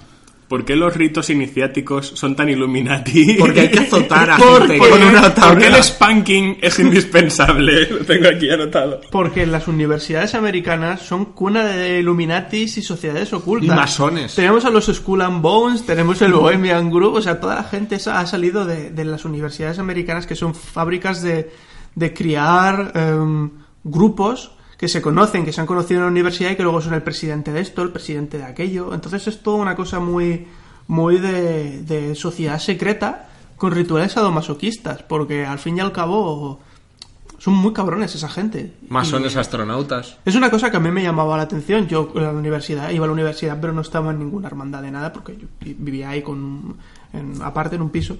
[0.48, 3.36] ¿por qué los ritos iniciáticos son tan Illuminati?
[3.40, 5.54] Porque hay que azotar a ¿Por gente con una tabla.
[5.54, 7.88] ¿Por qué el spanking es indispensable?
[7.90, 9.02] Lo tengo aquí anotado.
[9.12, 13.68] Porque las universidades americanas son cuna de Illuminatis y sociedades ocultas.
[13.68, 14.36] Y masones.
[14.36, 17.96] Tenemos a los Skull and Bones, tenemos el Bohemian Group, o sea, toda la gente
[17.96, 21.52] ha salido de, de las universidades americanas que son fábricas de,
[21.96, 23.50] de criar em,
[23.84, 24.52] grupos
[24.84, 27.02] que se conocen, que se han conocido en la universidad y que luego son el
[27.04, 28.94] presidente de esto, el presidente de aquello.
[28.94, 30.46] Entonces es toda una cosa muy,
[30.88, 36.60] muy de, de sociedad secreta con rituales sadomasoquistas, porque al fin y al cabo
[37.38, 38.74] son muy cabrones esa gente.
[38.90, 40.18] Masones Y- astronautas.
[40.26, 41.88] es una cosa que a mí me llamaba la atención.
[41.88, 44.92] Yo en la universidad, iba a la universidad, pero no estaba en ninguna hermandad de
[44.92, 46.76] nada porque yo vivía ahí con
[47.14, 48.18] en- aparte en un piso.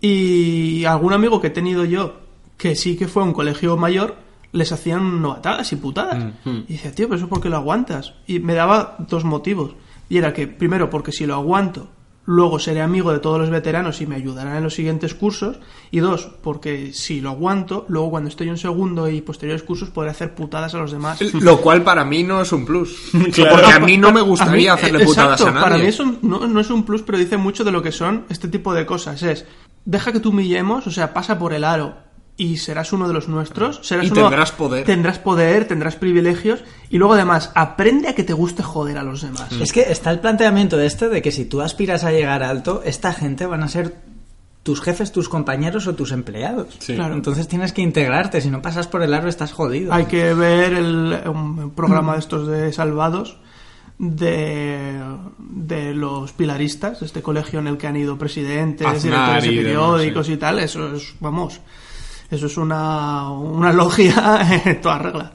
[0.00, 2.16] Y algún amigo que he tenido yo,
[2.56, 6.32] que sí que fue a un colegio mayor, les hacían novatadas y putadas.
[6.44, 8.14] Y decía, tío, pero eso por qué lo aguantas?
[8.26, 9.72] Y me daba dos motivos.
[10.08, 11.88] Y era que, primero, porque si lo aguanto,
[12.24, 15.58] luego seré amigo de todos los veteranos y me ayudarán en los siguientes cursos.
[15.90, 20.10] Y dos, porque si lo aguanto, luego cuando estoy en segundo y posteriores cursos podré
[20.10, 21.20] hacer putadas a los demás.
[21.34, 23.10] Lo cual para mí no es un plus.
[23.32, 23.56] Claro.
[23.56, 25.64] Porque a mí no me gustaría mí, hacerle putadas exacto, a nadie.
[25.64, 28.24] Para mí eso no, no es un plus, pero dice mucho de lo que son
[28.30, 29.22] este tipo de cosas.
[29.22, 29.44] Es,
[29.84, 32.07] deja que te humillemos, o sea, pasa por el aro
[32.38, 33.80] y serás uno de los nuestros.
[33.82, 34.84] Serás Y uno- tendrás poder.
[34.86, 36.64] Tendrás poder, tendrás privilegios.
[36.88, 39.52] Y luego además, aprende a que te guste joder a los demás.
[39.60, 43.12] Es que está el planteamiento este de que si tú aspiras a llegar alto, esta
[43.12, 43.96] gente van a ser
[44.62, 46.78] tus jefes, tus compañeros o tus empleados.
[46.86, 47.14] Claro.
[47.14, 48.40] Entonces tienes que integrarte.
[48.40, 49.92] Si no pasas por el aro, estás jodido.
[49.92, 53.38] Hay que ver el, un programa de estos de salvados
[53.98, 55.00] de,
[55.38, 59.48] de los pilaristas, de este colegio en el que han ido presidentes, Aznar directores de
[59.48, 60.32] y demás, periódicos sí.
[60.32, 60.58] y tal.
[60.60, 61.60] Eso es, vamos,
[62.30, 65.32] eso es una, una logia en toda regla.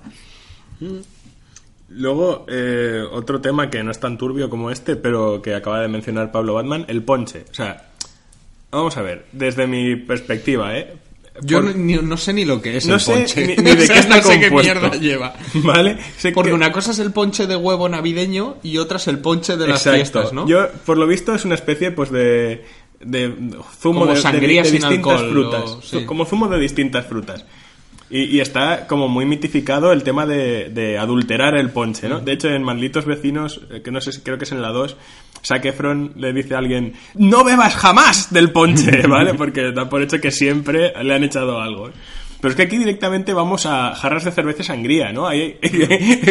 [1.89, 5.87] Luego, eh, otro tema que no es tan turbio como este, pero que acaba de
[5.87, 7.45] mencionar Pablo Batman, el ponche.
[7.51, 7.89] O sea,
[8.71, 10.93] vamos a ver, desde mi perspectiva, ¿eh?
[11.41, 13.47] Yo por- no sé ni lo que es No el sé ponche.
[13.47, 14.79] ni- ni de qué está no sé qué compuesto.
[14.79, 15.33] mierda lleva.
[15.55, 15.97] ¿Vale?
[16.17, 19.19] Sé Porque que- una cosa es el ponche de huevo navideño y otra es el
[19.19, 19.95] ponche de las Exacto.
[19.97, 20.47] fiestas, ¿no?
[20.47, 22.65] Yo, por lo visto, es una especie pues de,
[23.05, 23.29] de
[23.79, 25.63] zumo Como de, de- sangría de sin distintas alcohol, frutas.
[25.71, 26.05] o- sí.
[26.05, 27.45] Como zumo de distintas frutas.
[28.09, 32.09] Y, y está como muy mitificado el tema de, de adulterar el ponche, Mm.
[32.11, 32.19] ¿no?
[32.19, 34.69] De hecho, en Malditos Vecinos, eh, que no sé, si- creo que es en la
[34.69, 34.95] 2,
[35.43, 39.33] Zac Efron le dice a alguien, no bebas jamás del ponche, ¿vale?
[39.33, 41.89] Porque da por hecho que siempre le han echado algo.
[42.43, 45.27] Pero es que aquí directamente vamos a jarras de cerveza y sangría, ¿no?
[45.29, 45.57] Hay,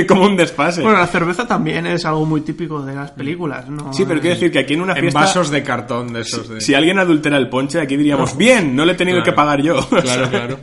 [0.06, 0.82] como un desfase.
[0.82, 3.92] Bueno, la cerveza también es algo muy típico de las películas, ¿no?
[3.94, 5.20] Sí, pero quiero decir que aquí en una En fiesta...
[5.20, 6.48] vasos de cartón de esos.
[6.50, 6.60] De...
[6.60, 9.32] Si alguien adultera el ponche, aquí diríamos, bien, no le he tenido Claro.
[9.32, 9.88] que pagar yo.
[9.88, 10.58] Claro, claro.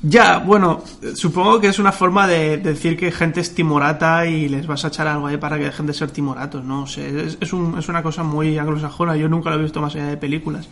[0.00, 0.84] Ya, bueno,
[1.16, 4.88] supongo que es una forma de decir que gente es timorata y les vas a
[4.88, 7.08] echar algo ahí para que dejen de ser timoratos, no sé.
[7.26, 10.06] Es, es, un- es una cosa muy anglosajona, yo nunca lo he visto más allá
[10.06, 10.68] de películas.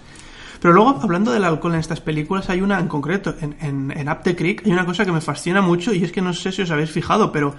[0.66, 4.08] Pero luego, hablando del alcohol en estas películas, hay una en concreto, en, en, en
[4.08, 6.50] Up the Creek, hay una cosa que me fascina mucho y es que no sé
[6.50, 7.54] si os habéis fijado, pero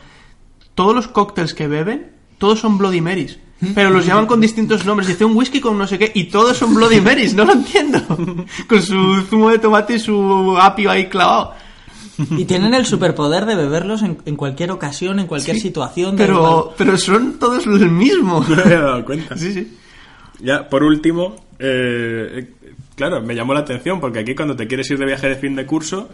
[0.75, 3.39] todos los cócteles que beben, todos son Bloody Marys.
[3.73, 5.07] Pero los llaman con distintos nombres.
[5.07, 7.33] Dice un whisky con no sé qué y todos son Bloody Marys.
[7.33, 8.01] No lo entiendo.
[8.67, 11.53] Con su zumo de tomate y su apio ahí clavado.
[12.31, 16.17] Y tienen el superpoder de beberlos en, en cualquier ocasión, en cualquier situación.
[16.17, 18.45] Pero, pero son todos el mismo.
[18.49, 19.37] No me había dado cuenta.
[19.37, 19.77] Sí, sí.
[20.39, 22.53] Ya, por último, eh,
[22.97, 25.55] claro, me llamó la atención porque aquí cuando te quieres ir de viaje de fin
[25.55, 26.09] de curso,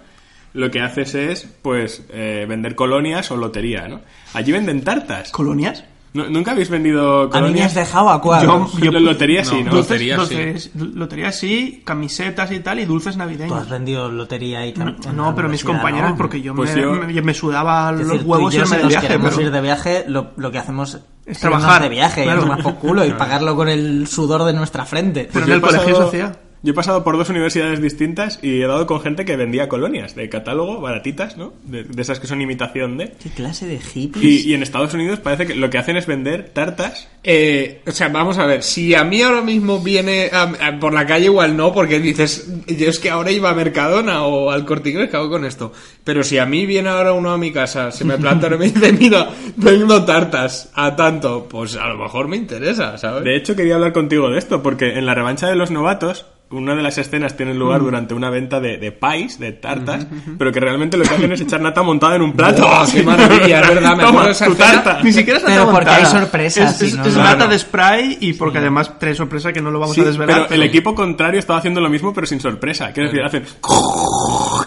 [0.54, 4.02] lo que haces es, pues, eh, vender colonias o lotería, ¿no?
[4.36, 5.32] Allí venden tartas.
[5.32, 5.84] ¿Colonias?
[6.14, 7.66] ¿Nu- ¿Nunca habéis vendido A mí me colonias?
[7.70, 8.72] has dejado a cuadros.
[8.80, 9.72] Yo- lotería sí, ¿no?
[9.72, 10.72] Dulces, Lotería sí.
[10.76, 13.68] lotería sí, camisetas y tal, y dulces Tú has navideños.
[13.68, 16.18] vendido lotería y No, cam- en no, pero mis compañeros, ¿no?
[16.18, 18.64] porque yo, Pues me, yo- me, me sudaba Es los decir, tú huevos y yo,
[18.64, 19.08] irme de viaje.
[19.08, 22.42] queremos pero- ir de viaje, lo, lo que hacemos es, trabajar, de viaje claro.
[22.42, 25.28] y tomar por culo y pagarlo con el sudor de nuestra frente.
[25.34, 26.40] Pero en yo el colegio se hacía.
[26.64, 30.16] Yo he pasado por dos universidades distintas y he dado con gente que vendía colonias
[30.16, 31.54] de catálogo, baratitas, ¿no?
[31.66, 33.12] De, de esas que son imitación de...
[33.22, 34.24] ¿Qué clase de hippies?
[34.24, 37.92] Y, y en Estados Unidos parece que lo que hacen es vender tartas Eh, o
[37.92, 41.26] sea, vamos a ver, si a mí ahora mismo viene a- a- por la calle
[41.26, 45.10] igual no, porque dices, yo es que ahora iba a Mercadona o al Corte Inglés,
[45.10, 45.72] ¿qué hago con esto?
[46.04, 48.66] Pero si a mí viene ahora uno a mi casa, se me planta y me
[48.70, 53.24] dice, mira, vendo tartas a tanto, pues a lo mejor me interesa, ¿sabes?
[53.26, 56.76] De hecho, quería hablar contigo de esto, porque en la revancha de los novatos, una
[56.76, 57.86] de las escenas tiene lugar Mm.
[57.86, 60.08] durante una venta de, de pies, de tartas,
[60.38, 62.62] pero que realmente lo que hacen es echar nata montada en un plato.
[62.62, 63.62] ¡Buah, qué maravilla!
[63.62, 65.00] Es verdad, me Toma, esa tu tarta.
[65.04, 65.98] Ni siquiera es Pero nata porque montada.
[65.98, 67.22] hay sorpresas, Es, si es- no, es no.
[67.24, 67.48] Claro.
[67.48, 70.44] de spray y porque además trae sorpresa que no lo vamos Sí, a desvelar.
[70.48, 72.92] pero el equipo contrario estaba haciendo lo mismo, pero sin sorpresa.
[72.94, 73.44] Quiero decir, hacen...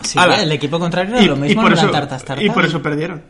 [0.03, 2.45] Sí, el equipo contrario era y, lo y mismo por en eso, tartas tartas.
[2.45, 3.23] y por eso perdieron.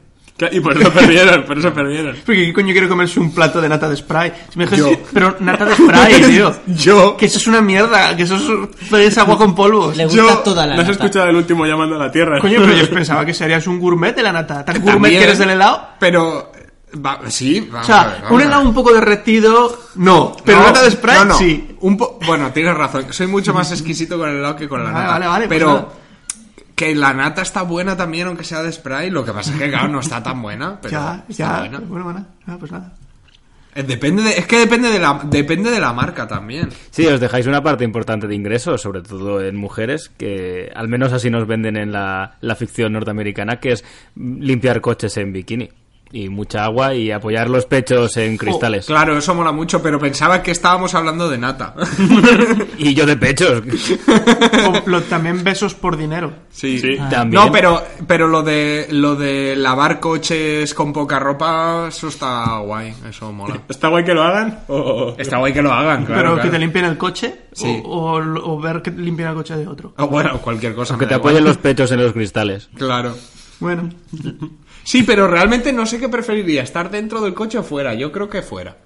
[0.53, 2.15] Y por eso perdieron, por eso perdieron.
[2.27, 4.33] Porque ¿qué coño quiere comerse un plato de nata de spray?
[4.51, 6.55] Si me dices, pero nata de spray, tío.
[6.67, 7.17] Yo...
[7.17, 9.97] Que eso es una mierda, que eso es, es agua con polvos.
[9.97, 10.39] Le gusta Yo...
[10.41, 11.05] toda la ¿No has nata.
[11.05, 12.39] escuchado el último llamando a la Tierra?
[12.41, 14.63] Coño, pero yo pensaba que serías un gourmet de la nata.
[14.65, 15.89] ¿Tan gourmet También, que eres del helado?
[15.99, 16.53] Pero,
[17.05, 20.37] va- sí, O vamos a ver, sea, vamos un helado un poco derretido, no.
[20.45, 21.39] Pero No, nata de spray, no, no.
[21.39, 21.77] sí.
[21.81, 23.07] Un po- bueno, tienes razón.
[23.11, 25.13] Soy mucho más exquisito con el helado que con la Vale, nata.
[25.15, 25.89] vale, vale, pues pero nada.
[26.77, 29.11] Que la nata está buena también, aunque sea de spray.
[29.11, 30.79] Lo que pasa es que, claro, no está tan buena.
[30.83, 31.59] Pero Ya, está ya.
[31.61, 31.79] buena.
[31.81, 32.93] Bueno, bueno, ah, pues nada.
[33.75, 36.71] Eh, Depende de, es que depende de la depende de la marca también.
[36.91, 41.13] Sí, os dejáis una parte importante de ingresos, sobre todo en mujeres, que al menos
[41.13, 43.85] así nos venden en la, la ficción norteamericana, que es
[44.15, 45.69] limpiar coches en bikini.
[46.13, 48.87] Y mucha agua y apoyar los pechos en cristales.
[48.87, 51.75] Claro, eso mola mucho, pero pensaba que estábamos hablando de nata.
[52.79, 53.63] Y yo de pechos.
[54.69, 56.33] O lo- también besos por dinero.
[56.51, 56.97] Sí, Sí.
[57.11, 57.43] También.
[57.45, 62.95] No, pero pero lo de lo de lavar coches con poca ropa, eso está guay,
[63.09, 63.63] eso mola.
[63.69, 64.61] ¿Está guay que lo hagan?
[64.69, 66.21] O- Está guay que lo hagan, claro.
[66.21, 66.43] pero claro.
[66.51, 67.83] que te limpien el coche Sí.
[67.85, 69.93] o, o- o ver que limpian el coche de otro.
[69.97, 70.95] O bueno, cualquier cosa.
[70.95, 72.69] Aunque me te apoyen los pechos en los cristales.
[72.77, 73.15] Claro.
[73.59, 73.89] Bueno,
[74.87, 77.95] Sí, pero realmente no sé qué preferiría, estar dentro del coche o fuera.
[77.95, 78.77] Yo creo que fuera.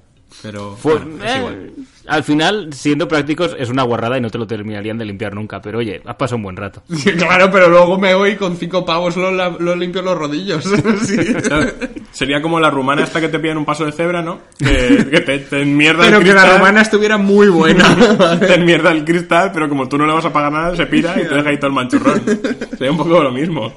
[0.43, 1.73] Pero bueno, es eh, igual.
[2.07, 5.61] al final, siendo prácticos, es una guarrada y no te lo terminarían de limpiar nunca.
[5.61, 6.83] Pero oye, has pasado un buen rato.
[6.97, 10.65] Sí, claro, pero luego me voy con cinco pavos lo, lo limpio los rodillos.
[12.13, 14.41] Sería como la rumana hasta que te pillan un paso de cebra, ¿no?
[14.59, 18.39] Que, que te, te enmierda Pero el que la cristal, romana estuviera muy buena.
[18.41, 21.15] Te enmierda el cristal, pero como tú no le vas a pagar nada, se pira
[21.21, 22.23] y te deja ahí todo el manchurrón.
[22.71, 23.75] Sería un poco lo mismo.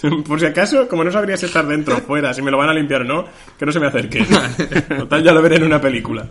[0.26, 2.74] Por si acaso, como no sabrías estar dentro o fuera, si me lo van a
[2.74, 3.24] limpiar o no,
[3.58, 4.24] que no se me acerque.
[4.98, 6.26] Total, ya lo veré en una película.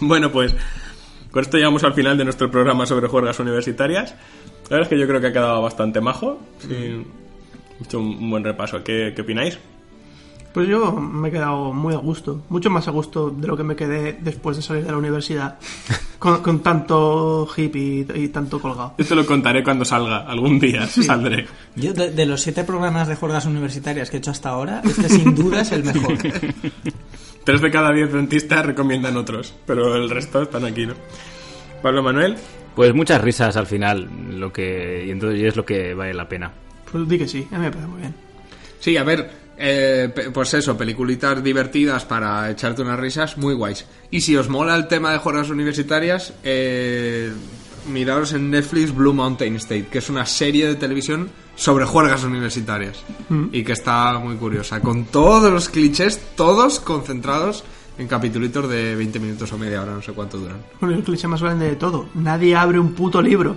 [0.00, 0.54] Bueno, pues
[1.30, 4.14] con esto llegamos al final de nuestro programa sobre juergas universitarias.
[4.64, 6.40] La verdad es que yo creo que ha quedado bastante majo.
[6.58, 8.82] Sí, he hecho un un buen repaso.
[8.82, 9.58] ¿Qué, qué opináis?
[10.52, 13.62] Pues yo me he quedado muy a gusto, mucho más a gusto de lo que
[13.64, 15.58] me quedé después de salir de la universidad,
[16.18, 18.94] con, con tanto hippie y, y tanto colgado.
[18.98, 21.46] Yo te lo contaré cuando salga, algún día saldré.
[21.74, 25.08] Yo, de, de los siete programas de juergas universitarias que he hecho hasta ahora, este
[25.08, 26.16] sin duda es el mejor.
[27.44, 30.94] Tres de cada diez dentistas recomiendan otros, pero el resto están aquí, ¿no?
[31.82, 32.36] Pablo Manuel,
[32.76, 34.08] Pues muchas risas al final,
[34.38, 36.52] lo que y entonces es lo que vale la pena.
[36.90, 38.14] Pues di que sí, a mí me parece muy bien.
[38.78, 43.84] Sí, a ver, eh, pues eso, peliculitas divertidas para echarte unas risas, muy guays.
[44.10, 47.32] Y si os mola el tema de juergas universitarias, eh,
[47.88, 53.02] miraros en Netflix Blue Mountain State, que es una serie de televisión sobre juergas universitarias.
[53.28, 53.46] Mm.
[53.52, 57.64] Y que está muy curiosa, con todos los clichés, todos concentrados
[57.98, 60.58] en capitulitos de 20 minutos o media hora, no sé cuánto duran.
[60.80, 63.54] Bueno, el cliché más grande de todo, nadie abre un puto libro.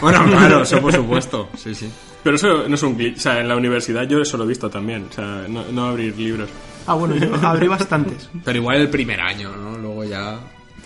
[0.00, 1.90] Bueno, claro, eso por supuesto, sí, sí.
[2.22, 3.16] pero eso no es un glitch.
[3.16, 5.06] O sea, en la universidad yo eso lo he visto también.
[5.10, 6.48] O sea, no, no abrir libros.
[6.86, 8.30] Ah, bueno, yo abrí bastantes.
[8.44, 9.76] Pero igual el primer año, ¿no?
[9.76, 10.38] Luego ya...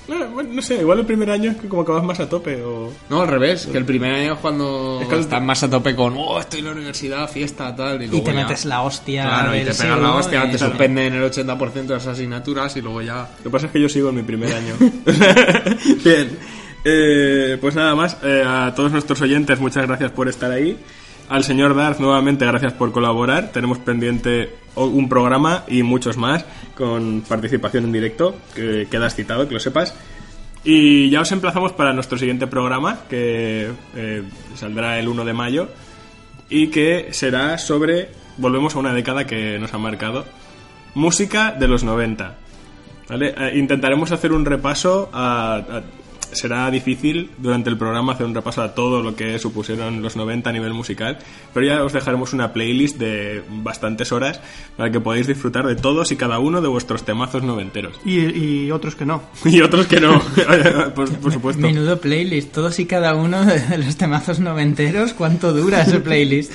[0.09, 2.61] Bueno, no sé, igual el primer año es que como que vas más a tope
[2.63, 2.93] o...
[3.09, 5.95] No, al revés, que el primer año es cuando Es que- estás más a tope
[5.95, 8.03] con, oh, estoy en la universidad, fiesta, tal.
[8.03, 9.23] Y, Y luego te ya- metes la hostia.
[9.23, 12.81] Claro, y te pegas la hostia, y- te suspenden el 80% de las asignaturas y
[12.83, 13.29] luego ya...
[13.39, 14.75] Lo que pasa es que yo sigo en mi primer año.
[16.05, 16.39] Bien.
[16.85, 20.77] Eh, pues nada más, eh, a todos nuestros oyentes, muchas gracias por estar ahí.
[21.29, 23.53] Al señor Darth, nuevamente, gracias por colaborar.
[23.53, 26.45] Tenemos pendiente un programa y muchos más
[26.77, 29.95] con participación en directo, que quedas citado, que lo sepas.
[30.65, 34.23] Y ya os emplazamos para nuestro siguiente programa, que eh,
[34.55, 35.69] saldrá el 1 de mayo,
[36.51, 40.27] y que será sobre, volvemos a una década que nos ha marcado,
[40.95, 42.37] música de los 90.
[43.09, 43.35] ¿Vale?
[43.37, 45.83] Eh, intentaremos hacer un repaso a-
[46.33, 50.49] Será difícil durante el programa hacer un repaso a todo lo que supusieron los 90
[50.49, 51.19] a nivel musical,
[51.53, 54.41] pero ya os dejaremos una playlist de bastantes horas
[54.77, 58.01] para que podáis disfrutar de todos y cada uno de vuestros temazos noventeros.
[58.05, 59.23] Y, y otros que no.
[59.45, 60.21] Y otros que no,
[60.95, 61.61] por, por supuesto.
[61.63, 65.13] Menudo playlist, todos y cada uno de los temazos noventeros.
[65.13, 66.53] ¿Cuánto dura ese playlist?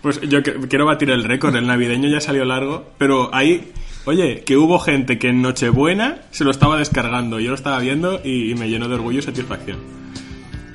[0.00, 3.72] Pues yo que- quiero batir el récord, el navideño ya salió largo, pero ahí,
[4.08, 8.22] Oye, que hubo gente que en Nochebuena se lo estaba descargando, yo lo estaba viendo
[8.24, 9.80] y, me llenó de orgullo y satisfacción.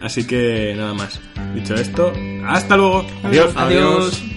[0.03, 1.19] Así que nada más.
[1.55, 2.14] Dicho esto,
[2.45, 3.03] hasta luego.
[3.23, 3.51] Adiós.
[3.55, 4.22] Adiós.
[4.22, 4.34] Adiós.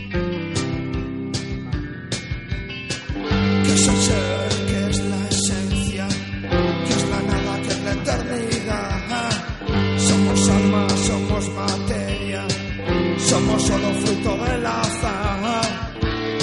[13.18, 15.60] somos solo fruto del azar.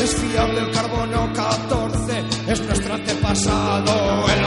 [0.03, 1.82] Es fiable el carbono 14
[3.33, 4.42] pasado